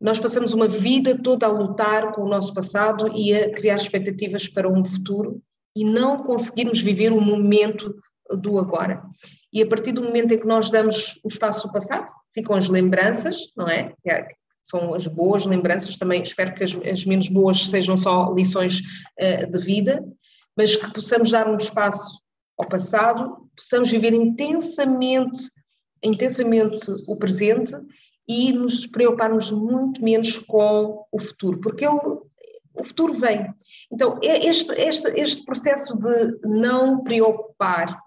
Nós 0.00 0.18
passamos 0.18 0.52
uma 0.52 0.68
vida 0.68 1.20
toda 1.20 1.46
a 1.46 1.50
lutar 1.50 2.12
com 2.12 2.22
o 2.22 2.28
nosso 2.28 2.54
passado 2.54 3.08
e 3.16 3.34
a 3.34 3.52
criar 3.52 3.76
expectativas 3.76 4.48
para 4.48 4.68
um 4.68 4.84
futuro 4.84 5.42
e 5.74 5.84
não 5.84 6.18
conseguirmos 6.18 6.80
viver 6.80 7.12
o 7.12 7.20
momento 7.20 7.94
do 8.30 8.58
agora. 8.58 9.02
E 9.52 9.62
a 9.62 9.66
partir 9.66 9.92
do 9.92 10.02
momento 10.02 10.32
em 10.32 10.38
que 10.38 10.46
nós 10.46 10.70
damos 10.70 11.18
o 11.24 11.28
espaço 11.28 11.66
ao 11.66 11.72
passado, 11.72 12.10
ficam 12.34 12.54
as 12.54 12.68
lembranças, 12.68 13.36
não 13.56 13.68
é? 13.68 13.92
é 14.06 14.28
são 14.62 14.92
as 14.92 15.06
boas 15.06 15.46
lembranças, 15.46 15.96
também 15.96 16.22
espero 16.22 16.54
que 16.54 16.62
as, 16.62 16.76
as 16.92 17.04
menos 17.06 17.28
boas 17.28 17.70
sejam 17.70 17.96
só 17.96 18.32
lições 18.34 18.80
uh, 19.18 19.50
de 19.50 19.58
vida, 19.58 20.04
mas 20.54 20.76
que 20.76 20.92
possamos 20.92 21.30
dar 21.30 21.48
um 21.48 21.56
espaço 21.56 22.20
ao 22.58 22.68
passado, 22.68 23.48
possamos 23.56 23.90
viver 23.90 24.12
intensamente, 24.12 25.38
intensamente 26.02 26.84
o 27.06 27.16
presente 27.16 27.72
e 28.26 28.52
nos 28.52 28.86
preocuparmos 28.86 29.50
muito 29.50 30.04
menos 30.04 30.38
com 30.38 31.06
o 31.10 31.18
futuro, 31.18 31.60
porque 31.60 31.86
ele, 31.86 31.98
o 32.74 32.84
futuro 32.84 33.14
vem. 33.14 33.46
Então, 33.90 34.18
é 34.22 34.46
este, 34.46 34.72
este, 34.74 35.08
este 35.18 35.44
processo 35.46 35.98
de 35.98 36.38
não 36.46 37.02
preocupar 37.02 37.98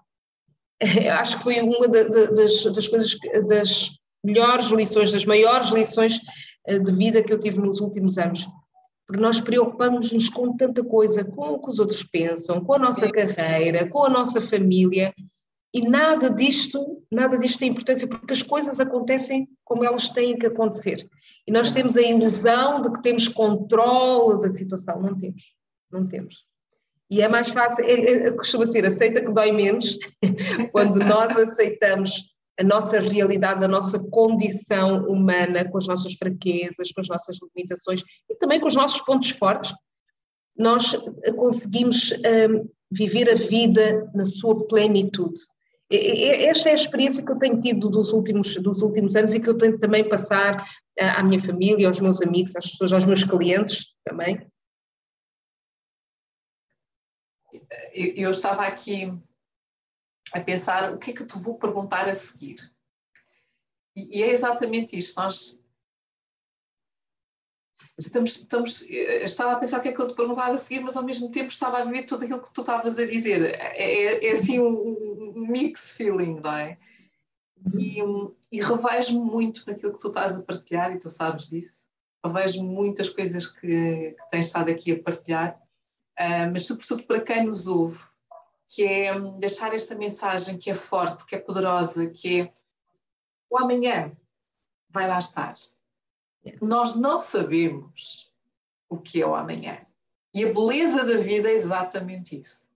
acho 1.18 1.38
que 1.38 1.42
foi 1.42 1.60
uma 1.60 1.88
das, 1.88 2.64
das 2.64 2.88
coisas, 2.88 3.16
das 3.48 3.90
melhores 4.24 4.66
lições, 4.66 5.12
das 5.12 5.24
maiores 5.24 5.68
lições 5.70 6.20
eh, 6.66 6.78
de 6.78 6.92
vida 6.92 7.22
que 7.22 7.32
eu 7.32 7.38
tive 7.38 7.58
nos 7.58 7.80
últimos 7.80 8.18
anos. 8.18 8.46
Porque 9.06 9.20
nós 9.20 9.40
preocupamos-nos 9.40 10.28
com 10.28 10.56
tanta 10.56 10.82
coisa, 10.84 11.24
com 11.24 11.52
o 11.52 11.60
que 11.60 11.68
os 11.68 11.78
outros 11.78 12.02
pensam, 12.02 12.64
com 12.64 12.74
a 12.74 12.78
nossa 12.78 13.10
carreira, 13.10 13.88
com 13.88 14.04
a 14.04 14.10
nossa 14.10 14.40
família, 14.40 15.12
e 15.74 15.88
nada 15.88 16.28
disto, 16.28 17.02
nada 17.10 17.38
disto 17.38 17.58
tem 17.58 17.70
importância, 17.70 18.06
porque 18.06 18.32
as 18.32 18.42
coisas 18.42 18.78
acontecem 18.78 19.48
como 19.64 19.84
elas 19.84 20.10
têm 20.10 20.38
que 20.38 20.46
acontecer. 20.46 21.08
E 21.46 21.52
nós 21.52 21.70
temos 21.70 21.96
a 21.96 22.02
ilusão 22.02 22.82
de 22.82 22.92
que 22.92 23.02
temos 23.02 23.26
controle 23.26 24.40
da 24.40 24.50
situação. 24.50 25.00
Não 25.00 25.16
temos, 25.16 25.42
não 25.90 26.06
temos. 26.06 26.46
E 27.12 27.20
é 27.20 27.28
mais 27.28 27.50
fácil, 27.50 27.84
é, 27.84 27.92
é, 27.92 28.30
costuma 28.30 28.64
ser 28.64 28.86
aceita 28.86 29.20
que 29.20 29.30
dói 29.30 29.52
menos, 29.52 29.98
quando 30.72 30.98
nós 30.98 31.36
aceitamos 31.36 32.32
a 32.58 32.64
nossa 32.64 32.98
realidade, 33.00 33.62
a 33.62 33.68
nossa 33.68 33.98
condição 34.08 35.04
humana, 35.06 35.70
com 35.70 35.76
as 35.76 35.86
nossas 35.86 36.14
fraquezas, 36.14 36.90
com 36.90 37.02
as 37.02 37.08
nossas 37.08 37.36
limitações 37.54 38.02
e 38.30 38.34
também 38.36 38.58
com 38.58 38.66
os 38.66 38.74
nossos 38.74 39.02
pontos 39.02 39.28
fortes, 39.28 39.74
nós 40.56 40.96
conseguimos 41.36 42.12
um, 42.12 42.66
viver 42.90 43.28
a 43.28 43.34
vida 43.34 44.10
na 44.14 44.24
sua 44.24 44.66
plenitude. 44.66 45.38
Esta 45.90 46.70
é 46.70 46.72
a 46.72 46.76
experiência 46.76 47.22
que 47.22 47.30
eu 47.30 47.38
tenho 47.38 47.60
tido 47.60 47.90
dos 47.90 48.10
últimos, 48.10 48.54
dos 48.56 48.80
últimos 48.80 49.16
anos 49.16 49.34
e 49.34 49.40
que 49.40 49.50
eu 49.50 49.58
tento 49.58 49.78
também 49.78 50.08
passar 50.08 50.64
à 50.98 51.22
minha 51.22 51.42
família, 51.42 51.88
aos 51.88 52.00
meus 52.00 52.22
amigos, 52.22 52.56
às 52.56 52.70
pessoas, 52.70 52.94
aos 52.94 53.04
meus 53.04 53.22
clientes 53.22 53.88
também. 54.02 54.50
Eu 57.94 58.30
estava 58.30 58.66
aqui 58.66 59.12
a 60.32 60.40
pensar 60.40 60.92
o 60.92 60.98
que 60.98 61.10
é 61.10 61.14
que 61.14 61.22
eu 61.22 61.26
te 61.26 61.38
vou 61.38 61.58
perguntar 61.58 62.08
a 62.08 62.14
seguir. 62.14 62.56
E, 63.96 64.22
é 64.22 64.30
exatamente 64.30 64.96
isto. 64.96 65.16
Nós 65.16 65.60
estamos, 67.98 68.36
estamos, 68.36 68.82
estava 68.88 69.52
a 69.52 69.58
pensar 69.58 69.78
o 69.78 69.82
que 69.82 69.88
é 69.88 69.92
que 69.92 70.00
eu 70.00 70.08
te 70.08 70.14
perguntava 70.14 70.52
a 70.52 70.56
seguir, 70.56 70.80
mas 70.80 70.96
ao 70.96 71.04
mesmo 71.04 71.30
tempo 71.30 71.48
estava 71.48 71.78
a 71.78 71.84
viver 71.84 72.04
tudo 72.04 72.24
aquilo 72.24 72.42
que 72.42 72.52
tu 72.52 72.62
estavas 72.62 72.98
a 72.98 73.06
dizer. 73.06 73.54
É, 73.54 73.76
é, 73.76 74.26
é 74.26 74.32
assim 74.32 74.58
um, 74.58 75.34
um, 75.36 75.46
mix 75.46 75.92
feeling, 75.92 76.40
não 76.40 76.52
é? 76.52 76.78
E, 77.78 77.98
e 78.50 78.60
revejo 78.60 79.22
muito 79.22 79.64
daquilo 79.66 79.92
que 79.92 80.00
tu 80.00 80.08
estás 80.08 80.36
a 80.36 80.42
partilhar, 80.42 80.92
e 80.92 80.98
tu 80.98 81.08
sabes 81.08 81.48
disso. 81.48 81.76
Revejo 82.24 82.64
muitas 82.64 83.08
coisas 83.08 83.46
que, 83.46 83.60
que 84.12 84.30
tens 84.30 84.46
estado 84.46 84.70
aqui 84.70 84.92
a 84.92 85.02
partilhar, 85.02 85.61
uh, 86.18 86.50
mas 86.52 86.66
sobretudo 86.66 87.04
para 87.04 87.20
quem 87.20 87.46
nos 87.46 87.66
ouve 87.66 88.12
que 88.68 88.86
é 88.86 89.18
deixar 89.32 89.74
esta 89.74 89.94
mensagem 89.94 90.56
que 90.56 90.70
é 90.70 90.74
forte, 90.74 91.26
que 91.26 91.34
é 91.34 91.38
poderosa, 91.38 92.08
que 92.08 92.40
é 92.40 92.52
o 93.50 93.58
amanhã 93.58 94.16
vai 94.88 95.06
lá 95.06 95.18
estar. 95.18 95.54
Nós 96.60 96.96
não 96.96 97.20
sabemos 97.20 98.32
o 98.88 98.98
que 98.98 99.20
é 99.20 99.26
o 99.26 99.34
amanhã. 99.34 99.84
E 100.34 100.44
a 100.44 100.52
beleza 100.52 101.04
da 101.04 101.18
vida 101.18 101.50
é 101.50 101.52
exatamente 101.52 102.38
isso. 102.38 102.70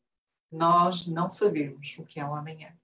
Nós 0.53 1.07
não 1.07 1.31
sabemos 1.31 1.97
o 1.99 2.05
que 2.05 2.21
é 2.21 2.27
o 2.27 2.35
amanhã. 2.35 2.77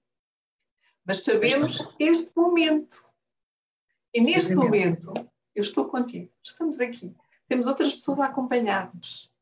Mas 1.05 1.23
sabemos 1.23 1.87
este 1.99 2.31
momento. 2.35 3.07
E 4.11 4.21
neste 4.21 4.55
momento, 4.55 5.13
eu 5.53 5.61
estou 5.61 5.85
contigo. 5.85 6.31
Estamos 6.43 6.79
aqui. 6.79 7.15
Temos 7.47 7.67
outras 7.67 7.93
pessoas 7.93 8.19
a 8.19 8.25
acompanhar-nos 8.25 9.32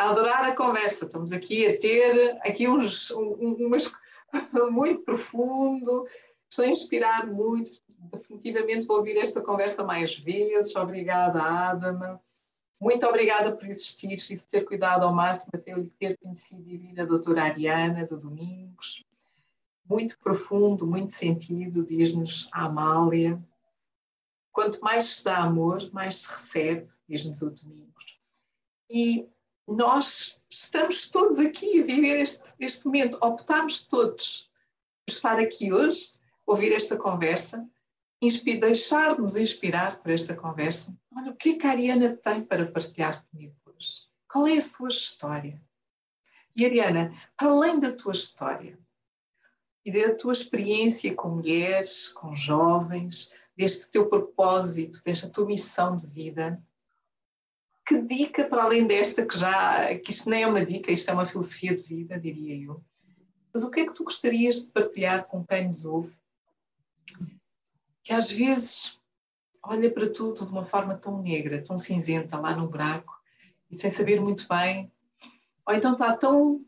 a 0.00 0.08
adorar 0.08 0.44
a 0.46 0.56
conversa. 0.56 1.04
Estamos 1.04 1.30
aqui 1.30 1.66
a 1.66 1.78
ter 1.78 2.38
aqui 2.40 2.66
uns, 2.66 3.10
umas 3.10 3.92
muito 4.72 5.02
profundo, 5.02 6.06
estou 6.48 6.64
a 6.64 6.68
inspirar 6.68 7.26
muito. 7.26 7.78
Definitivamente 8.10 8.86
vou 8.86 8.96
ouvir 8.96 9.18
esta 9.18 9.42
conversa 9.42 9.84
mais 9.84 10.18
vezes. 10.18 10.74
Obrigada, 10.74 11.42
Adama. 11.42 12.18
Muito 12.80 13.06
obrigada 13.06 13.54
por 13.54 13.66
existir 13.66 14.14
e 14.14 14.38
ter 14.46 14.64
cuidado 14.64 15.04
ao 15.04 15.12
máximo 15.12 15.50
até 15.54 15.74
eu 15.74 15.86
ter 15.98 16.16
conhecido 16.16 16.66
e 16.70 16.78
vir 16.78 16.98
a 16.98 17.04
doutora 17.04 17.42
Ariana 17.42 18.06
do 18.06 18.16
Domingos. 18.16 19.04
Muito 19.84 20.18
profundo, 20.18 20.86
muito 20.86 21.12
sentido, 21.12 21.84
diz-nos 21.84 22.48
a 22.52 22.64
Amália. 22.64 23.38
Quanto 24.50 24.80
mais 24.80 25.04
se 25.04 25.24
dá 25.24 25.42
amor, 25.42 25.90
mais 25.92 26.16
se 26.16 26.30
recebe, 26.30 26.88
diz-nos 27.06 27.42
o 27.42 27.50
Domingos. 27.50 28.18
E 28.90 29.28
nós 29.70 30.42
estamos 30.50 31.08
todos 31.08 31.38
aqui 31.38 31.80
a 31.80 31.84
viver 31.84 32.20
este, 32.20 32.52
este 32.58 32.86
momento. 32.86 33.18
Optámos 33.22 33.86
todos 33.86 34.50
por 35.06 35.12
estar 35.12 35.38
aqui 35.38 35.72
hoje, 35.72 36.18
ouvir 36.44 36.72
esta 36.72 36.96
conversa, 36.96 37.64
deixar-nos 38.20 39.36
inspirar 39.36 40.02
por 40.02 40.10
esta 40.10 40.34
conversa. 40.34 40.94
Olha, 41.16 41.30
o 41.30 41.36
que 41.36 41.50
é 41.50 41.54
que 41.54 41.66
a 41.66 41.70
Ariana 41.70 42.16
tem 42.16 42.44
para 42.44 42.70
partilhar 42.70 43.24
comigo 43.30 43.54
hoje? 43.64 44.00
Qual 44.28 44.46
é 44.46 44.56
a 44.56 44.60
sua 44.60 44.88
história? 44.88 45.62
E 46.56 46.64
Ariana, 46.66 47.14
para 47.36 47.48
além 47.48 47.78
da 47.78 47.92
tua 47.92 48.12
história 48.12 48.76
e 49.84 49.92
da 49.92 50.14
tua 50.16 50.32
experiência 50.32 51.14
com 51.14 51.28
mulheres, 51.28 52.08
com 52.08 52.34
jovens, 52.34 53.32
deste 53.56 53.90
teu 53.90 54.08
propósito, 54.08 55.00
desta 55.04 55.28
tua 55.28 55.46
missão 55.46 55.96
de 55.96 56.06
vida, 56.08 56.60
que 57.90 58.00
dica 58.02 58.44
para 58.44 58.62
além 58.62 58.86
desta, 58.86 59.26
que 59.26 59.36
já, 59.36 59.98
que 59.98 60.12
isto 60.12 60.30
nem 60.30 60.44
é 60.44 60.46
uma 60.46 60.64
dica, 60.64 60.92
isto 60.92 61.10
é 61.10 61.12
uma 61.12 61.26
filosofia 61.26 61.74
de 61.74 61.82
vida, 61.82 62.20
diria 62.20 62.64
eu. 62.64 62.80
Mas 63.52 63.64
o 63.64 63.70
que 63.70 63.80
é 63.80 63.84
que 63.84 63.92
tu 63.92 64.04
gostarias 64.04 64.60
de 64.60 64.68
partilhar 64.68 65.26
com 65.26 65.44
quem 65.44 65.66
nos 65.66 65.84
ouve? 65.84 66.12
Que 68.04 68.12
às 68.12 68.30
vezes 68.30 69.00
olha 69.60 69.90
para 69.90 70.08
tudo 70.08 70.44
de 70.44 70.52
uma 70.52 70.64
forma 70.64 70.94
tão 70.94 71.20
negra, 71.20 71.60
tão 71.60 71.76
cinzenta, 71.76 72.38
lá 72.38 72.54
no 72.54 72.68
buraco, 72.68 73.12
e 73.68 73.74
sem 73.74 73.90
saber 73.90 74.20
muito 74.20 74.46
bem, 74.48 74.88
ou 75.66 75.74
então 75.74 75.90
está 75.90 76.16
tão 76.16 76.64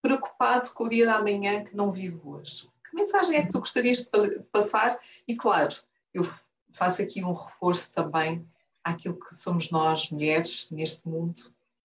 preocupado 0.00 0.72
com 0.72 0.84
o 0.84 0.88
dia 0.88 1.04
da 1.04 1.20
manhã 1.20 1.64
que 1.64 1.74
não 1.74 1.90
vive 1.90 2.20
hoje. 2.24 2.68
Que 2.88 2.94
mensagem 2.94 3.38
é 3.38 3.42
que 3.42 3.50
tu 3.50 3.58
gostarias 3.58 3.98
de 3.98 4.40
passar? 4.52 5.00
E 5.26 5.34
claro, 5.34 5.74
eu 6.14 6.22
faço 6.70 7.02
aqui 7.02 7.24
um 7.24 7.32
reforço 7.32 7.92
também 7.92 8.48
àquilo 8.84 9.18
que 9.18 9.34
somos 9.34 9.70
nós, 9.70 10.10
mulheres, 10.10 10.70
neste 10.70 11.06
mundo, 11.08 11.42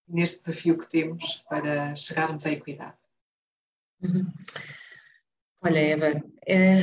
neste 0.07 0.45
desafio 0.45 0.77
que 0.77 0.89
temos 0.89 1.43
para 1.49 1.95
chegarmos 1.95 2.45
à 2.45 2.51
equidade. 2.51 2.97
Uhum. 4.01 4.31
Olha, 5.61 5.79
Eva, 5.79 6.23
é 6.47 6.81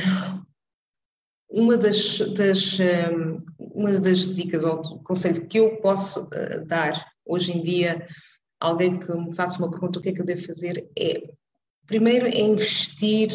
uma 1.49 1.77
das, 1.77 2.17
das, 2.33 2.79
hum, 2.79 3.37
uma 3.59 3.91
das 3.99 4.35
dicas 4.35 4.63
ou 4.63 4.99
conselho 5.03 5.47
que 5.47 5.59
eu 5.59 5.77
posso 5.77 6.27
eh, 6.33 6.59
dar 6.65 7.13
hoje 7.25 7.51
em 7.51 7.61
dia 7.61 8.07
a 8.59 8.67
alguém 8.67 8.99
que 8.99 9.13
me 9.15 9.35
faça 9.35 9.59
uma 9.59 9.69
pergunta, 9.69 9.99
o 9.99 10.01
que 10.01 10.09
é 10.09 10.13
que 10.13 10.21
eu 10.21 10.25
devo 10.25 10.45
fazer, 10.45 10.89
é 10.97 11.23
primeiro 11.85 12.25
é 12.25 12.39
investir 12.39 13.29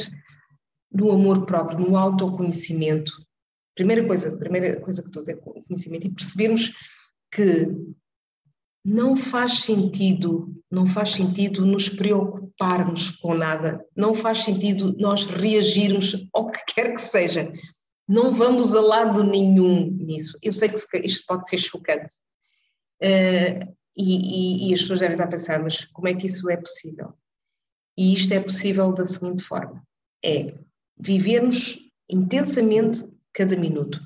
no 0.90 1.12
amor 1.12 1.46
próprio, 1.46 1.78
no 1.78 1.96
autoconhecimento, 1.96 3.12
Primeira 3.78 4.04
coisa, 4.04 4.36
primeira 4.36 4.80
coisa 4.80 5.00
que 5.04 5.10
tudo 5.12 5.30
é 5.30 5.34
conhecimento 5.34 6.08
e 6.08 6.10
percebermos 6.10 6.72
que 7.30 7.68
não 8.84 9.16
faz 9.16 9.60
sentido, 9.60 10.52
não 10.68 10.84
faz 10.84 11.10
sentido 11.10 11.64
nos 11.64 11.88
preocuparmos 11.88 13.12
com 13.12 13.34
nada, 13.34 13.86
não 13.96 14.14
faz 14.14 14.42
sentido 14.42 14.96
nós 14.98 15.26
reagirmos 15.26 16.28
ao 16.32 16.50
que 16.50 16.58
quer 16.74 16.92
que 16.92 17.02
seja. 17.02 17.52
Não 18.08 18.34
vamos 18.34 18.74
a 18.74 18.80
lado 18.80 19.22
nenhum 19.22 19.92
nisso. 19.92 20.36
Eu 20.42 20.52
sei 20.52 20.70
que 20.70 20.98
isto 21.04 21.24
pode 21.24 21.48
ser 21.48 21.58
chocante. 21.58 22.12
Uh, 23.00 23.76
e, 23.96 24.66
e, 24.66 24.70
e, 24.70 24.74
as 24.74 24.80
pessoas 24.80 24.98
devem 24.98 25.14
estar 25.14 25.26
a 25.26 25.30
pensar, 25.30 25.62
mas 25.62 25.84
como 25.84 26.08
é 26.08 26.14
que 26.14 26.26
isso 26.26 26.50
é 26.50 26.56
possível? 26.56 27.14
E 27.96 28.12
isto 28.12 28.34
é 28.34 28.40
possível 28.40 28.92
da 28.92 29.04
seguinte 29.04 29.44
forma: 29.44 29.86
é 30.24 30.52
vivermos 30.98 31.78
intensamente 32.10 33.17
cada 33.38 33.56
minuto. 33.56 34.00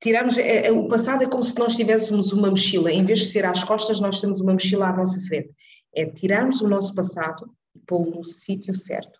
Tirarmos, 0.00 0.38
é, 0.38 0.68
é, 0.68 0.72
o 0.72 0.86
passado 0.86 1.24
é 1.24 1.26
como 1.26 1.42
se 1.42 1.58
nós 1.58 1.74
tivéssemos 1.74 2.32
uma 2.32 2.48
mochila, 2.48 2.92
em 2.92 3.04
vez 3.04 3.18
de 3.18 3.26
ser 3.26 3.44
às 3.44 3.64
costas, 3.64 3.98
nós 3.98 4.20
temos 4.20 4.40
uma 4.40 4.52
mochila 4.52 4.86
à 4.86 4.96
nossa 4.96 5.20
frente. 5.26 5.50
É 5.92 6.06
tirarmos 6.06 6.60
o 6.60 6.68
nosso 6.68 6.94
passado 6.94 7.52
e 7.74 7.80
pô-lo 7.80 8.12
no 8.12 8.24
sítio 8.24 8.76
certo. 8.76 9.18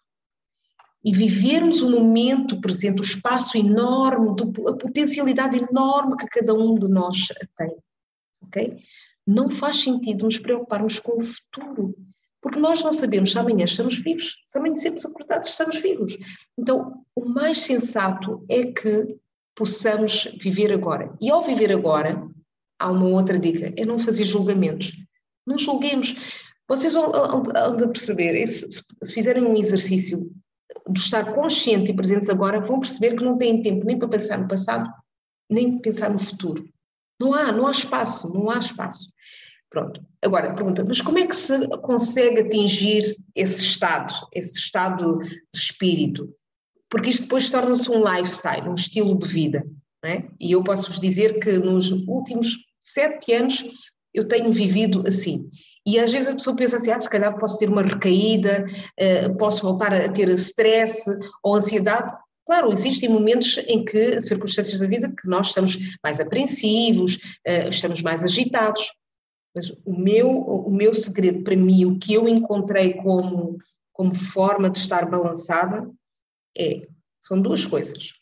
E 1.04 1.12
vivermos 1.12 1.82
o 1.82 1.90
momento 1.90 2.60
presente, 2.60 3.00
o 3.00 3.04
espaço 3.04 3.58
enorme, 3.58 4.28
a 4.68 4.72
potencialidade 4.74 5.58
enorme 5.58 6.16
que 6.16 6.26
cada 6.26 6.54
um 6.54 6.78
de 6.78 6.86
nós 6.86 7.16
tem. 7.56 7.76
Ok? 8.42 8.78
Não 9.26 9.50
faz 9.50 9.82
sentido 9.82 10.24
nos 10.24 10.38
preocuparmos 10.38 11.00
com 11.00 11.18
o 11.18 11.22
futuro, 11.22 11.94
porque 12.48 12.60
nós 12.60 12.82
não 12.82 12.94
sabemos 12.94 13.32
se 13.32 13.38
amanhã 13.38 13.66
estamos 13.66 13.98
vivos, 13.98 14.38
se 14.46 14.58
amanhã 14.58 14.74
sempre 14.76 15.06
acordados 15.06 15.50
estamos 15.50 15.76
vivos. 15.82 16.16
Então, 16.56 17.04
o 17.14 17.26
mais 17.26 17.58
sensato 17.58 18.42
é 18.48 18.72
que 18.72 19.18
possamos 19.54 20.24
viver 20.40 20.72
agora. 20.72 21.14
E 21.20 21.30
ao 21.30 21.42
viver 21.42 21.70
agora, 21.70 22.26
há 22.78 22.90
uma 22.90 23.04
outra 23.08 23.38
dica, 23.38 23.74
é 23.76 23.84
não 23.84 23.98
fazer 23.98 24.24
julgamentos. 24.24 24.92
Não 25.46 25.58
julguemos. 25.58 26.16
Vocês 26.66 26.94
vão, 26.94 27.12
vão 27.12 27.92
perceber, 27.92 28.46
se, 28.46 28.66
se 29.02 29.12
fizerem 29.12 29.44
um 29.44 29.54
exercício, 29.54 30.30
do 30.86 30.98
estar 30.98 31.34
consciente 31.34 31.90
e 31.90 31.96
presentes 31.96 32.30
agora, 32.30 32.60
vão 32.60 32.80
perceber 32.80 33.14
que 33.14 33.24
não 33.24 33.36
têm 33.36 33.60
tempo 33.60 33.84
nem 33.84 33.98
para 33.98 34.08
pensar 34.08 34.38
no 34.38 34.48
passado, 34.48 34.90
nem 35.50 35.72
para 35.72 35.82
pensar 35.82 36.08
no 36.08 36.18
futuro. 36.18 36.66
Não 37.20 37.34
há, 37.34 37.52
não 37.52 37.66
há 37.66 37.72
espaço, 37.72 38.32
não 38.32 38.48
há 38.48 38.58
espaço. 38.58 39.12
Pronto. 39.70 40.00
Agora, 40.22 40.54
pergunta, 40.54 40.84
mas 40.86 41.00
como 41.00 41.18
é 41.18 41.26
que 41.26 41.36
se 41.36 41.68
consegue 41.78 42.40
atingir 42.40 43.16
esse 43.34 43.62
estado, 43.62 44.14
esse 44.32 44.58
estado 44.58 45.18
de 45.18 45.58
espírito? 45.58 46.34
Porque 46.88 47.10
isto 47.10 47.24
depois 47.24 47.50
torna-se 47.50 47.90
um 47.90 48.02
lifestyle, 48.02 48.68
um 48.68 48.74
estilo 48.74 49.18
de 49.18 49.26
vida. 49.26 49.64
É? 50.04 50.22
E 50.40 50.52
eu 50.52 50.62
posso 50.62 50.88
vos 50.88 51.00
dizer 51.00 51.40
que 51.40 51.58
nos 51.58 51.90
últimos 51.90 52.56
sete 52.78 53.32
anos 53.34 53.64
eu 54.14 54.26
tenho 54.26 54.50
vivido 54.50 55.04
assim. 55.06 55.48
E 55.84 55.98
às 55.98 56.12
vezes 56.12 56.28
a 56.28 56.34
pessoa 56.34 56.56
pensa 56.56 56.76
assim, 56.76 56.90
ah, 56.90 57.00
se 57.00 57.10
calhar 57.10 57.36
posso 57.38 57.58
ter 57.58 57.68
uma 57.68 57.82
recaída, 57.82 58.64
uh, 59.00 59.36
posso 59.36 59.62
voltar 59.62 59.92
a 59.92 60.08
ter 60.08 60.28
stress 60.30 61.04
ou 61.42 61.56
ansiedade. 61.56 62.12
Claro, 62.46 62.72
existem 62.72 63.08
momentos 63.08 63.58
em 63.66 63.84
que, 63.84 64.20
circunstâncias 64.20 64.80
da 64.80 64.86
vida, 64.86 65.08
que 65.08 65.28
nós 65.28 65.48
estamos 65.48 65.76
mais 66.02 66.20
apreensivos, 66.20 67.16
uh, 67.46 67.68
estamos 67.68 68.00
mais 68.02 68.22
agitados. 68.22 68.88
Mas 69.54 69.70
o 69.84 69.98
meu, 69.98 70.28
o 70.28 70.70
meu 70.70 70.94
segredo 70.94 71.42
para 71.42 71.56
mim, 71.56 71.84
o 71.84 71.98
que 71.98 72.14
eu 72.14 72.28
encontrei 72.28 72.94
como, 72.94 73.58
como 73.92 74.14
forma 74.14 74.70
de 74.70 74.78
estar 74.78 75.08
balançada, 75.08 75.90
é, 76.56 76.86
são 77.20 77.40
duas 77.40 77.66
coisas. 77.66 78.12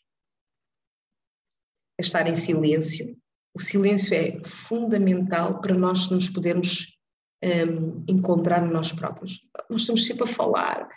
É 1.99 2.01
estar 2.01 2.27
em 2.27 2.35
silêncio. 2.35 3.17
O 3.53 3.61
silêncio 3.61 4.13
é 4.13 4.39
fundamental 4.45 5.59
para 5.61 5.75
nós 5.75 6.09
nos 6.09 6.29
podermos 6.29 6.97
um, 7.43 8.03
encontrar 8.07 8.61
nós 8.65 8.91
próprios. 8.91 9.41
Nós 9.69 9.81
estamos 9.81 10.05
sempre 10.05 10.23
a 10.23 10.27
falar, 10.27 10.87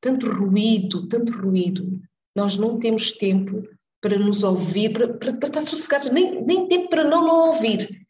tanto 0.00 0.30
ruído, 0.30 1.08
tanto 1.08 1.32
ruído. 1.32 2.00
Nós 2.34 2.56
não 2.56 2.78
temos 2.78 3.12
tempo 3.12 3.66
para 4.00 4.18
nos 4.18 4.42
ouvir, 4.42 4.92
para, 4.92 5.08
para, 5.14 5.32
para 5.32 5.48
estar 5.48 5.60
sossegados, 5.60 6.10
nem, 6.12 6.44
nem 6.44 6.68
tempo 6.68 6.88
para 6.88 7.04
não, 7.04 7.26
não 7.26 7.52
ouvir 7.52 8.06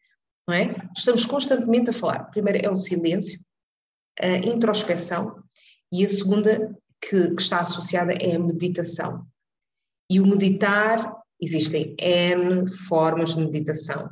não 0.49 0.55
é? 0.55 0.75
Estamos 0.97 1.25
constantemente 1.25 1.91
a 1.91 1.93
falar. 1.93 2.21
A 2.21 2.23
primeira 2.23 2.57
é 2.57 2.69
o 2.69 2.75
silêncio, 2.75 3.39
a 4.19 4.37
introspeção, 4.37 5.43
e 5.91 6.03
a 6.03 6.09
segunda 6.09 6.75
que, 6.99 7.35
que 7.35 7.41
está 7.41 7.59
associada 7.59 8.13
é 8.13 8.35
a 8.35 8.39
meditação. 8.39 9.27
E 10.09 10.19
o 10.19 10.25
meditar, 10.25 11.15
existem 11.39 11.95
N 11.99 12.67
formas 12.87 13.35
de 13.35 13.41
meditação. 13.41 14.09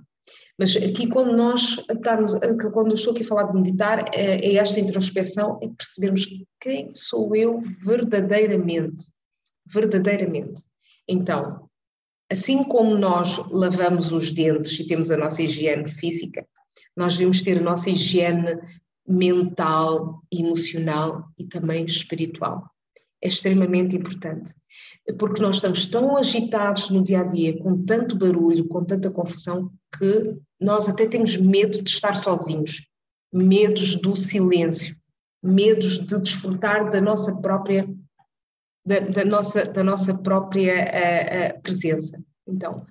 Mas 0.60 0.76
aqui, 0.76 1.08
quando 1.08 1.36
nós 1.36 1.84
estamos, 1.90 2.34
quando 2.72 2.94
estou 2.94 3.14
aqui 3.14 3.24
a 3.24 3.28
falar 3.28 3.44
de 3.46 3.54
meditar, 3.54 4.14
é, 4.14 4.36
é 4.36 4.56
esta 4.58 4.80
introspeção, 4.80 5.60
é 5.62 5.68
percebermos 5.68 6.28
quem 6.62 6.94
sou 6.94 7.36
eu 7.36 7.62
verdadeiramente. 7.84 9.06
Verdadeiramente. 9.66 10.64
Então, 11.08 11.67
Assim 12.30 12.64
como 12.64 12.98
nós 12.98 13.38
lavamos 13.50 14.12
os 14.12 14.32
dentes 14.32 14.78
e 14.80 14.86
temos 14.86 15.12
a 15.12 15.18
nossa 15.18 15.42
higiene 15.42 15.88
física, 15.88 16.46
nós 16.96 17.16
devemos 17.16 17.42
ter 17.42 17.58
a 17.58 17.62
nossa 17.62 17.90
higiene 17.90 18.60
mental, 19.08 20.22
emocional 20.32 21.30
e 21.38 21.46
também 21.46 21.86
espiritual. 21.86 22.70
É 23.24 23.28
extremamente 23.28 23.96
importante, 23.96 24.54
porque 25.18 25.42
nós 25.42 25.56
estamos 25.56 25.86
tão 25.86 26.18
agitados 26.18 26.90
no 26.90 27.04
dia 27.04 27.22
a 27.22 27.24
dia, 27.24 27.58
com 27.58 27.84
tanto 27.84 28.16
barulho, 28.16 28.68
com 28.68 28.84
tanta 28.84 29.10
confusão, 29.10 29.72
que 29.98 30.38
nós 30.60 30.88
até 30.88 31.08
temos 31.08 31.38
medo 31.38 31.82
de 31.82 31.90
estar 31.90 32.16
sozinhos, 32.16 32.88
medos 33.34 33.96
do 33.96 34.16
silêncio, 34.16 34.96
medos 35.42 36.06
de 36.06 36.22
desfrutar 36.22 36.92
da 36.92 37.02
nossa 37.02 37.42
própria 37.42 37.88
da, 38.88 39.00
da, 39.00 39.26
nossa, 39.26 39.66
da 39.66 39.84
nossa 39.84 40.18
própria 40.18 40.86
uh, 40.86 41.58
uh, 41.58 41.62
presença. 41.62 42.24
Então, 42.48 42.86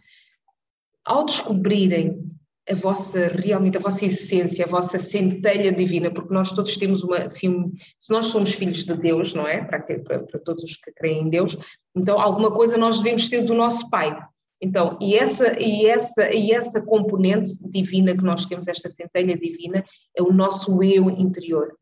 ao 1.03 1.25
descobrirem 1.25 2.23
a 2.69 2.75
vossa, 2.75 3.29
realmente 3.29 3.79
a 3.79 3.81
vossa 3.81 4.05
essência, 4.05 4.65
a 4.65 4.69
vossa 4.69 4.99
centelha 4.99 5.73
divina, 5.73 6.11
porque 6.11 6.35
nós 6.35 6.51
todos 6.51 6.77
temos 6.77 7.03
uma, 7.03 7.19
assim, 7.19 7.73
se 7.99 8.13
nós 8.13 8.27
somos 8.27 8.53
filhos 8.53 8.85
de 8.85 8.95
Deus, 8.95 9.33
não 9.33 9.47
é? 9.47 9.65
Para, 9.65 9.81
para, 9.81 10.25
para 10.25 10.41
todos 10.41 10.63
os 10.65 10.77
que 10.77 10.93
creem 10.93 11.23
em 11.23 11.31
Deus, 11.31 11.57
então 11.95 12.21
alguma 12.21 12.53
coisa 12.53 12.77
nós 12.77 12.99
devemos 12.99 13.29
ter 13.29 13.45
do 13.45 13.55
nosso 13.55 13.89
Pai. 13.89 14.19
Então, 14.61 14.99
e 15.01 15.15
essa, 15.15 15.59
e 15.61 15.87
essa, 15.87 16.33
e 16.33 16.51
essa 16.51 16.83
componente 16.83 17.53
divina 17.71 18.17
que 18.17 18.25
nós 18.25 18.47
temos, 18.47 18.69
esta 18.69 18.91
centelha 18.91 19.39
divina, 19.39 19.85
é 20.15 20.23
o 20.23 20.33
nosso 20.33 20.83
eu 20.83 21.09
interior. 21.09 21.73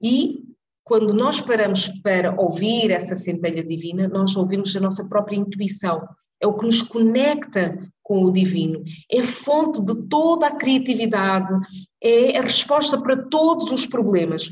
E 0.00 0.44
quando 0.86 1.12
nós 1.12 1.40
paramos 1.40 1.88
para 2.00 2.40
ouvir 2.40 2.92
essa 2.92 3.16
centelha 3.16 3.64
divina, 3.64 4.06
nós 4.06 4.36
ouvimos 4.36 4.74
a 4.76 4.80
nossa 4.80 5.04
própria 5.08 5.34
intuição. 5.36 6.00
É 6.40 6.46
o 6.46 6.56
que 6.56 6.64
nos 6.64 6.80
conecta 6.80 7.76
com 8.04 8.22
o 8.22 8.30
divino. 8.30 8.84
É 9.10 9.20
fonte 9.20 9.84
de 9.84 10.06
toda 10.06 10.46
a 10.46 10.54
criatividade, 10.54 11.52
é 12.00 12.38
a 12.38 12.42
resposta 12.42 13.02
para 13.02 13.16
todos 13.16 13.72
os 13.72 13.84
problemas. 13.84 14.48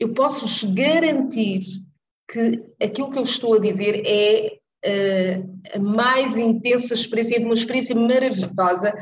Eu 0.00 0.12
posso-vos 0.14 0.64
garantir 0.74 1.60
que 2.28 2.64
aquilo 2.82 3.12
que 3.12 3.18
eu 3.20 3.22
estou 3.22 3.54
a 3.54 3.60
dizer 3.60 4.02
é 4.04 4.58
uh, 4.84 5.76
a 5.76 5.78
mais 5.78 6.36
intensa 6.36 6.92
experiência, 6.92 7.38
uma 7.38 7.54
experiência 7.54 7.94
maravilhosa 7.94 8.92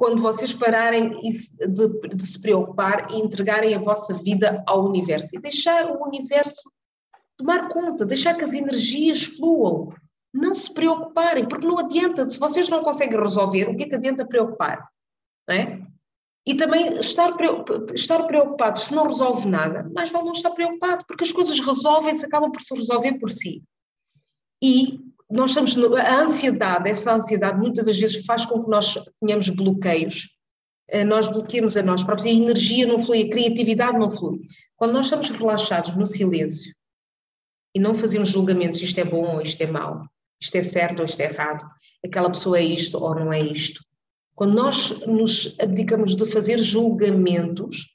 quando 0.00 0.22
vocês 0.22 0.54
pararem 0.54 1.10
de, 1.20 2.16
de, 2.16 2.26
se 2.26 2.40
preocupar 2.40 3.10
e 3.10 3.20
entregarem 3.20 3.74
a 3.74 3.78
vossa 3.78 4.14
vida 4.14 4.64
ao 4.66 4.86
universo 4.86 5.28
e 5.34 5.38
deixar 5.38 5.90
o 5.90 6.02
universo 6.02 6.72
tomar 7.36 7.68
conta, 7.68 8.06
deixar 8.06 8.34
que 8.34 8.42
as 8.42 8.54
energias 8.54 9.24
fluam. 9.24 9.92
Não 10.32 10.54
se 10.54 10.72
preocuparem, 10.72 11.46
porque 11.46 11.66
não 11.66 11.78
adianta, 11.78 12.26
se 12.26 12.40
vocês 12.40 12.66
não 12.70 12.82
conseguem 12.82 13.20
resolver, 13.20 13.68
o 13.68 13.76
que 13.76 13.82
é 13.82 13.88
que 13.90 13.94
adianta 13.94 14.26
preocupar? 14.26 14.88
Não 15.46 15.54
é? 15.54 15.82
E 16.46 16.54
também 16.54 16.98
estar, 16.98 17.36
estar 17.92 18.22
preocupado, 18.22 18.78
se 18.78 18.94
não 18.94 19.06
resolve 19.06 19.46
nada, 19.50 19.86
mais 19.94 20.10
vale 20.10 20.24
não 20.24 20.32
estar 20.32 20.52
preocupado, 20.52 21.04
porque 21.06 21.24
as 21.24 21.32
coisas 21.32 21.60
resolvem-se, 21.60 22.24
acabam 22.24 22.50
por 22.50 22.62
se 22.62 22.74
resolver 22.74 23.18
por 23.18 23.30
si. 23.30 23.62
E 24.62 24.98
nós 25.30 25.50
estamos, 25.50 25.76
a 25.94 26.22
ansiedade, 26.22 26.90
essa 26.90 27.14
ansiedade 27.14 27.58
muitas 27.58 27.86
das 27.86 27.98
vezes 27.98 28.24
faz 28.24 28.44
com 28.44 28.64
que 28.64 28.70
nós 28.70 28.98
tenhamos 29.20 29.48
bloqueios, 29.48 30.36
eh, 30.88 31.04
nós 31.04 31.28
bloqueamos 31.28 31.76
a 31.76 31.82
nós 31.82 32.02
próprios, 32.02 32.26
a 32.26 32.30
energia 32.30 32.84
não 32.84 32.98
flui, 32.98 33.22
a 33.22 33.30
criatividade 33.30 33.96
não 33.96 34.10
flui. 34.10 34.40
Quando 34.76 34.92
nós 34.92 35.06
estamos 35.06 35.28
relaxados 35.30 35.96
no 35.96 36.06
silêncio 36.06 36.74
e 37.74 37.78
não 37.78 37.94
fazemos 37.94 38.30
julgamentos, 38.30 38.82
isto 38.82 38.98
é 38.98 39.04
bom 39.04 39.36
ou 39.36 39.40
isto 39.40 39.60
é 39.62 39.66
mau, 39.66 40.04
isto 40.40 40.56
é 40.56 40.62
certo 40.62 40.98
ou 40.98 41.04
isto 41.04 41.20
é 41.20 41.26
errado, 41.26 41.64
aquela 42.04 42.30
pessoa 42.30 42.58
é 42.58 42.64
isto 42.64 42.98
ou 42.98 43.14
não 43.14 43.32
é 43.32 43.40
isto. 43.40 43.84
Quando 44.34 44.54
nós 44.54 45.06
nos 45.06 45.54
abdicamos 45.60 46.16
de 46.16 46.26
fazer 46.26 46.58
julgamentos, 46.58 47.94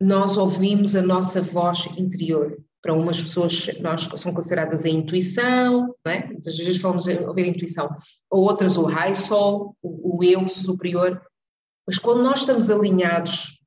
nós 0.00 0.36
ouvimos 0.36 0.96
a 0.96 1.02
nossa 1.02 1.40
voz 1.40 1.86
interior 1.96 2.56
para 2.86 2.94
umas 2.94 3.20
pessoas 3.20 3.66
nós 3.80 4.08
são 4.14 4.32
consideradas 4.32 4.84
a 4.84 4.88
intuição, 4.88 5.92
não 6.04 6.12
é? 6.12 6.24
Muitas 6.28 6.56
vezes 6.56 6.80
falamos 6.80 7.04
ouvir 7.04 7.48
intuição, 7.48 7.88
ou 8.30 8.44
outras 8.44 8.76
o 8.76 8.84
high 8.84 9.16
soul, 9.16 9.76
o, 9.82 10.18
o 10.18 10.22
eu 10.22 10.48
superior, 10.48 11.20
mas 11.84 11.98
quando 11.98 12.22
nós 12.22 12.40
estamos 12.40 12.70
alinhados 12.70 13.60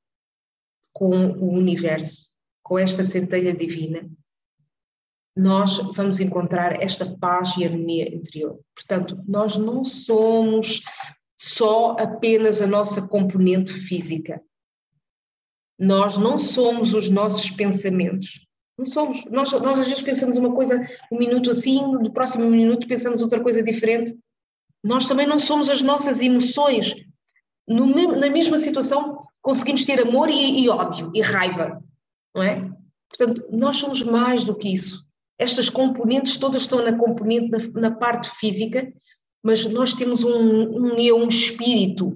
com 0.93 1.32
o 1.32 1.51
universo, 1.51 2.30
com 2.63 2.80
esta 2.80 3.03
centelha 3.03 3.53
divina, 3.53 4.09
nós 5.36 5.80
vamos 5.93 6.22
encontrar 6.22 6.82
esta 6.82 7.05
paz 7.17 7.57
e 7.57 7.65
harmonia 7.65 8.15
interior. 8.15 8.57
Portanto, 8.74 9.22
nós 9.28 9.57
não 9.57 9.84
somos 9.84 10.82
só 11.38 11.97
apenas 11.99 12.61
a 12.61 12.67
nossa 12.67 13.05
componente 13.05 13.74
física. 13.74 14.41
Nós 15.78 16.17
não 16.17 16.39
somos 16.39 16.93
os 16.93 17.09
nossos 17.09 17.49
pensamentos. 17.49 18.48
Não 18.80 18.86
somos. 18.86 19.25
Nós, 19.25 19.51
nós 19.51 19.77
às 19.77 19.89
vezes 19.89 20.01
pensamos 20.01 20.38
uma 20.38 20.53
coisa 20.53 20.80
um 21.11 21.17
minuto 21.17 21.51
assim, 21.51 21.82
no 21.82 22.13
próximo 22.13 22.49
minuto 22.49 22.88
pensamos 22.88 23.21
outra 23.21 23.41
coisa 23.41 23.61
diferente. 23.61 24.17
Nós 24.82 25.05
também 25.05 25.27
não 25.27 25.38
somos 25.38 25.69
as 25.69 25.82
nossas 25.82 26.21
emoções. 26.21 26.95
No, 27.67 27.86
na 28.15 28.30
mesma 28.30 28.57
situação 28.57 29.21
conseguimos 29.41 29.84
ter 29.84 29.99
amor 29.99 30.30
e, 30.30 30.61
e 30.61 30.69
ódio 30.69 31.11
e 31.13 31.21
raiva, 31.21 31.84
não 32.34 32.41
é? 32.41 32.71
Portanto, 33.09 33.45
nós 33.51 33.75
somos 33.75 34.01
mais 34.01 34.45
do 34.45 34.55
que 34.55 34.73
isso. 34.73 35.05
Estas 35.38 35.69
componentes 35.69 36.38
todas 36.38 36.61
estão 36.61 36.82
na 36.82 36.97
componente, 36.97 37.49
na, 37.49 37.89
na 37.89 37.91
parte 37.91 38.30
física, 38.30 38.93
mas 39.43 39.65
nós 39.65 39.93
temos 39.93 40.23
um, 40.23 40.32
um 40.32 40.97
eu, 40.97 41.17
um 41.17 41.27
espírito, 41.27 42.15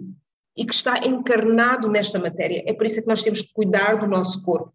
e 0.55 0.66
que 0.66 0.74
está 0.74 0.99
encarnado 0.99 1.89
nesta 1.89 2.18
matéria. 2.18 2.64
É 2.66 2.72
por 2.72 2.86
isso 2.86 3.01
que 3.01 3.07
nós 3.07 3.22
temos 3.22 3.41
que 3.41 3.51
cuidar 3.51 3.97
do 3.97 4.07
nosso 4.07 4.41
corpo 4.43 4.74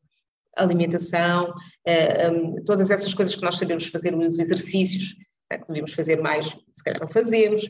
alimentação, 0.56 1.52
eh, 1.84 2.30
hum, 2.30 2.56
todas 2.64 2.90
essas 2.90 3.14
coisas 3.14 3.34
que 3.34 3.42
nós 3.42 3.56
sabemos 3.56 3.86
fazer, 3.86 4.14
os 4.14 4.38
exercícios, 4.38 5.14
né, 5.50 5.58
que 5.58 5.66
devemos 5.66 5.92
fazer 5.92 6.20
mais, 6.20 6.46
se 6.70 6.84
calhar 6.84 7.00
não 7.00 7.08
fazemos. 7.08 7.68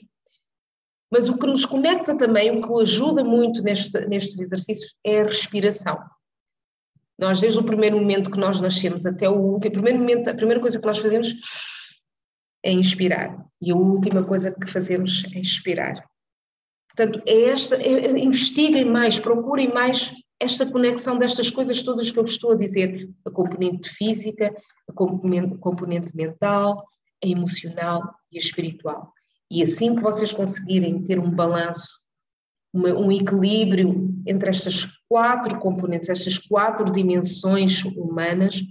Mas 1.11 1.29
o 1.29 1.39
que 1.39 1.47
nos 1.47 1.65
conecta 1.65 2.17
também, 2.17 2.51
o 2.51 2.67
que 2.67 2.83
ajuda 2.83 3.25
muito 3.25 3.63
neste, 3.63 3.99
nestes 4.07 4.39
exercícios 4.39 4.95
é 5.05 5.21
a 5.21 5.25
respiração. 5.25 5.99
Nós, 7.19 7.41
desde 7.41 7.59
o 7.59 7.65
primeiro 7.65 7.99
momento 7.99 8.31
que 8.31 8.39
nós 8.39 8.61
nascemos 8.61 9.05
até 9.05 9.29
o 9.29 9.35
último, 9.35 9.73
primeiro 9.73 9.99
momento, 9.99 10.29
a 10.29 10.35
primeira 10.35 10.61
coisa 10.61 10.79
que 10.79 10.87
nós 10.87 10.99
fazemos 10.99 11.35
é 12.63 12.73
inspirar. 12.73 13.37
E 13.61 13.73
a 13.73 13.75
última 13.75 14.23
coisa 14.23 14.53
que 14.53 14.71
fazemos 14.71 15.25
é 15.35 15.41
expirar. 15.41 16.05
Portanto, 16.89 17.23
é 17.27 17.45
esta, 17.51 17.77
é, 17.77 18.07
é, 18.07 18.19
investiguem 18.19 18.85
mais, 18.85 19.19
procurem 19.19 19.73
mais 19.73 20.13
esta 20.41 20.65
conexão 20.65 21.19
destas 21.19 21.51
coisas 21.51 21.83
todas 21.83 22.11
que 22.11 22.19
eu 22.19 22.23
vos 22.23 22.33
estou 22.33 22.53
a 22.53 22.57
dizer, 22.57 23.11
a 23.25 23.31
componente 23.31 23.91
física, 23.91 24.55
a 24.89 24.93
componente, 24.93 25.59
componente 25.59 26.17
mental, 26.17 26.85
a 27.23 27.27
emocional 27.27 28.15
e 28.31 28.39
a 28.39 28.41
espiritual. 28.41 29.13
E 29.51 29.63
assim 29.63 29.97
que 29.97 30.03
vocês 30.03 30.33
conseguirem 30.33 31.03
ter 31.03 31.19
um 31.19 31.31
balanço, 31.31 31.89
uma, 32.73 32.91
um 32.91 33.11
equilíbrio 33.11 34.15
entre 34.27 34.51
estas 34.51 34.87
quatro 35.09 35.59
componentes, 35.59 36.09
estas 36.09 36.39
quatro 36.39 36.91
dimensões 36.93 37.83
humanas, 37.85 38.63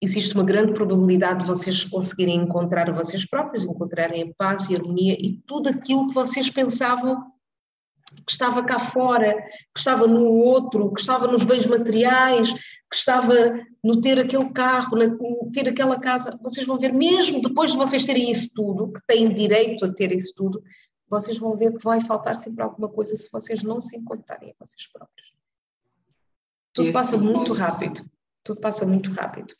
existe 0.00 0.34
uma 0.34 0.44
grande 0.44 0.72
probabilidade 0.72 1.40
de 1.40 1.46
vocês 1.46 1.84
conseguirem 1.84 2.36
encontrar 2.36 2.90
vocês 2.94 3.28
próprios, 3.28 3.64
encontrarem 3.64 4.22
a 4.22 4.34
paz 4.36 4.70
e 4.70 4.74
a 4.74 4.78
harmonia 4.78 5.16
e 5.18 5.42
tudo 5.46 5.68
aquilo 5.68 6.06
que 6.06 6.14
vocês 6.14 6.48
pensavam 6.48 7.30
que 8.24 8.32
estava 8.32 8.64
cá 8.64 8.78
fora, 8.78 9.34
que 9.74 9.78
estava 9.78 10.06
no 10.06 10.24
outro, 10.24 10.92
que 10.92 11.00
estava 11.00 11.26
nos 11.26 11.44
bens 11.44 11.66
materiais, 11.66 12.52
que 12.52 12.96
estava 12.96 13.60
no 13.84 14.00
ter 14.00 14.18
aquele 14.18 14.50
carro, 14.50 14.96
no 14.96 15.50
ter 15.52 15.68
aquela 15.68 15.98
casa. 16.00 16.38
Vocês 16.42 16.66
vão 16.66 16.78
ver, 16.78 16.92
mesmo 16.92 17.40
depois 17.40 17.70
de 17.72 17.76
vocês 17.76 18.04
terem 18.04 18.30
isso 18.30 18.50
tudo, 18.54 18.92
que 18.92 19.00
têm 19.06 19.32
direito 19.32 19.84
a 19.84 19.92
ter 19.92 20.12
isso 20.12 20.32
tudo, 20.36 20.62
vocês 21.08 21.38
vão 21.38 21.56
ver 21.56 21.76
que 21.76 21.84
vai 21.84 22.00
faltar 22.00 22.36
sempre 22.36 22.62
alguma 22.62 22.88
coisa 22.88 23.14
se 23.14 23.30
vocês 23.30 23.62
não 23.62 23.80
se 23.80 23.96
encontrarem 23.96 24.50
a 24.50 24.64
vocês 24.64 24.86
próprios. 24.90 25.32
Tudo 26.72 26.92
passa 26.92 27.16
muito 27.16 27.52
rápido. 27.52 28.04
Tudo 28.44 28.60
passa 28.60 28.86
muito 28.86 29.10
rápido. 29.10 29.54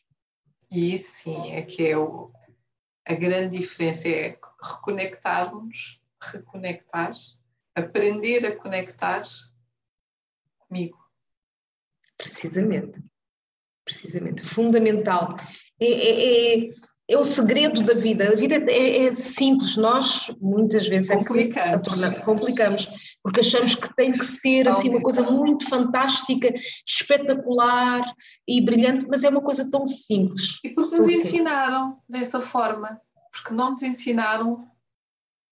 E 0.70 0.96
sim 0.99 1.53
é 1.53 1.62
que 1.62 1.86
é 1.86 1.96
o, 1.96 2.30
a 3.07 3.14
grande 3.14 3.59
diferença 3.59 4.09
é 4.09 4.38
reconectarmos, 4.62 6.01
reconectar 6.20 7.12
aprender 7.79 8.47
a 8.47 8.57
conectar 8.57 9.22
comigo. 10.59 10.99
Precisamente. 12.16 13.01
Precisamente. 13.85 14.43
Fundamental. 14.43 15.37
É, 15.81 15.87
é, 15.87 16.64
é, 16.64 16.68
é 17.09 17.16
o 17.16 17.24
segredo 17.24 17.83
da 17.83 17.95
vida. 17.95 18.33
A 18.33 18.37
vida 18.37 18.57
é, 18.70 19.07
é 19.07 19.12
simples. 19.14 19.76
Nós, 19.76 20.31
muitas 20.41 20.87
vezes, 20.87 21.09
complicamos. 21.09 22.03
É 22.03 22.20
complicamos. 22.20 22.89
Porque 23.22 23.41
achamos 23.41 23.74
que 23.74 23.95
tem 23.97 24.12
que 24.12 24.24
ser 24.24 24.68
assim, 24.68 24.91
uma 24.91 25.01
coisa 25.01 25.22
muito 25.22 25.68
fantástica, 25.68 26.53
espetacular 26.87 28.03
e 28.47 28.61
brilhante, 28.61 29.07
mas 29.09 29.24
é 29.24 29.29
uma 29.29 29.41
coisa 29.41 29.70
tão 29.70 29.87
simples. 29.87 30.59
E 30.62 30.70
porque 30.70 30.97
nos 30.97 31.09
ensinaram 31.09 31.99
dessa 32.09 32.41
forma. 32.41 33.01
Porque 33.33 33.55
não 33.55 33.72
nos 33.72 33.83
ensinaram 33.83 34.68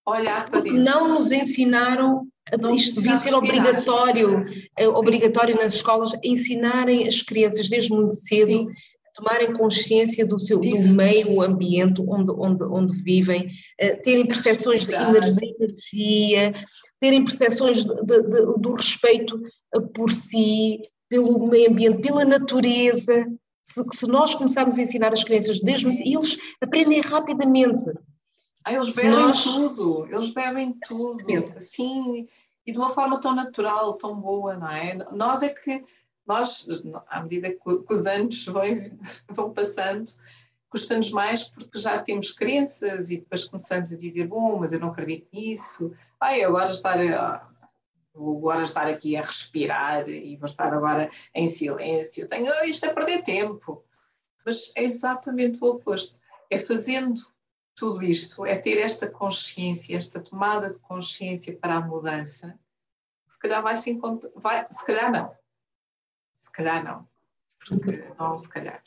olhar 0.07 0.49
para 0.49 0.61
dentro. 0.61 0.79
Não 0.79 1.07
nos 1.15 1.31
ensinaram, 1.31 2.27
não 2.59 2.73
isto 2.73 2.95
devia 2.95 3.17
ser 3.17 3.33
obrigatório, 3.33 4.45
é 4.77 4.87
obrigatório 4.87 5.55
nas 5.55 5.75
escolas, 5.75 6.11
ensinarem 6.23 7.07
as 7.07 7.21
crianças 7.21 7.67
desde 7.67 7.91
muito 7.91 8.15
cedo 8.15 8.47
Sim. 8.47 8.67
a 8.69 9.11
tomarem 9.13 9.53
consciência 9.53 10.25
do 10.25 10.39
seu 10.39 10.59
do 10.59 10.93
meio 10.93 11.41
ambiente 11.41 12.01
onde, 12.07 12.31
onde, 12.31 12.63
onde 12.63 13.03
vivem, 13.03 13.47
uh, 13.81 14.01
terem 14.01 14.25
percepções 14.25 14.85
de 14.85 14.93
energia, 14.93 16.53
terem 17.01 17.25
percepções 17.25 17.83
de, 17.83 17.95
de, 18.05 18.21
de, 18.21 18.59
do 18.59 18.73
respeito 18.73 19.39
eh, 19.75 19.81
por 19.93 20.11
si, 20.11 20.79
pelo 21.09 21.47
meio 21.47 21.69
ambiente, 21.69 22.01
pela 22.01 22.23
natureza. 22.23 23.25
Se, 23.61 23.83
se 23.91 24.07
nós 24.07 24.33
começarmos 24.33 24.77
a 24.77 24.81
ensinar 24.81 25.11
as 25.11 25.25
crianças 25.25 25.59
desde 25.59 25.85
muito, 25.85 26.01
eles 26.01 26.37
aprendem 26.61 27.01
rapidamente 27.01 27.83
ah, 28.67 28.73
eles 28.73 28.93
bebem 28.93 29.11
nós... 29.11 29.43
tudo, 29.45 30.07
eles 30.11 30.29
bebem 30.31 30.73
tudo, 30.85 31.53
assim, 31.55 32.27
e 32.65 32.71
de 32.73 32.77
uma 32.77 32.89
forma 32.89 33.21
tão 33.21 33.33
natural, 33.33 33.93
tão 33.93 34.19
boa, 34.19 34.57
não 34.57 34.69
é? 34.69 34.93
Nós 35.13 35.41
é 35.41 35.47
que, 35.47 35.85
nós, 36.25 36.67
à 37.07 37.21
medida 37.21 37.49
que 37.49 37.83
os 37.89 38.05
anos 38.05 38.45
vão, 38.45 38.63
vão 39.29 39.53
passando, 39.53 40.11
custa-nos 40.69 41.11
mais 41.11 41.45
porque 41.45 41.79
já 41.79 41.97
temos 41.97 42.33
crenças 42.33 43.09
e 43.09 43.19
depois 43.19 43.45
começamos 43.45 43.93
a 43.93 43.97
dizer, 43.97 44.27
bom, 44.27 44.59
mas 44.59 44.73
eu 44.73 44.81
não 44.81 44.89
acredito 44.89 45.29
nisso, 45.31 45.93
ai, 46.19 46.43
agora 46.43 46.71
estar, 46.71 47.49
vou 48.13 48.37
agora 48.37 48.63
estar 48.63 48.85
aqui 48.85 49.15
a 49.15 49.21
respirar 49.21 50.09
e 50.09 50.35
vou 50.35 50.45
estar 50.45 50.73
agora 50.73 51.09
em 51.33 51.47
silêncio, 51.47 52.27
tenho, 52.27 52.51
isto 52.65 52.85
é 52.85 52.93
perder 52.93 53.23
tempo. 53.23 53.81
Mas 54.45 54.73
é 54.75 54.83
exatamente 54.83 55.57
o 55.61 55.67
oposto, 55.67 56.19
é 56.49 56.57
fazendo 56.57 57.21
tudo 57.77 58.03
isto, 58.03 58.43
é 58.43 58.57
ter 58.57 58.79
esta 58.79 59.07
consciência, 59.07 59.95
esta 59.95 60.19
tomada 60.19 60.71
de 60.71 60.79
consciência 60.79 61.55
para 61.55 61.75
a 61.75 61.81
mudança, 61.81 62.59
se 63.29 63.37
calhar 63.37 63.61
vai 63.61 63.77
se 63.77 63.91
encontrar, 63.91 64.31
vai, 64.35 64.67
se 64.71 64.83
calhar 64.83 65.11
não, 65.11 65.37
se 66.35 66.51
calhar 66.51 66.83
não, 66.83 67.07
porque 67.59 67.97
não, 68.17 68.35
se 68.35 68.49
calhar. 68.49 68.83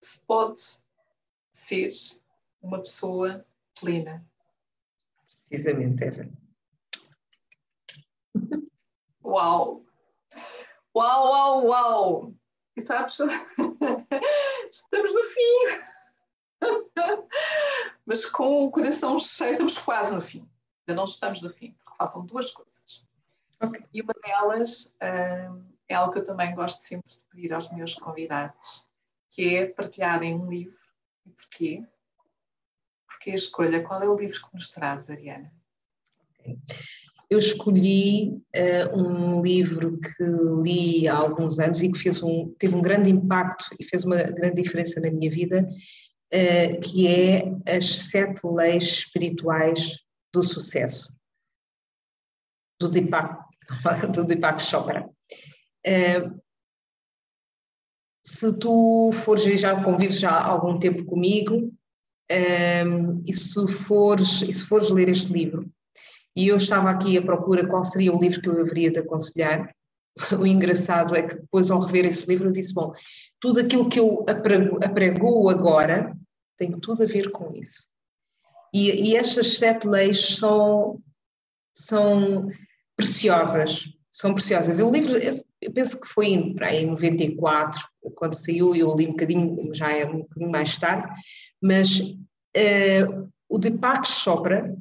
Se 0.00 0.20
pode 0.20 0.60
ser 1.50 1.90
uma 2.62 2.78
pessoa 2.78 3.44
plena. 3.80 4.24
Precisamente, 5.48 6.04
Eva. 6.04 6.30
Uau! 9.24 9.84
Uau, 10.94 11.28
uau, 11.28 11.66
uau! 11.66 12.34
E 12.76 12.82
sabes, 12.82 13.18
estamos 14.70 15.12
no 15.12 15.24
fim. 15.24 15.93
Mas 18.06 18.26
com 18.26 18.64
o 18.64 18.70
coração 18.70 19.18
cheio, 19.18 19.52
estamos 19.52 19.78
quase 19.78 20.14
no 20.14 20.20
fim. 20.20 20.48
Ainda 20.86 21.00
não 21.00 21.06
estamos 21.06 21.40
no 21.40 21.48
fim, 21.48 21.72
porque 21.72 21.96
faltam 21.96 22.24
duas 22.26 22.50
coisas. 22.50 23.06
Okay. 23.62 23.84
E 23.92 24.02
uma 24.02 24.12
delas 24.22 24.94
hum, 25.50 25.64
é 25.88 25.94
algo 25.94 26.12
que 26.12 26.18
eu 26.18 26.24
também 26.24 26.54
gosto 26.54 26.80
sempre 26.80 27.08
de 27.08 27.18
pedir 27.30 27.52
aos 27.52 27.70
meus 27.72 27.94
convidados, 27.94 28.84
que 29.30 29.56
é 29.56 29.66
partilharem 29.66 30.34
um 30.34 30.50
livro. 30.50 30.78
E 31.26 31.30
porquê? 31.30 31.84
Porque 33.06 33.30
a 33.30 33.34
escolha, 33.34 33.82
qual 33.82 34.02
é 34.02 34.08
o 34.08 34.16
livro 34.16 34.38
que 34.46 34.54
nos 34.54 34.68
traz, 34.68 35.08
Ariana? 35.08 35.50
Okay. 36.38 36.58
Eu 37.30 37.38
escolhi 37.38 38.42
uh, 38.54 38.96
um 38.96 39.42
livro 39.42 39.98
que 39.98 40.24
li 40.62 41.08
há 41.08 41.16
alguns 41.16 41.58
anos 41.58 41.82
e 41.82 41.90
que 41.90 41.98
fez 41.98 42.22
um, 42.22 42.54
teve 42.58 42.74
um 42.74 42.82
grande 42.82 43.10
impacto 43.10 43.64
e 43.80 43.84
fez 43.84 44.04
uma 44.04 44.16
grande 44.16 44.62
diferença 44.62 45.00
na 45.00 45.10
minha 45.10 45.30
vida, 45.30 45.66
uh, 45.66 46.13
que 46.82 47.06
é 47.06 47.76
As 47.76 47.86
Sete 48.10 48.40
Leis 48.44 48.84
Espirituais 48.84 50.00
do 50.32 50.42
Sucesso, 50.42 51.14
do 52.80 52.88
Deepak, 52.88 53.38
do 54.12 54.24
Deepak 54.24 54.60
Chopra. 54.60 55.08
Uh, 55.86 56.42
se 58.26 58.58
tu 58.58 59.10
fores, 59.12 59.44
já 59.60 59.82
convives 59.84 60.18
já 60.18 60.30
há 60.30 60.46
algum 60.46 60.78
tempo 60.78 61.04
comigo, 61.04 61.72
um, 62.30 63.22
e, 63.26 63.32
se 63.34 63.68
fores, 63.68 64.42
e 64.42 64.52
se 64.52 64.64
fores 64.64 64.90
ler 64.90 65.08
este 65.10 65.32
livro, 65.32 65.70
e 66.34 66.48
eu 66.48 66.56
estava 66.56 66.90
aqui 66.90 67.16
à 67.18 67.22
procura 67.22 67.66
qual 67.66 67.84
seria 67.84 68.12
o 68.12 68.20
livro 68.20 68.40
que 68.40 68.48
eu 68.48 68.60
haveria 68.60 68.90
de 68.90 68.98
aconselhar, 68.98 69.70
o 70.40 70.46
engraçado 70.46 71.14
é 71.14 71.22
que 71.22 71.36
depois 71.36 71.70
ao 71.70 71.80
rever 71.80 72.06
esse 72.06 72.26
livro 72.26 72.48
eu 72.48 72.52
disse, 72.52 72.72
bom, 72.72 72.92
tudo 73.40 73.60
aquilo 73.60 73.88
que 73.88 74.00
eu 74.00 74.24
aprego 74.26 75.50
agora 75.50 76.16
tem 76.56 76.70
tudo 76.78 77.02
a 77.02 77.06
ver 77.06 77.30
com 77.30 77.52
isso. 77.54 77.84
E, 78.72 79.10
e 79.10 79.16
estas 79.16 79.56
sete 79.56 79.86
leis 79.86 80.36
são, 80.36 81.00
são 81.76 82.48
preciosas, 82.96 83.84
são 84.10 84.34
preciosas. 84.34 84.80
O 84.80 84.90
livro, 84.90 85.16
eu 85.16 85.72
penso 85.72 86.00
que 86.00 86.08
foi 86.08 86.26
em, 86.26 86.56
em 86.72 86.86
94, 86.86 87.80
quando 88.14 88.34
saiu, 88.34 88.74
eu 88.74 88.94
li 88.94 89.06
um 89.06 89.12
bocadinho, 89.12 89.74
já 89.74 89.92
é 89.92 90.04
um 90.04 90.18
bocadinho 90.18 90.50
mais 90.50 90.76
tarde, 90.76 91.08
mas 91.60 91.98
uh, 91.98 93.30
o 93.48 93.58
Deepak 93.58 94.06
Chopra, 94.06 94.76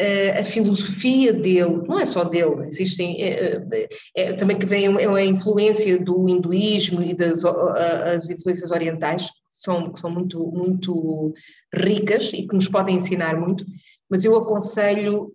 uh, 0.00 0.40
a 0.40 0.44
filosofia 0.44 1.32
dele, 1.32 1.86
não 1.86 2.00
é 2.00 2.06
só 2.06 2.24
dele, 2.24 2.66
existem, 2.66 3.16
é, 3.20 4.32
também 4.34 4.58
que 4.58 4.66
vem 4.66 4.86
é 4.86 5.06
a 5.06 5.24
influência 5.24 6.02
do 6.02 6.28
hinduísmo 6.28 7.02
e 7.02 7.14
das 7.14 7.44
as 7.44 8.28
influências 8.28 8.70
orientais, 8.70 9.28
são, 9.62 9.94
são 9.96 10.10
muito, 10.10 10.44
muito 10.50 11.34
ricas 11.72 12.32
e 12.32 12.46
que 12.46 12.54
nos 12.54 12.68
podem 12.68 12.96
ensinar 12.96 13.38
muito, 13.38 13.64
mas 14.10 14.24
eu 14.24 14.36
aconselho 14.36 15.32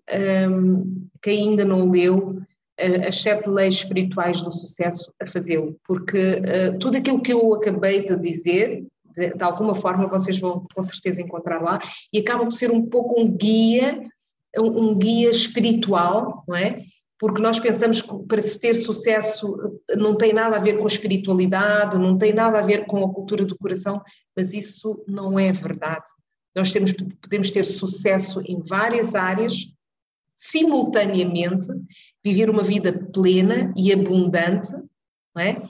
um, 0.51 1.07
quem 1.21 1.49
ainda 1.49 1.65
não 1.65 1.89
leu 1.89 2.37
uh, 2.79 3.07
as 3.07 3.21
sete 3.21 3.49
leis 3.49 3.75
espirituais 3.75 4.41
do 4.41 4.51
sucesso 4.51 5.13
a 5.21 5.27
fazê-lo, 5.27 5.79
porque 5.87 6.35
uh, 6.35 6.77
tudo 6.79 6.97
aquilo 6.97 7.21
que 7.21 7.33
eu 7.33 7.53
acabei 7.55 8.05
de 8.05 8.15
dizer, 8.17 8.85
de, 9.15 9.33
de, 9.33 9.43
alguma 9.43 9.73
forma 9.73 10.07
vocês 10.07 10.37
vão 10.39 10.61
com 10.75 10.83
certeza 10.83 11.21
encontrar 11.21 11.61
lá, 11.61 11.79
e 12.13 12.19
acaba 12.19 12.43
por 12.43 12.53
ser 12.53 12.69
um 12.69 12.85
pouco 12.85 13.19
um 13.19 13.27
guia, 13.27 13.99
um, 14.57 14.89
um 14.89 14.95
guia 14.95 15.29
espiritual, 15.29 16.43
não 16.47 16.55
é? 16.55 16.83
Porque 17.19 17.41
nós 17.41 17.59
pensamos 17.59 18.01
que 18.01 18.23
para 18.27 18.41
se 18.41 18.59
ter 18.59 18.75
sucesso 18.75 19.79
não 19.95 20.15
tem 20.15 20.33
nada 20.33 20.55
a 20.55 20.61
ver 20.61 20.77
com 20.77 20.85
espiritualidade, 20.85 21.97
não 21.97 22.17
tem 22.17 22.33
nada 22.33 22.59
a 22.59 22.61
ver 22.61 22.85
com 22.85 23.03
a 23.03 23.13
cultura 23.13 23.45
do 23.45 23.57
coração, 23.57 24.01
mas 24.35 24.53
isso 24.53 25.03
não 25.07 25.39
é 25.39 25.51
verdade. 25.51 26.05
Nós 26.55 26.71
temos, 26.71 26.91
podemos 26.91 27.49
ter 27.49 27.65
sucesso 27.65 28.41
em 28.45 28.61
várias 28.61 29.15
áreas, 29.15 29.73
simultaneamente, 30.35 31.67
viver 32.23 32.49
uma 32.49 32.63
vida 32.63 32.93
plena 33.11 33.73
e 33.75 33.91
abundante, 33.91 34.69
é? 35.37 35.61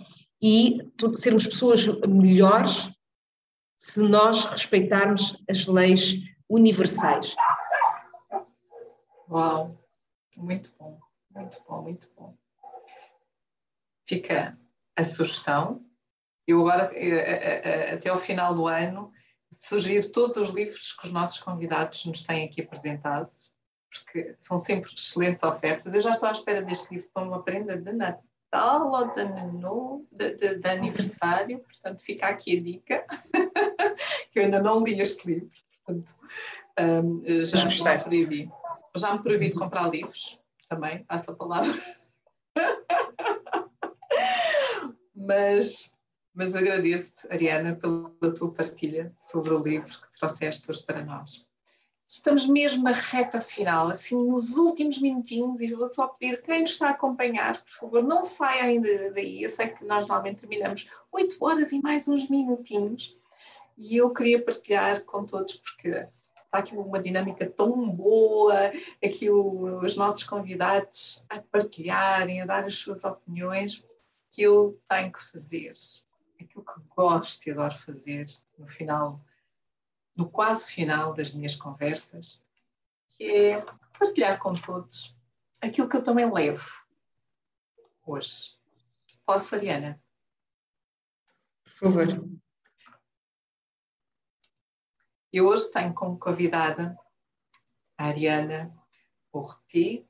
e 0.41 0.79
sermos 1.15 1.47
pessoas 1.47 1.85
melhores 2.01 2.89
se 3.77 4.01
nós 4.01 4.45
respeitarmos 4.45 5.43
as 5.49 5.65
leis 5.67 6.23
universais. 6.49 7.35
Uau, 9.29 9.77
muito 10.37 10.71
bom, 10.79 10.97
muito 11.37 11.63
bom, 11.67 11.81
muito 11.81 12.09
bom. 12.15 12.37
Fica 14.05 14.57
a 14.95 15.03
sugestão. 15.03 15.85
Eu 16.47 16.61
agora, 16.61 16.89
eh, 16.93 17.09
eh, 17.09 17.61
eh, 17.63 17.93
até 17.93 18.09
ao 18.09 18.17
final 18.17 18.55
do 18.55 18.67
ano, 18.67 19.11
sugiro 19.51 20.11
todos 20.11 20.37
os 20.37 20.49
livros 20.49 20.93
que 20.93 21.05
os 21.05 21.11
nossos 21.11 21.39
convidados 21.39 22.05
nos 22.05 22.23
têm 22.23 22.45
aqui 22.45 22.61
apresentados, 22.61 23.51
porque 23.89 24.35
são 24.39 24.57
sempre 24.57 24.91
excelentes 24.93 25.43
ofertas. 25.43 25.93
Eu 25.93 26.01
já 26.01 26.13
estou 26.13 26.27
à 26.27 26.31
espera 26.31 26.61
deste 26.61 26.95
livro 26.95 27.09
para 27.13 27.23
uma 27.23 27.43
prenda 27.43 27.77
de 27.77 27.91
Natal 27.91 28.91
ou 28.91 29.13
de, 29.13 29.21
ano, 29.21 30.07
de, 30.11 30.35
de, 30.35 30.55
de 30.55 30.69
aniversário, 30.69 31.59
portanto 31.59 32.01
fica 32.01 32.27
aqui 32.27 32.57
a 32.57 32.61
dica, 32.61 33.05
que 34.31 34.39
eu 34.39 34.43
ainda 34.43 34.61
não 34.61 34.83
li 34.83 34.99
este 35.01 35.27
livro, 35.27 35.51
portanto 35.85 36.15
um, 36.79 37.23
já, 37.45 37.65
me 37.65 38.03
proibi. 38.03 38.51
Já 38.95 39.13
me 39.13 39.21
proibi 39.21 39.49
de 39.49 39.55
comprar 39.55 39.89
livros, 39.89 40.39
também, 40.67 41.03
passo 41.05 41.31
a 41.31 41.35
palavra. 41.35 41.73
mas, 45.15 45.91
mas 46.33 46.55
agradeço-te, 46.55 47.31
Ariana, 47.31 47.75
pela 47.75 48.33
tua 48.33 48.51
partilha 48.51 49.13
sobre 49.17 49.53
o 49.53 49.63
livro 49.63 49.89
que 49.89 50.19
trouxeste 50.19 50.69
hoje 50.69 50.85
para 50.85 51.03
nós. 51.03 51.47
Estamos 52.09 52.47
mesmo 52.47 52.83
na 52.83 52.93
reta 52.93 53.41
final, 53.41 53.89
assim, 53.89 54.15
nos 54.15 54.55
últimos 54.55 54.97
minutinhos, 55.01 55.59
e 55.59 55.73
vou 55.73 55.89
só 55.89 56.07
pedir 56.07 56.41
quem 56.41 56.61
nos 56.61 56.69
está 56.69 56.87
a 56.87 56.91
acompanhar, 56.91 57.61
por 57.61 57.73
favor, 57.73 58.03
não 58.03 58.23
saia 58.23 58.63
ainda 58.63 59.11
daí. 59.11 59.43
Eu 59.43 59.49
sei 59.49 59.67
que 59.67 59.83
nós 59.83 60.07
normalmente 60.07 60.39
terminamos 60.39 60.89
8 61.11 61.35
horas 61.41 61.73
e 61.73 61.81
mais 61.81 62.07
uns 62.07 62.29
minutinhos, 62.29 63.13
e 63.77 63.97
eu 63.97 64.09
queria 64.11 64.41
partilhar 64.41 65.03
com 65.03 65.25
todos, 65.25 65.55
porque 65.55 66.07
está 66.57 66.75
aqui 66.75 66.75
uma 66.75 66.99
dinâmica 66.99 67.49
tão 67.49 67.89
boa, 67.89 68.71
aqui 69.03 69.29
o, 69.29 69.79
os 69.83 69.95
nossos 69.95 70.23
convidados 70.23 71.23
a 71.29 71.39
partilharem, 71.39 72.41
a 72.41 72.45
dar 72.45 72.65
as 72.65 72.75
suas 72.75 73.03
opiniões, 73.03 73.85
que 74.31 74.41
eu 74.41 74.79
tenho 74.87 75.11
que 75.11 75.23
fazer. 75.31 75.71
Aquilo 76.39 76.63
que 76.63 76.81
gosto 76.95 77.47
e 77.47 77.51
adoro 77.51 77.75
fazer 77.75 78.25
no 78.57 78.67
final 78.67 79.21
no 80.15 80.27
quase 80.27 80.73
final 80.73 81.13
das 81.13 81.31
minhas 81.31 81.53
conversas, 81.53 82.43
que 83.11 83.23
é 83.23 83.65
partilhar 83.99 84.39
com 84.39 84.53
todos 84.53 85.15
aquilo 85.61 85.87
que 85.87 85.97
eu 85.97 86.03
também 86.03 86.31
levo 86.31 86.67
hoje. 88.03 88.57
Posso, 89.25 89.53
Ariana? 89.53 90.01
Por 91.63 91.91
favor. 91.91 92.27
Eu 95.37 95.45
hoje 95.49 95.71
tenho 95.71 95.93
como 95.93 96.17
convidada 96.17 96.97
a 97.95 98.07
Ariana 98.07 98.75
Porti 99.31 100.03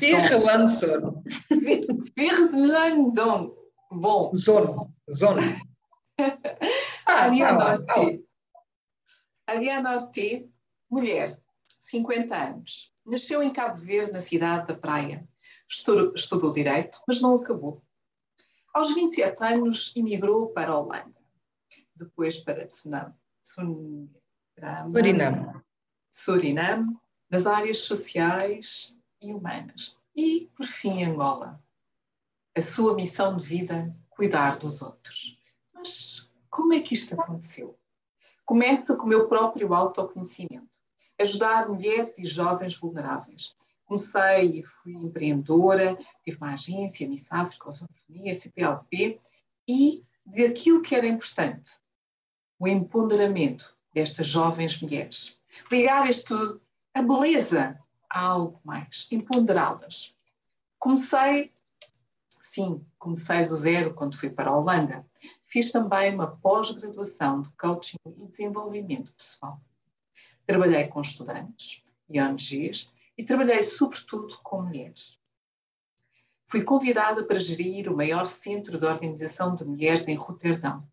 Virlandson. 0.00 1.22
Virlandon. 2.16 3.54
Bom. 3.92 4.34
Zona. 4.34 4.92
Zona. 5.08 5.42
Ariana 7.06 7.70
Ortiz. 7.70 8.20
Ariana 9.46 9.94
Ortiz, 9.94 10.48
mulher, 10.90 11.40
50 11.78 12.36
anos. 12.36 12.92
Nasceu 13.06 13.40
em 13.40 13.52
Cabo 13.52 13.76
Verde, 13.76 14.10
na 14.10 14.20
cidade 14.20 14.66
da 14.66 14.74
Praia. 14.74 15.24
Estudou, 15.68 16.12
estudou 16.12 16.52
Direito, 16.52 17.00
mas 17.06 17.20
não 17.20 17.36
acabou. 17.36 17.84
Aos 18.78 18.94
27 18.94 19.42
anos, 19.42 19.92
emigrou 19.96 20.50
para 20.50 20.70
a 20.70 20.78
Holanda. 20.78 21.18
Depois 21.96 22.38
para 22.38 22.70
Suriname. 22.70 23.12
Suriname. 23.42 25.62
Suriname, 26.12 26.96
nas 27.28 27.44
áreas 27.44 27.78
sociais 27.78 28.96
e 29.20 29.34
humanas. 29.34 29.98
E, 30.14 30.48
por 30.56 30.64
fim, 30.64 31.02
Angola. 31.02 31.60
A 32.56 32.60
sua 32.60 32.94
missão 32.94 33.36
de 33.36 33.48
vida, 33.48 33.92
cuidar 34.10 34.56
dos 34.56 34.80
outros. 34.80 35.42
Mas 35.74 36.30
como 36.48 36.72
é 36.72 36.78
que 36.78 36.94
isto 36.94 37.20
aconteceu? 37.20 37.76
Começa 38.44 38.96
com 38.96 39.06
o 39.06 39.08
meu 39.08 39.26
próprio 39.26 39.74
autoconhecimento. 39.74 40.70
Ajudar 41.20 41.68
mulheres 41.68 42.16
e 42.16 42.24
jovens 42.24 42.76
vulneráveis. 42.76 43.56
Comecei 43.88 44.58
e 44.58 44.62
fui 44.62 44.92
empreendedora, 44.92 45.96
tive 46.22 46.36
uma 46.36 46.52
agência, 46.52 47.08
Miss 47.08 47.26
África, 47.30 47.70
Osofonia, 47.70 48.34
CPLP, 48.34 49.18
e 49.66 50.04
de 50.26 50.44
aquilo 50.44 50.82
que 50.82 50.94
era 50.94 51.06
importante, 51.06 51.70
o 52.58 52.68
empoderamento 52.68 53.74
destas 53.94 54.26
jovens 54.26 54.78
mulheres. 54.82 55.40
Ligar 55.72 56.06
isto, 56.06 56.60
a 56.92 57.00
beleza, 57.00 57.80
a 58.10 58.20
algo 58.26 58.60
mais, 58.62 59.08
empoderá-las. 59.10 60.14
Comecei, 60.78 61.50
sim, 62.42 62.84
comecei 62.98 63.46
do 63.46 63.54
zero 63.54 63.94
quando 63.94 64.18
fui 64.18 64.28
para 64.28 64.50
a 64.50 64.56
Holanda. 64.56 65.06
Fiz 65.46 65.72
também 65.72 66.14
uma 66.14 66.36
pós-graduação 66.36 67.40
de 67.40 67.50
coaching 67.54 67.96
e 68.18 68.26
desenvolvimento 68.26 69.14
pessoal. 69.14 69.58
Trabalhei 70.46 70.86
com 70.88 71.00
estudantes 71.00 71.82
e 72.10 72.20
ONGs 72.20 72.92
e 73.18 73.24
trabalhei 73.24 73.62
sobretudo 73.62 74.38
com 74.38 74.62
mulheres. 74.62 75.18
Fui 76.46 76.62
convidada 76.62 77.24
para 77.24 77.40
gerir 77.40 77.90
o 77.92 77.96
maior 77.96 78.24
centro 78.24 78.78
de 78.78 78.86
organização 78.86 79.54
de 79.54 79.64
mulheres 79.64 80.06
em 80.06 80.14
Roterdão, 80.14 80.88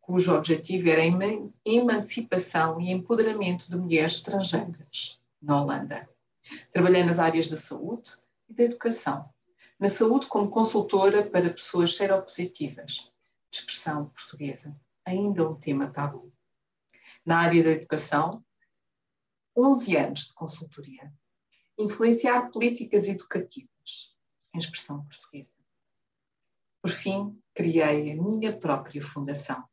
cujo 0.00 0.34
objetivo 0.34 0.90
era 0.90 1.02
a 1.02 1.50
emancipação 1.64 2.80
e 2.80 2.90
empoderamento 2.90 3.70
de 3.70 3.76
mulheres 3.76 4.14
estrangeiras 4.14 5.22
na 5.40 5.62
Holanda. 5.62 6.10
Trabalhei 6.72 7.04
nas 7.04 7.18
áreas 7.18 7.46
da 7.46 7.56
saúde 7.56 8.10
e 8.48 8.52
da 8.52 8.64
educação. 8.64 9.32
Na 9.78 9.88
saúde, 9.88 10.26
como 10.26 10.50
consultora 10.50 11.22
para 11.22 11.48
pessoas 11.48 11.96
seropositivas 11.96 13.10
expressão 13.52 14.06
portuguesa, 14.06 14.78
ainda 15.04 15.48
um 15.48 15.54
tema 15.54 15.90
tabu. 15.90 16.32
Na 17.24 17.38
área 17.38 17.62
da 17.62 17.70
educação, 17.70 18.44
11 19.56 19.96
anos 19.96 20.26
de 20.26 20.34
consultoria. 20.34 21.12
Influenciar 21.80 22.50
políticas 22.50 23.08
educativas 23.08 24.14
em 24.54 24.58
expressão 24.58 25.04
portuguesa. 25.04 25.56
Por 26.82 26.90
fim, 26.90 27.40
criei 27.54 28.12
a 28.12 28.16
minha 28.22 28.56
própria 28.58 29.02
fundação. 29.02 29.64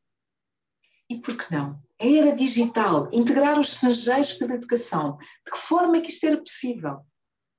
E 1.10 1.20
por 1.20 1.38
que 1.38 1.54
não? 1.54 1.82
A 2.00 2.06
era 2.06 2.36
digital, 2.36 3.10
integrar 3.14 3.60
os 3.60 3.74
estrangeiros 3.74 4.34
pela 4.34 4.54
educação. 4.54 5.18
De 5.46 5.52
que 5.52 5.58
forma 5.58 5.98
é 5.98 6.02
que 6.02 6.10
isto 6.10 6.26
era 6.26 6.38
possível? 6.38 7.06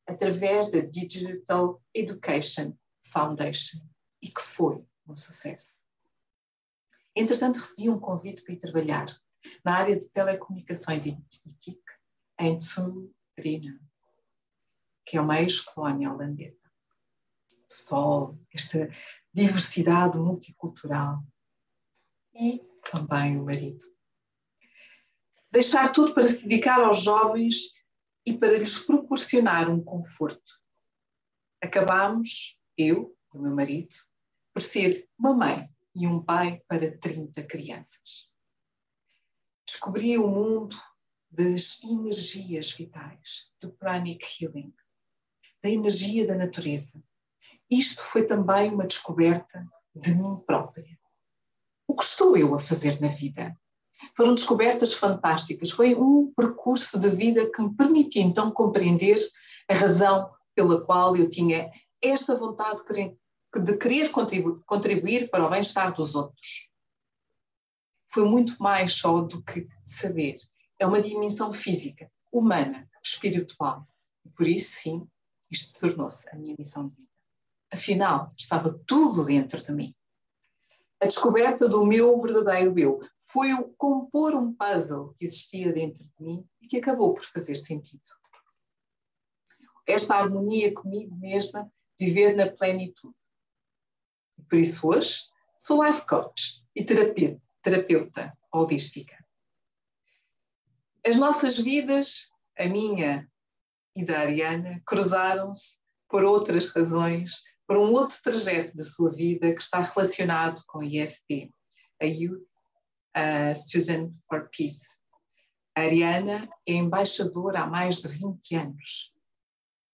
Através 0.07 0.71
da 0.71 0.81
Digital 0.81 1.83
Education 1.95 2.75
Foundation. 3.07 3.79
E 4.23 4.29
que 4.29 4.43
foi 4.43 4.83
um 5.07 5.15
sucesso. 5.15 5.83
Entretanto, 7.15 7.59
recebi 7.59 7.89
um 7.89 7.99
convite 7.99 8.43
para 8.43 8.55
ir 8.55 8.59
trabalhar 8.59 9.07
na 9.65 9.77
área 9.77 9.97
de 9.97 10.09
telecomunicações 10.11 11.07
e 11.07 11.17
TIC 11.17 11.81
em 12.39 12.59
Tsurina, 12.59 13.81
que 15.09 15.17
é 15.17 15.21
uma 15.21 15.41
ex-colónia 15.41 16.13
holandesa. 16.13 16.71
O 17.51 17.73
sol, 17.73 18.39
esta 18.53 18.91
diversidade 19.33 20.19
multicultural 20.19 21.23
e 22.35 22.63
também 22.91 23.41
o 23.41 23.45
marido. 23.45 23.85
Deixar 25.51 25.91
tudo 25.93 26.13
para 26.13 26.29
se 26.29 26.43
dedicar 26.43 26.81
aos 26.81 27.03
jovens 27.03 27.73
e 28.27 28.37
para 28.37 28.59
lhes 28.59 28.81
proporcionar 28.81 29.71
um 29.71 29.83
conforto. 29.83 30.53
Acabamos, 31.63 32.61
eu 32.77 33.17
e 33.35 33.39
o 33.39 33.41
meu 33.41 33.55
marido, 33.55 33.97
por 34.53 34.61
ser 34.61 35.09
uma 35.19 35.33
mãe 35.33 35.71
e 35.95 36.07
um 36.07 36.23
pai 36.23 36.63
para 36.69 36.99
30 36.99 37.43
crianças. 37.45 38.31
Descobri 39.67 40.19
o 40.19 40.29
mundo 40.29 40.77
das 41.31 41.83
energias 41.83 42.73
vitais, 42.73 43.51
do 43.61 43.73
pranic 43.73 44.27
healing, 44.39 44.75
da 45.63 45.69
energia 45.69 46.27
da 46.27 46.35
natureza. 46.35 47.03
Isto 47.71 48.05
foi 48.05 48.25
também 48.25 48.73
uma 48.73 48.87
descoberta 48.87 49.67
de 49.95 50.15
mim 50.15 50.37
própria. 50.47 50.99
O 51.87 51.95
que 51.95 52.05
estou 52.05 52.37
eu 52.37 52.55
a 52.55 52.59
fazer 52.59 53.01
na 53.01 53.09
vida? 53.09 53.57
Foram 54.17 54.35
descobertas 54.35 54.95
fantásticas. 54.95 55.71
Foi 55.71 55.95
um 55.95 56.33
percurso 56.37 56.99
de 56.99 57.11
vida 57.11 57.51
que 57.51 57.61
me 57.61 57.75
permitiu 57.75 58.23
então 58.23 58.51
compreender 58.51 59.19
a 59.69 59.75
razão 59.75 60.31
pela 60.55 60.85
qual 60.85 61.17
eu 61.17 61.29
tinha 61.29 61.71
esta 62.01 62.37
vontade 62.37 62.83
de 63.55 63.77
querer 63.77 64.11
contribuir 64.11 65.31
para 65.31 65.47
o 65.47 65.51
bem-estar 65.51 65.95
dos 65.95 66.15
outros. 66.15 66.71
Foi 68.11 68.25
muito 68.25 68.57
mais 68.63 68.95
só 68.95 69.21
do 69.21 69.43
que 69.43 69.67
saber. 69.85 70.39
É 70.79 70.87
uma 70.87 71.03
dimensão 71.03 71.53
física, 71.53 72.09
humana, 72.33 72.89
espiritual. 73.03 73.87
Por 74.37 74.47
isso, 74.47 74.77
sim, 74.81 75.09
isto 75.51 75.79
tornou-se 75.79 76.29
a 76.31 76.37
minha 76.37 76.55
missão 76.59 76.87
de 76.87 76.95
vida. 76.95 77.09
Afinal, 77.71 78.33
estava 78.37 78.79
tudo 78.87 79.25
dentro 79.25 79.63
de 79.63 79.73
mim. 79.73 79.95
A 81.01 81.07
descoberta 81.07 81.69
do 81.69 81.85
meu 81.87 82.21
verdadeiro 82.21 82.79
eu 82.79 83.01
foi 83.19 83.53
o 83.55 83.69
compor 83.77 84.35
um 84.35 84.53
puzzle 84.53 85.15
que 85.19 85.27
existia 85.27 85.73
dentro 85.73 86.03
de 86.03 86.25
mim 86.25 86.49
e 86.61 86.67
que 86.67 86.79
acabou 86.79 87.15
por 87.15 87.25
fazer 87.25 87.55
sentido. 87.55 88.03
Esta 89.87 90.17
harmonia 90.17 90.75
comigo 90.75 91.17
mesma, 91.17 91.71
viver 91.99 92.35
na 92.37 92.51
plenitude. 92.51 93.17
Por 94.49 94.59
isso 94.59 94.89
hoje 94.89 95.31
sou 95.59 95.85
life 95.85 96.07
coach 96.07 96.65
e 96.75 96.85
terapeuta, 96.85 97.47
terapeuta 97.63 98.37
holística. 98.53 99.17
As 101.07 101.17
nossas 101.17 101.59
vidas, 101.59 102.31
a 102.59 102.67
minha 102.67 103.31
e 103.99 104.05
da 104.05 104.21
Ariana, 104.21 104.81
cruzaram-se 104.87 105.77
por 106.09 106.23
outras 106.23 106.69
razões, 106.69 107.43
por 107.67 107.77
um 107.77 107.91
outro 107.91 108.17
trajeto 108.23 108.77
da 108.77 108.85
sua 108.85 109.11
vida 109.11 109.53
que 109.53 109.61
está 109.61 109.83
relacionado 109.83 110.63
com 110.69 110.81
a 110.81 110.87
ISP, 110.87 111.53
a 112.01 112.05
Youth 112.05 112.47
uh, 113.17 113.57
Student 113.57 114.15
for 114.29 114.49
Peace. 114.57 114.87
A 115.77 115.81
Ariana 115.81 116.49
é 116.65 116.75
embaixadora 116.75 117.63
há 117.63 117.67
mais 117.67 117.99
de 117.99 118.07
20 118.07 118.55
anos. 118.55 119.13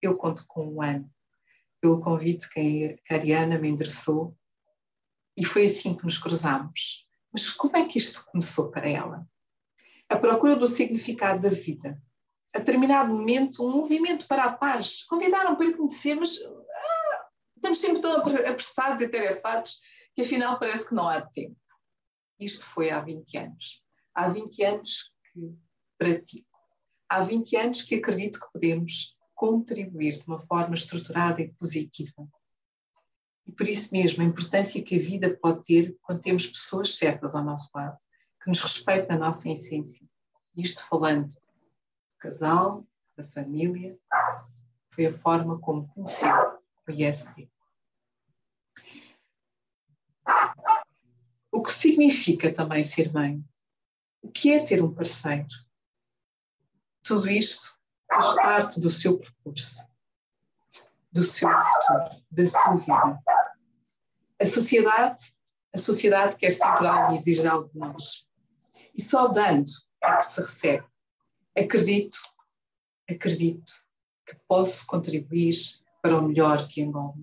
Eu 0.03 0.19
conto 0.19 0.45
com 0.47 0.75
um 0.75 0.83
ano, 0.83 1.11
pelo 1.81 1.99
convite 1.99 2.47
que 2.51 3.01
a 3.11 3.15
Ariana 3.15 3.59
me 3.59 3.71
endereçou, 3.71 4.37
e 5.35 5.47
foi 5.47 5.65
assim 5.65 5.97
que 5.97 6.05
nos 6.05 6.19
cruzamos. 6.19 7.09
Mas 7.33 7.49
como 7.49 7.75
é 7.75 7.89
que 7.89 7.97
isto 7.97 8.27
começou 8.27 8.71
para 8.71 8.87
ela? 8.87 9.27
A 10.11 10.17
procura 10.17 10.57
do 10.57 10.69
significado 10.69 11.41
da 11.41 11.49
vida. 11.49 12.01
A 12.55 12.61
determinado 12.61 13.13
momento, 13.13 13.67
um 13.67 13.71
movimento 13.71 14.29
para 14.29 14.45
a 14.45 14.53
paz. 14.53 15.03
Convidaram 15.05 15.57
para 15.57 15.77
conhecer, 15.77 16.15
mas 16.15 16.39
estamos 17.57 17.79
sempre 17.79 18.01
tão 18.01 18.13
apressados 18.17 19.03
e 19.03 19.09
tarefados 19.09 19.81
que 20.15 20.23
afinal 20.23 20.59
parece 20.59 20.89
que 20.89 20.95
não 20.95 21.09
há 21.09 21.21
tempo. 21.21 21.57
Isto 22.39 22.65
foi 22.67 22.91
há 22.91 23.01
20 23.01 23.37
anos. 23.39 23.83
Há 24.15 24.29
20 24.29 24.63
anos 24.63 25.13
que 25.33 25.55
pratico. 25.99 26.49
Há 27.09 27.23
20 27.23 27.57
anos 27.57 27.83
que 27.83 27.97
acredito 27.97 28.39
que 28.39 28.53
podemos 28.53 29.17
contribuir 29.35 30.13
de 30.13 30.27
uma 30.27 30.39
forma 30.39 30.75
estruturada 30.75 31.43
e 31.43 31.53
positiva. 31.55 32.29
E 33.47 33.53
por 33.53 33.69
isso 33.69 33.91
mesmo, 33.93 34.23
a 34.23 34.27
importância 34.27 34.83
que 34.83 34.97
a 34.97 35.03
vida 35.03 35.37
pode 35.43 35.63
ter 35.65 35.97
quando 36.03 36.21
temos 36.21 36.47
pessoas 36.47 36.97
certas 36.97 37.35
ao 37.35 37.45
nosso 37.45 37.69
lado, 37.75 37.97
que 38.43 38.49
nos 38.49 38.63
respeitam 38.63 39.17
a 39.17 39.19
nossa 39.19 39.51
essência. 39.51 40.07
Isto 40.57 40.87
falando 40.89 41.29
do 41.29 41.41
casal, 42.25 42.87
da 43.15 43.23
família, 43.23 43.99
foi 44.89 45.07
a 45.07 45.13
forma 45.13 45.59
como 45.61 45.87
conheceu 45.89 46.59
o 46.89 46.91
ISD. 46.91 47.51
O 51.53 51.63
que 51.63 51.71
significa 51.71 52.53
também 52.53 52.83
ser 52.83 53.13
mãe? 53.13 53.45
O 54.23 54.31
que 54.31 54.53
é 54.53 54.65
ter 54.65 54.83
um 54.83 54.93
parceiro? 54.93 55.47
Tudo 57.03 57.29
isto 57.29 57.79
faz 58.11 58.35
parte 58.37 58.81
do 58.81 58.89
seu 58.89 59.19
percurso, 59.19 59.87
do 61.13 61.23
seu 61.23 61.51
futuro, 61.51 62.25
da 62.31 62.47
sua 62.47 62.77
vida. 62.77 63.23
A 64.41 64.47
sociedade, 64.47 65.35
a 65.75 65.79
sociedade 65.79 66.37
quer 66.37 66.51
sempre 66.51 66.87
algo 66.87 67.13
e 67.13 67.17
exigir 67.17 67.47
algo 67.47 67.69
de 67.69 67.79
nós. 67.79 68.27
E 68.95 69.03
só 69.03 69.29
dando 69.29 69.71
é 70.03 70.17
que 70.17 70.23
se 70.25 70.41
recebe. 70.41 70.94
Acredito, 71.57 72.19
acredito 73.09 73.73
que 74.27 74.37
posso 74.49 74.87
contribuir 74.87 75.55
para 76.03 76.19
o 76.19 76.29
melhor 76.29 76.67
de 76.67 76.83
Angola. 76.83 77.15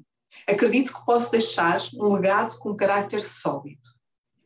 Acredito 0.48 0.94
que 0.94 1.06
posso 1.06 1.32
deixar 1.32 1.78
um 1.96 2.14
legado 2.14 2.58
com 2.60 2.76
caráter 2.76 3.22
sólido 3.22 3.90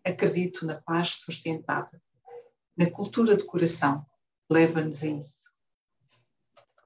acredito 0.05 0.65
na 0.65 0.75
paz 0.75 1.21
sustentável, 1.23 1.99
na 2.77 2.89
cultura 2.89 3.35
de 3.35 3.43
coração, 3.43 4.05
leva-nos 4.49 5.01
a 5.03 5.07
isso. 5.07 5.51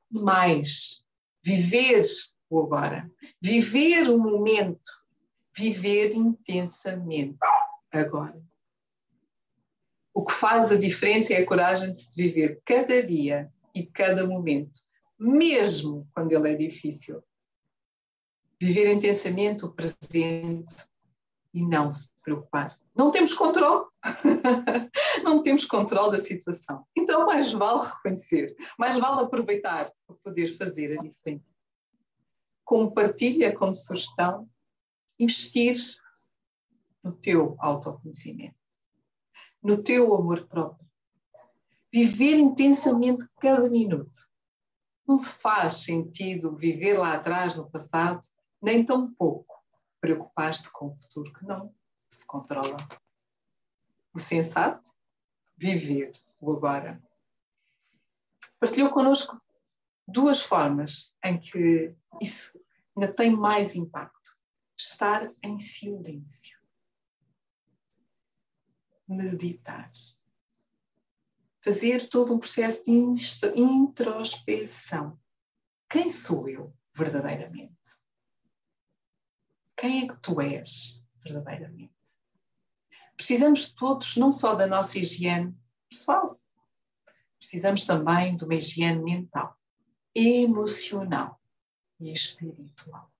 E 0.09 0.19
mais, 0.19 1.05
viver 1.43 2.01
o 2.49 2.61
agora, 2.61 3.11
viver 3.41 4.09
o 4.09 4.17
momento, 4.17 4.89
viver 5.55 6.13
intensamente 6.13 7.37
agora. 7.91 8.41
O 10.13 10.23
que 10.23 10.33
faz 10.33 10.71
a 10.71 10.77
diferença 10.77 11.33
é 11.33 11.37
a 11.37 11.45
coragem 11.45 11.91
de 11.91 11.99
se 11.99 12.15
viver 12.15 12.61
cada 12.65 13.01
dia 13.03 13.51
e 13.75 13.85
cada 13.85 14.25
momento, 14.25 14.79
mesmo 15.17 16.07
quando 16.13 16.31
ele 16.31 16.51
é 16.51 16.55
difícil. 16.55 17.23
Viver 18.61 18.91
intensamente 18.91 19.63
o 19.65 19.71
presente 19.71 20.89
e 21.53 21.65
não 21.65 21.91
se 21.91 22.11
preocupar. 22.23 22.77
Não 22.95 23.11
temos 23.11 23.33
controle. 23.33 23.85
não 25.23 25.41
temos 25.41 25.65
controle 25.65 26.17
da 26.17 26.23
situação. 26.23 26.85
Então, 26.95 27.25
mais 27.25 27.51
vale 27.51 27.87
reconhecer, 27.87 28.55
mais 28.77 28.97
vale 28.97 29.21
aproveitar 29.21 29.91
para 30.05 30.15
poder 30.23 30.47
fazer 30.57 30.99
a 30.99 31.01
diferença. 31.01 31.45
Como 32.63 32.93
partilha, 32.93 33.55
como 33.55 33.75
sugestão, 33.75 34.49
investir 35.17 35.75
no 37.03 37.13
teu 37.13 37.55
autoconhecimento, 37.59 38.58
no 39.61 39.81
teu 39.81 40.13
amor 40.15 40.47
próprio. 40.47 40.87
Viver 41.91 42.37
intensamente 42.37 43.27
cada 43.39 43.69
minuto. 43.69 44.29
Não 45.07 45.17
se 45.17 45.31
faz 45.31 45.83
sentido 45.83 46.55
viver 46.55 46.97
lá 46.97 47.13
atrás, 47.13 47.55
no 47.55 47.69
passado, 47.69 48.21
nem 48.61 48.85
tão 48.85 49.11
pouco 49.11 49.59
preocupar-te 49.99 50.71
com 50.71 50.87
o 50.87 50.95
futuro 50.95 51.33
que 51.33 51.45
não 51.45 51.73
se 52.11 52.25
controla. 52.25 52.77
O 54.13 54.19
sensato, 54.19 54.91
viver 55.57 56.11
o 56.39 56.51
agora. 56.51 57.01
Partilhou 58.59 58.91
connosco 58.91 59.39
duas 60.07 60.41
formas 60.41 61.13
em 61.23 61.39
que 61.39 61.89
isso 62.21 62.59
ainda 62.95 63.11
tem 63.11 63.31
mais 63.31 63.75
impacto. 63.75 64.37
Estar 64.77 65.31
em 65.43 65.57
silêncio. 65.57 66.58
Meditar. 69.09 69.91
Fazer 71.61 72.07
todo 72.07 72.33
um 72.33 72.39
processo 72.39 72.83
de 72.85 72.91
introspeção. 73.55 75.19
Quem 75.89 76.09
sou 76.09 76.47
eu 76.47 76.73
verdadeiramente? 76.93 77.73
Quem 79.75 80.03
é 80.03 80.07
que 80.07 80.15
tu 80.21 80.39
és 80.39 81.01
verdadeiramente? 81.23 81.93
Precisamos 83.15 83.71
todos 83.71 84.15
não 84.15 84.31
só 84.31 84.55
da 84.55 84.67
nossa 84.67 84.99
higiene 84.99 85.57
pessoal, 85.89 86.39
precisamos 87.37 87.85
também 87.85 88.37
de 88.37 88.43
uma 88.43 88.55
higiene 88.55 89.01
mental, 89.01 89.57
emocional 90.13 91.41
e 91.99 92.13
espiritual. 92.13 93.11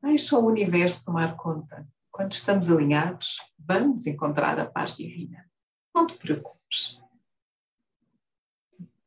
Deixa 0.00 0.38
o 0.38 0.46
universo 0.46 1.04
tomar 1.04 1.36
conta. 1.36 1.86
Quando 2.12 2.32
estamos 2.32 2.70
alinhados, 2.70 3.38
vamos 3.58 4.06
encontrar 4.06 4.60
a 4.60 4.66
paz 4.66 4.94
divina. 4.94 5.50
Não 5.92 6.06
te 6.06 6.14
preocupes. 6.14 7.02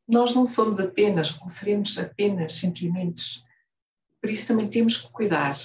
Nós 0.05 0.35
não 0.35 0.45
somos 0.45 0.79
apenas, 0.79 1.39
não 1.39 1.47
seremos 1.47 1.97
apenas 1.97 2.55
sentimentos 2.55 3.45
por 4.25 4.31
isso 4.31 4.47
também 4.47 4.67
temos 4.67 4.97
que 4.97 5.11
cuidar 5.11 5.55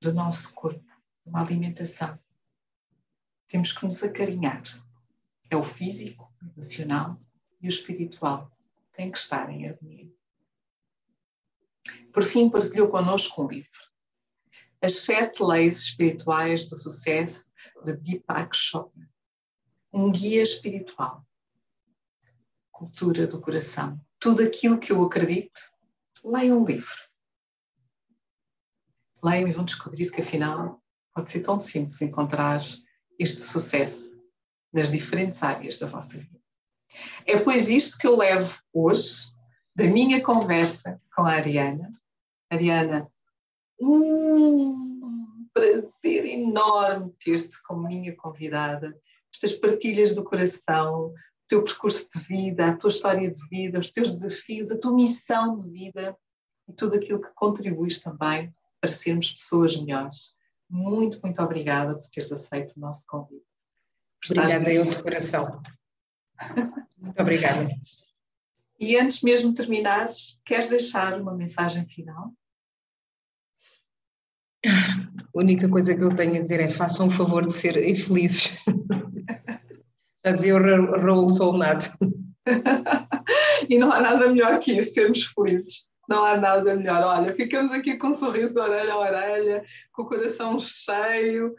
do 0.00 0.10
nosso 0.14 0.54
corpo, 0.54 0.90
uma 1.22 1.42
alimentação. 1.42 2.18
Temos 3.46 3.72
que 3.72 3.84
nos 3.84 4.02
acarinhar. 4.02 4.62
É 5.50 5.54
o 5.54 5.62
físico, 5.62 6.32
o 6.40 6.46
emocional 6.46 7.14
e 7.60 7.66
o 7.66 7.68
espiritual. 7.68 8.50
Tem 8.90 9.12
que 9.12 9.18
estar 9.18 9.50
em 9.50 9.68
harmonia. 9.68 10.10
Por 12.10 12.22
fim, 12.22 12.48
partilhou 12.48 12.88
connosco 12.88 13.44
um 13.44 13.48
livro. 13.48 13.89
As 14.82 14.96
Sete 15.00 15.42
Leis 15.42 15.78
Espirituais 15.82 16.66
do 16.66 16.76
Sucesso, 16.76 17.50
de 17.84 17.96
Deepak 17.96 18.56
Chopra. 18.56 19.08
Um 19.92 20.10
guia 20.10 20.42
espiritual. 20.42 21.26
Cultura 22.70 23.26
do 23.26 23.40
coração. 23.40 24.00
Tudo 24.18 24.42
aquilo 24.42 24.78
que 24.78 24.92
eu 24.92 25.02
acredito, 25.02 25.60
leia 26.24 26.54
um 26.54 26.64
livro 26.64 27.10
leiam 29.22 29.48
e 29.48 29.52
vão 29.52 29.64
descobrir 29.64 30.10
que 30.10 30.20
afinal 30.20 30.82
pode 31.14 31.30
ser 31.30 31.40
tão 31.40 31.58
simples 31.58 32.00
encontrar 32.00 32.60
este 33.18 33.42
sucesso 33.42 34.18
nas 34.72 34.90
diferentes 34.90 35.42
áreas 35.42 35.78
da 35.78 35.86
vossa 35.86 36.18
vida. 36.18 36.40
É 37.26 37.38
pois 37.38 37.68
isto 37.68 37.98
que 37.98 38.06
eu 38.06 38.16
levo 38.16 38.58
hoje 38.72 39.32
da 39.74 39.84
minha 39.84 40.22
conversa 40.22 41.00
com 41.14 41.22
a 41.22 41.32
Ariana. 41.32 41.92
Ariana, 42.50 43.10
um 43.80 45.48
prazer 45.52 46.26
enorme 46.26 47.12
ter-te 47.18 47.60
como 47.62 47.86
minha 47.86 48.14
convidada. 48.14 48.96
Estas 49.32 49.52
partilhas 49.52 50.14
do 50.14 50.24
coração, 50.24 51.06
o 51.06 51.14
teu 51.48 51.64
percurso 51.64 52.08
de 52.14 52.20
vida, 52.20 52.66
a 52.68 52.76
tua 52.76 52.90
história 52.90 53.30
de 53.30 53.48
vida, 53.48 53.78
os 53.78 53.90
teus 53.90 54.10
desafios, 54.10 54.70
a 54.70 54.78
tua 54.78 54.94
missão 54.94 55.56
de 55.56 55.70
vida 55.70 56.16
e 56.68 56.72
tudo 56.72 56.96
aquilo 56.96 57.20
que 57.20 57.32
contribuis 57.34 58.00
também 58.00 58.52
para 58.80 58.90
sermos 58.90 59.30
pessoas 59.32 59.76
melhores. 59.76 60.34
Muito, 60.68 61.20
muito 61.22 61.42
obrigada 61.42 61.94
por 61.94 62.08
teres 62.08 62.30
aceito 62.30 62.76
o 62.76 62.80
nosso 62.80 63.04
convite. 63.06 63.44
Obrigada 64.24 64.72
eu 64.72 64.84
de 64.84 65.02
coração. 65.02 65.60
Muito 66.96 67.20
obrigada. 67.20 67.68
E 68.78 68.96
antes 68.96 69.22
mesmo 69.22 69.50
de 69.50 69.56
terminar, 69.56 70.08
queres 70.44 70.68
deixar 70.68 71.20
uma 71.20 71.34
mensagem 71.34 71.86
final? 71.86 72.32
A 74.66 75.38
única 75.38 75.68
coisa 75.68 75.94
que 75.94 76.02
eu 76.02 76.14
tenho 76.14 76.36
a 76.36 76.42
dizer 76.42 76.60
é 76.60 76.68
façam 76.68 77.08
o 77.08 77.10
favor 77.10 77.46
de 77.46 77.54
ser 77.54 77.76
infelizes. 77.88 78.50
Já 80.24 80.32
dizia 80.32 80.54
o 80.54 81.00
Raul 81.00 81.28
Solnado. 81.30 81.86
e 83.68 83.78
não 83.78 83.90
há 83.90 84.00
nada 84.00 84.28
melhor 84.28 84.58
que 84.58 84.72
isso, 84.72 84.92
sermos 84.92 85.24
felizes. 85.24 85.88
Não 86.08 86.24
há 86.24 86.36
nada 86.36 86.74
melhor. 86.74 87.02
Olha, 87.04 87.34
ficamos 87.34 87.72
aqui 87.72 87.96
com 87.96 88.08
um 88.08 88.14
sorriso 88.14 88.60
orelha 88.60 88.92
a 88.92 88.98
orelha, 88.98 89.64
com 89.92 90.02
o 90.02 90.06
coração 90.06 90.58
cheio. 90.58 91.54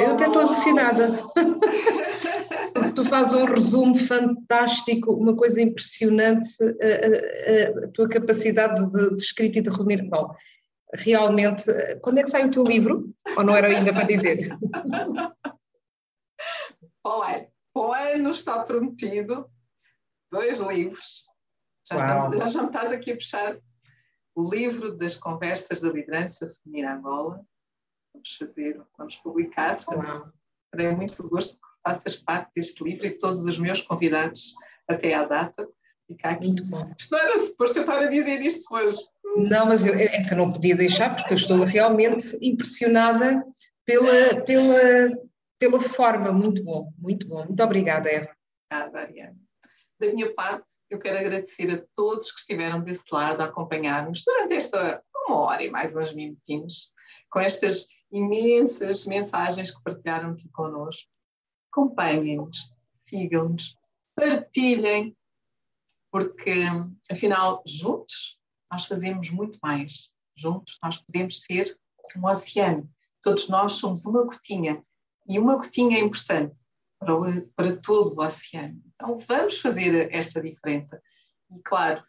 Eu 0.00 0.14
até 0.14 0.26
estou 0.26 0.42
alucinada. 0.42 1.22
tu 2.94 3.04
fazes 3.04 3.34
um 3.34 3.44
resumo 3.44 3.94
fantástico, 3.94 5.12
uma 5.12 5.36
coisa 5.36 5.60
impressionante, 5.60 6.48
a, 6.62 7.82
a, 7.82 7.84
a 7.84 7.88
tua 7.88 8.08
capacidade 8.08 8.88
de, 8.88 9.10
de, 9.10 9.22
escrita 9.22 9.58
e 9.58 9.62
de 9.62 9.68
resumir. 9.68 10.08
Bom, 10.08 10.34
realmente, 10.94 11.64
quando 12.00 12.18
é 12.18 12.22
que 12.22 12.30
sai 12.30 12.44
o 12.44 12.50
teu 12.50 12.64
livro? 12.64 13.14
Ou 13.36 13.44
não 13.44 13.56
era 13.56 13.68
ainda 13.68 13.92
para 13.92 14.06
dizer? 14.06 14.48
Olha, 17.04 17.50
o 17.74 17.92
ano 17.92 18.30
está 18.30 18.64
prometido 18.64 19.50
dois 20.30 20.60
livros. 20.60 21.26
Já, 21.88 21.96
estamos, 21.96 22.38
já, 22.38 22.48
já 22.48 22.62
me 22.62 22.68
estás 22.68 22.92
aqui 22.92 23.12
a 23.12 23.16
puxar 23.16 23.60
o 24.34 24.50
livro 24.50 24.96
das 24.96 25.16
conversas 25.16 25.80
da 25.80 25.90
liderança 25.90 26.48
feminina 26.48 26.94
Angola. 26.94 27.44
Vamos 28.12 28.34
fazer, 28.34 28.82
vamos 28.98 29.16
publicar, 29.16 29.76
portanto, 29.76 30.32
terei 30.72 30.94
muito 30.94 31.28
gosto 31.28 31.54
que 31.54 31.68
faças 31.84 32.16
parte 32.16 32.50
deste 32.54 32.82
livro 32.82 33.06
e 33.06 33.16
todos 33.16 33.44
os 33.44 33.58
meus 33.58 33.80
convidados 33.80 34.54
até 34.88 35.14
à 35.14 35.24
data. 35.24 35.68
Fica 36.06 36.30
aqui. 36.30 36.46
Muito 36.46 36.64
bom. 36.64 36.92
Isto 36.98 37.12
não 37.12 37.20
era 37.20 37.38
suposto 37.38 37.78
eu 37.78 37.82
estar 37.82 38.00
a 38.00 38.06
dizer 38.06 38.40
isto 38.40 38.74
hoje. 38.74 38.98
Não, 39.36 39.66
mas 39.66 39.84
eu, 39.84 39.94
é 39.94 40.22
que 40.22 40.32
eu 40.32 40.38
não 40.38 40.52
podia 40.52 40.76
deixar, 40.76 41.14
porque 41.14 41.34
eu 41.34 41.36
estou 41.36 41.62
realmente 41.64 42.38
impressionada 42.40 43.44
pela, 43.84 44.40
pela, 44.42 45.18
pela 45.58 45.80
forma. 45.80 46.32
Muito 46.32 46.62
bom, 46.62 46.92
muito 46.98 47.26
bom. 47.28 47.44
Muito 47.44 47.62
obrigada, 47.62 48.08
Eva. 48.08 48.30
Obrigada, 48.70 49.00
Ariane. 49.00 49.36
Da 49.98 50.06
minha 50.08 50.32
parte, 50.34 50.66
eu 50.88 50.98
quero 50.98 51.18
agradecer 51.18 51.70
a 51.70 51.82
todos 51.94 52.30
que 52.30 52.40
estiveram 52.40 52.80
desse 52.80 53.04
lado 53.12 53.40
a 53.40 53.46
acompanhar-nos 53.46 54.22
durante 54.24 54.54
esta 54.54 55.02
uma 55.26 55.40
hora 55.40 55.62
e 55.62 55.70
mais 55.70 55.94
uns 55.96 56.14
minutinhos, 56.14 56.92
com 57.30 57.40
estas 57.40 57.88
imensas 58.12 59.04
mensagens 59.06 59.70
que 59.70 59.82
partilharam 59.82 60.30
aqui 60.30 60.48
connosco. 60.50 61.10
Acompanhem-nos, 61.72 62.72
sigam-nos, 63.08 63.76
partilhem, 64.14 65.16
porque 66.16 66.62
afinal, 67.10 67.62
juntos, 67.66 68.38
nós 68.72 68.86
fazemos 68.86 69.28
muito 69.28 69.58
mais. 69.62 70.10
Juntos, 70.34 70.78
nós 70.82 70.96
podemos 70.96 71.42
ser 71.42 71.78
um 72.16 72.26
oceano. 72.26 72.88
Todos 73.22 73.50
nós 73.50 73.72
somos 73.72 74.06
uma 74.06 74.24
gotinha. 74.24 74.82
E 75.28 75.38
uma 75.38 75.56
gotinha 75.56 75.98
é 75.98 76.00
importante 76.00 76.58
para, 76.98 77.14
o, 77.14 77.46
para 77.48 77.76
todo 77.76 78.16
o 78.16 78.24
oceano. 78.24 78.80
Então, 78.94 79.18
vamos 79.18 79.60
fazer 79.60 80.10
esta 80.10 80.40
diferença. 80.40 81.02
E, 81.50 81.60
claro, 81.62 82.02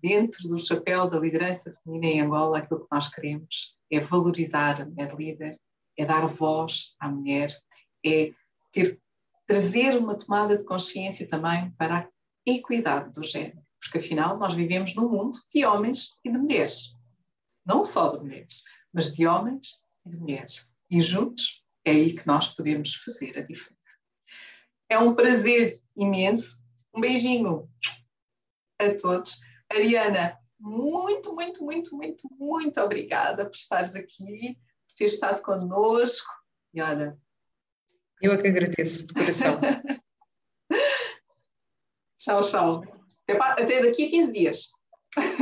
dentro 0.00 0.48
do 0.48 0.58
chapéu 0.58 1.08
da 1.08 1.20
liderança 1.20 1.72
feminina 1.84 2.14
em 2.14 2.20
Angola, 2.20 2.58
aquilo 2.58 2.80
que 2.80 2.88
nós 2.90 3.06
queremos 3.06 3.78
é 3.92 4.00
valorizar 4.00 4.82
a 4.82 4.86
mulher 4.86 5.14
líder, 5.14 5.56
é 5.96 6.04
dar 6.04 6.26
voz 6.26 6.96
à 6.98 7.08
mulher, 7.08 7.56
é 8.04 8.32
ter, 8.72 9.00
trazer 9.46 9.96
uma 9.96 10.16
tomada 10.16 10.58
de 10.58 10.64
consciência 10.64 11.28
também 11.28 11.70
para 11.78 11.98
a 11.98 12.08
equidade 12.46 13.12
do 13.12 13.24
género, 13.24 13.62
porque 13.80 13.98
afinal 13.98 14.38
nós 14.38 14.54
vivemos 14.54 14.94
num 14.94 15.08
mundo 15.08 15.38
de 15.52 15.64
homens 15.64 16.16
e 16.24 16.30
de 16.30 16.38
mulheres, 16.38 16.96
não 17.64 17.84
só 17.84 18.16
de 18.16 18.22
mulheres, 18.22 18.62
mas 18.92 19.12
de 19.12 19.26
homens 19.26 19.82
e 20.04 20.10
de 20.10 20.16
mulheres. 20.18 20.70
E 20.90 21.00
juntos 21.00 21.64
é 21.84 21.92
aí 21.92 22.14
que 22.14 22.26
nós 22.26 22.48
podemos 22.48 22.94
fazer 22.96 23.38
a 23.38 23.42
diferença. 23.42 23.82
É 24.88 24.98
um 24.98 25.14
prazer 25.14 25.72
imenso. 25.96 26.60
Um 26.94 27.00
beijinho 27.00 27.68
a 28.78 28.94
todos. 28.94 29.40
Ariana, 29.70 30.38
muito, 30.60 31.34
muito, 31.34 31.64
muito, 31.64 31.96
muito, 31.96 32.28
muito 32.38 32.80
obrigada 32.80 33.46
por 33.46 33.54
estares 33.54 33.94
aqui, 33.94 34.58
por 34.86 34.94
ter 34.94 35.06
estado 35.06 35.42
connosco. 35.42 36.30
E 36.74 36.82
olha. 36.82 37.18
Eu 38.20 38.32
é 38.32 38.40
que 38.40 38.48
agradeço 38.48 39.06
de 39.06 39.14
coração. 39.14 39.58
tchau, 42.22 42.40
tchau. 42.42 42.84
Até, 43.28 43.82
daqui 43.82 44.04
a 44.04 44.10
15 44.10 44.32
dias. 44.32 44.72